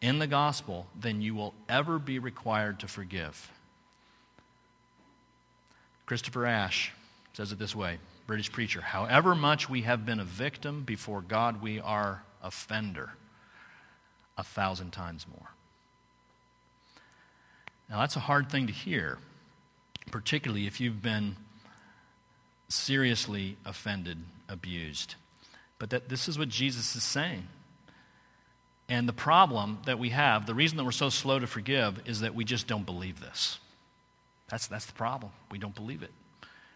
in 0.00 0.18
the 0.18 0.26
gospel 0.26 0.86
than 0.98 1.20
you 1.20 1.34
will 1.34 1.54
ever 1.68 1.98
be 1.98 2.18
required 2.18 2.80
to 2.80 2.88
forgive. 2.88 3.50
Christopher 6.06 6.46
Ash 6.46 6.92
says 7.34 7.52
it 7.52 7.58
this 7.58 7.76
way 7.76 7.98
British 8.26 8.50
preacher, 8.50 8.80
however 8.80 9.34
much 9.34 9.68
we 9.70 9.82
have 9.82 10.04
been 10.04 10.20
a 10.20 10.24
victim 10.24 10.82
before 10.82 11.20
God, 11.20 11.62
we 11.62 11.80
are 11.80 12.22
offender 12.42 13.12
a 14.36 14.44
thousand 14.44 14.92
times 14.92 15.26
more. 15.28 15.48
Now, 17.88 18.00
that's 18.00 18.16
a 18.16 18.20
hard 18.20 18.50
thing 18.50 18.66
to 18.66 18.72
hear, 18.72 19.18
particularly 20.08 20.66
if 20.66 20.80
you've 20.80 21.02
been 21.02 21.36
seriously 22.68 23.56
offended, 23.64 24.18
abused. 24.48 25.14
But 25.78 25.90
that 25.90 26.08
this 26.08 26.28
is 26.28 26.38
what 26.38 26.48
Jesus 26.48 26.96
is 26.96 27.04
saying. 27.04 27.48
And 28.88 29.08
the 29.08 29.12
problem 29.12 29.78
that 29.84 29.98
we 29.98 30.10
have, 30.10 30.46
the 30.46 30.54
reason 30.54 30.76
that 30.78 30.84
we're 30.84 30.92
so 30.92 31.10
slow 31.10 31.38
to 31.38 31.46
forgive, 31.46 32.00
is 32.06 32.20
that 32.20 32.34
we 32.34 32.44
just 32.44 32.66
don't 32.66 32.86
believe 32.86 33.20
this. 33.20 33.58
That's, 34.48 34.66
that's 34.66 34.86
the 34.86 34.94
problem. 34.94 35.32
We 35.50 35.58
don't 35.58 35.74
believe 35.74 36.02
it. 36.02 36.12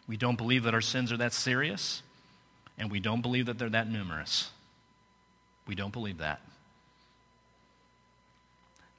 We 0.06 0.16
don't 0.16 0.36
believe 0.36 0.64
that 0.64 0.74
our 0.74 0.82
sins 0.82 1.10
are 1.10 1.16
that 1.16 1.32
serious, 1.32 2.02
and 2.76 2.90
we 2.90 3.00
don't 3.00 3.22
believe 3.22 3.46
that 3.46 3.58
they're 3.58 3.70
that 3.70 3.88
numerous. 3.88 4.50
We 5.66 5.74
don't 5.74 5.92
believe 5.92 6.18
that. 6.18 6.40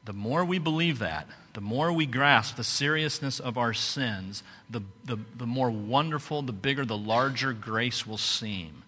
The 0.06 0.14
more 0.14 0.43
we 0.43 0.60
believe 0.60 0.99
that, 0.99 1.28
the 1.54 1.62
more 1.62 1.93
we 1.93 2.06
grasp 2.06 2.56
the 2.56 2.64
seriousness 2.64 3.39
of 3.39 3.58
our 3.58 3.74
sins, 3.74 4.43
the, 4.70 4.82
the, 5.06 5.18
the 5.36 5.45
more 5.45 5.70
wonderful, 5.70 6.41
the 6.41 6.51
bigger, 6.51 6.84
the 6.84 6.97
larger 6.97 7.54
grace 7.54 8.06
will 8.06 8.18
seem. 8.18 8.84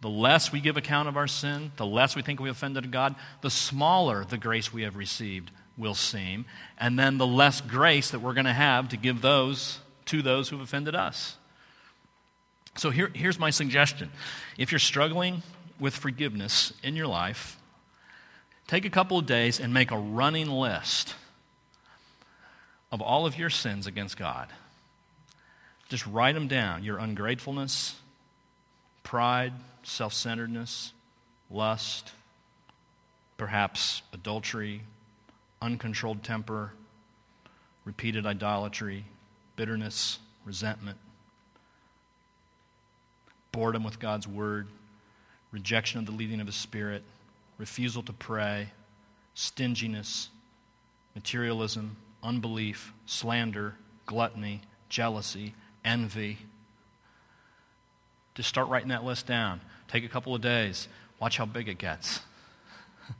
The 0.00 0.08
less 0.08 0.50
we 0.50 0.60
give 0.60 0.76
account 0.76 1.08
of 1.08 1.16
our 1.16 1.28
sin, 1.28 1.72
the 1.76 1.86
less 1.86 2.16
we 2.16 2.22
think 2.22 2.40
we 2.40 2.50
offended 2.50 2.90
God, 2.90 3.14
the 3.40 3.50
smaller 3.50 4.24
the 4.24 4.38
grace 4.38 4.72
we 4.72 4.82
have 4.82 4.96
received 4.96 5.50
will 5.76 5.94
seem, 5.94 6.44
and 6.78 6.98
then 6.98 7.18
the 7.18 7.26
less 7.26 7.60
grace 7.60 8.10
that 8.10 8.20
we're 8.20 8.34
going 8.34 8.46
to 8.46 8.52
have 8.52 8.88
to 8.90 8.96
give 8.96 9.20
those 9.20 9.78
to 10.06 10.22
those 10.22 10.48
who've 10.48 10.60
offended 10.60 10.94
us. 10.94 11.36
So 12.76 12.90
here, 12.90 13.10
here's 13.14 13.38
my 13.38 13.50
suggestion. 13.50 14.10
If 14.56 14.72
you're 14.72 14.78
struggling 14.78 15.42
with 15.78 15.94
forgiveness 15.94 16.72
in 16.82 16.96
your 16.96 17.06
life, 17.06 17.58
take 18.66 18.84
a 18.84 18.90
couple 18.90 19.18
of 19.18 19.26
days 19.26 19.60
and 19.60 19.72
make 19.72 19.90
a 19.90 19.98
running 19.98 20.48
list 20.48 21.14
of 22.90 23.00
all 23.00 23.26
of 23.26 23.38
your 23.38 23.50
sins 23.50 23.86
against 23.86 24.16
God. 24.16 24.48
Just 25.88 26.06
write 26.06 26.34
them 26.34 26.48
down 26.48 26.84
your 26.84 26.98
ungratefulness, 26.98 27.96
pride, 29.02 29.52
self 29.82 30.12
centeredness, 30.12 30.92
lust, 31.50 32.12
perhaps 33.36 34.02
adultery, 34.12 34.82
uncontrolled 35.60 36.22
temper, 36.22 36.72
repeated 37.84 38.26
idolatry, 38.26 39.04
bitterness, 39.56 40.18
resentment, 40.44 40.98
boredom 43.50 43.84
with 43.84 43.98
God's 43.98 44.26
word, 44.26 44.68
rejection 45.50 45.98
of 45.98 46.06
the 46.06 46.12
leading 46.12 46.40
of 46.40 46.46
His 46.46 46.56
Spirit, 46.56 47.02
refusal 47.58 48.02
to 48.02 48.12
pray, 48.12 48.68
stinginess, 49.34 50.30
materialism, 51.14 51.96
unbelief, 52.22 52.92
slander, 53.06 53.74
gluttony, 54.06 54.62
jealousy, 54.88 55.54
envy. 55.84 56.38
Just 58.34 58.48
start 58.48 58.68
writing 58.68 58.88
that 58.88 59.04
list 59.04 59.26
down. 59.26 59.60
Take 59.88 60.04
a 60.04 60.08
couple 60.08 60.34
of 60.34 60.40
days. 60.40 60.88
Watch 61.20 61.36
how 61.36 61.46
big 61.46 61.68
it 61.68 61.78
gets. 61.78 62.20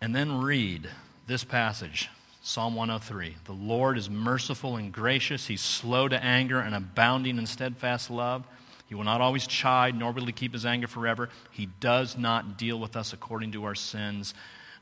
and 0.00 0.14
then 0.14 0.40
read 0.40 0.88
this 1.26 1.44
passage 1.44 2.08
Psalm 2.42 2.76
103. 2.76 3.34
The 3.44 3.52
Lord 3.52 3.98
is 3.98 4.08
merciful 4.08 4.76
and 4.76 4.92
gracious. 4.92 5.48
He's 5.48 5.60
slow 5.60 6.06
to 6.06 6.22
anger 6.22 6.60
and 6.60 6.76
abounding 6.76 7.38
in 7.38 7.46
steadfast 7.46 8.08
love. 8.08 8.44
He 8.88 8.94
will 8.94 9.04
not 9.04 9.20
always 9.20 9.46
chide, 9.46 9.96
nor 9.96 10.12
will 10.12 10.26
he 10.26 10.32
keep 10.32 10.52
his 10.52 10.64
anger 10.64 10.86
forever. 10.86 11.28
He 11.50 11.66
does 11.66 12.16
not 12.16 12.56
deal 12.56 12.78
with 12.78 12.96
us 12.96 13.12
according 13.12 13.52
to 13.52 13.64
our 13.64 13.74
sins, 13.74 14.32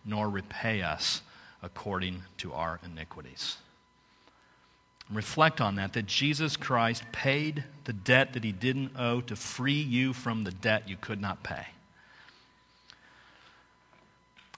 nor 0.04 0.28
repay 0.28 0.82
us 0.82 1.22
according 1.62 2.22
to 2.38 2.52
our 2.52 2.80
iniquities. 2.84 3.56
Reflect 5.10 5.60
on 5.60 5.76
that, 5.76 5.92
that 5.94 6.06
Jesus 6.06 6.56
Christ 6.56 7.04
paid 7.12 7.64
the 7.84 7.92
debt 7.92 8.32
that 8.32 8.44
he 8.44 8.52
didn't 8.52 8.92
owe 8.98 9.20
to 9.22 9.36
free 9.36 9.80
you 9.80 10.12
from 10.12 10.44
the 10.44 10.50
debt 10.50 10.88
you 10.88 10.96
could 10.96 11.20
not 11.20 11.42
pay. 11.42 11.66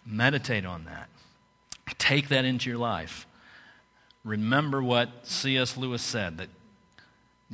Meditate 0.05 0.65
on 0.65 0.85
that. 0.85 1.09
Take 1.99 2.29
that 2.29 2.45
into 2.45 2.71
your 2.71 2.79
life. 2.79 3.27
Remember 4.25 4.83
what 4.83 5.09
C.S. 5.27 5.77
Lewis 5.77 6.03
said 6.03 6.39
that 6.39 6.49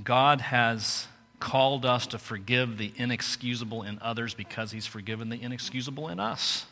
God 0.02 0.40
has 0.40 1.06
called 1.42 1.84
us 1.84 2.06
to 2.06 2.18
forgive 2.18 2.78
the 2.78 2.92
inexcusable 2.94 3.82
in 3.82 3.98
others 4.00 4.32
because 4.32 4.70
he's 4.70 4.86
forgiven 4.86 5.28
the 5.28 5.42
inexcusable 5.42 6.08
in 6.08 6.20
us. 6.20 6.66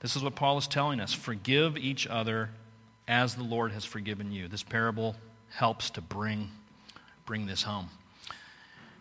This 0.00 0.16
is 0.16 0.24
what 0.24 0.34
Paul 0.34 0.58
is 0.58 0.66
telling 0.66 0.98
us. 0.98 1.12
Forgive 1.12 1.76
each 1.76 2.04
other 2.08 2.50
as 3.06 3.36
the 3.36 3.44
Lord 3.44 3.70
has 3.70 3.84
forgiven 3.84 4.32
you. 4.32 4.48
This 4.48 4.64
parable 4.64 5.14
helps 5.50 5.90
to 5.90 6.00
bring, 6.00 6.50
bring 7.24 7.46
this 7.46 7.62
home. 7.62 7.90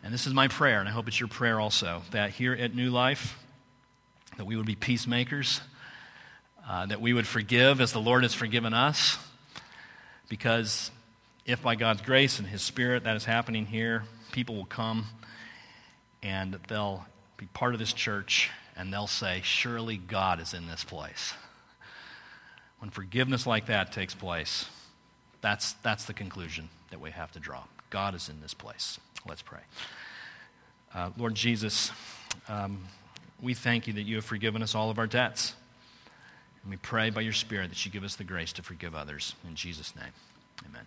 And 0.04 0.14
this 0.14 0.28
is 0.28 0.36
my 0.36 0.50
prayer, 0.50 0.80
and 0.80 0.88
I 0.88 0.92
hope 0.92 1.08
it's 1.08 1.20
your 1.20 1.28
prayer 1.28 1.60
also, 1.60 2.04
that 2.12 2.30
here 2.30 2.54
at 2.54 2.76
New 2.76 2.92
Life, 2.92 3.40
that 4.38 4.46
we 4.46 4.56
would 4.56 4.68
be 4.68 4.76
peacemakers, 4.76 5.62
uh, 6.70 6.86
that 6.86 7.02
we 7.02 7.12
would 7.12 7.26
forgive 7.26 7.82
as 7.82 7.92
the 7.92 8.02
Lord 8.02 8.22
has 8.22 8.36
forgiven 8.36 8.76
us, 8.76 9.18
because 10.30 10.92
if 11.46 11.62
by 11.62 11.76
God's 11.76 12.02
grace 12.02 12.40
and 12.40 12.48
His 12.48 12.62
Spirit 12.62 13.04
that 13.04 13.16
is 13.16 13.26
happening 13.26 13.66
here, 13.66 14.04
people 14.32 14.56
will 14.56 14.66
come 14.66 15.06
and 16.22 16.58
they'll 16.68 17.06
be 17.38 17.46
part 17.48 17.74
of 17.74 17.80
this 17.80 17.94
church 17.94 18.50
and 18.76 18.92
they'll 18.92 19.08
say, 19.08 19.42
Surely 19.44 19.98
God 19.98 20.40
is 20.40 20.54
in 20.54 20.68
this 20.68 20.84
place. 20.84 21.34
When 22.80 22.90
forgiveness 22.90 23.46
like 23.46 23.68
that 23.68 23.92
takes 23.92 24.14
place, 24.14 24.66
that's, 25.42 25.74
that's 25.84 26.06
the 26.06 26.14
conclusion 26.14 26.70
that 26.90 27.00
we 27.00 27.12
have 27.12 27.32
to 27.34 27.40
draw. 27.40 27.64
God 27.90 28.16
is 28.16 28.30
in 28.30 28.42
this 28.42 28.54
place. 28.54 29.00
Let's 29.28 29.42
pray. 29.42 29.60
Uh, 30.94 31.10
Lord 31.18 31.36
Jesus, 31.36 31.92
um, 32.48 32.84
we 33.42 33.54
thank 33.54 33.88
you 33.88 33.94
that 33.94 34.04
you 34.04 34.16
have 34.16 34.26
forgiven 34.26 34.62
us 34.64 34.76
all 34.76 34.90
of 34.90 35.00
our 35.00 35.08
debts. 35.08 35.54
And 36.62 36.72
we 36.72 36.78
pray 36.78 37.10
by 37.10 37.22
your 37.22 37.34
Spirit 37.34 37.70
that 37.70 37.86
you 37.86 37.92
give 37.92 38.04
us 38.04 38.16
the 38.16 38.24
grace 38.24 38.54
to 38.54 38.64
forgive 38.64 38.96
others. 38.96 39.36
In 39.48 39.56
Jesus' 39.56 39.96
name, 39.96 40.14
amen. 40.68 40.86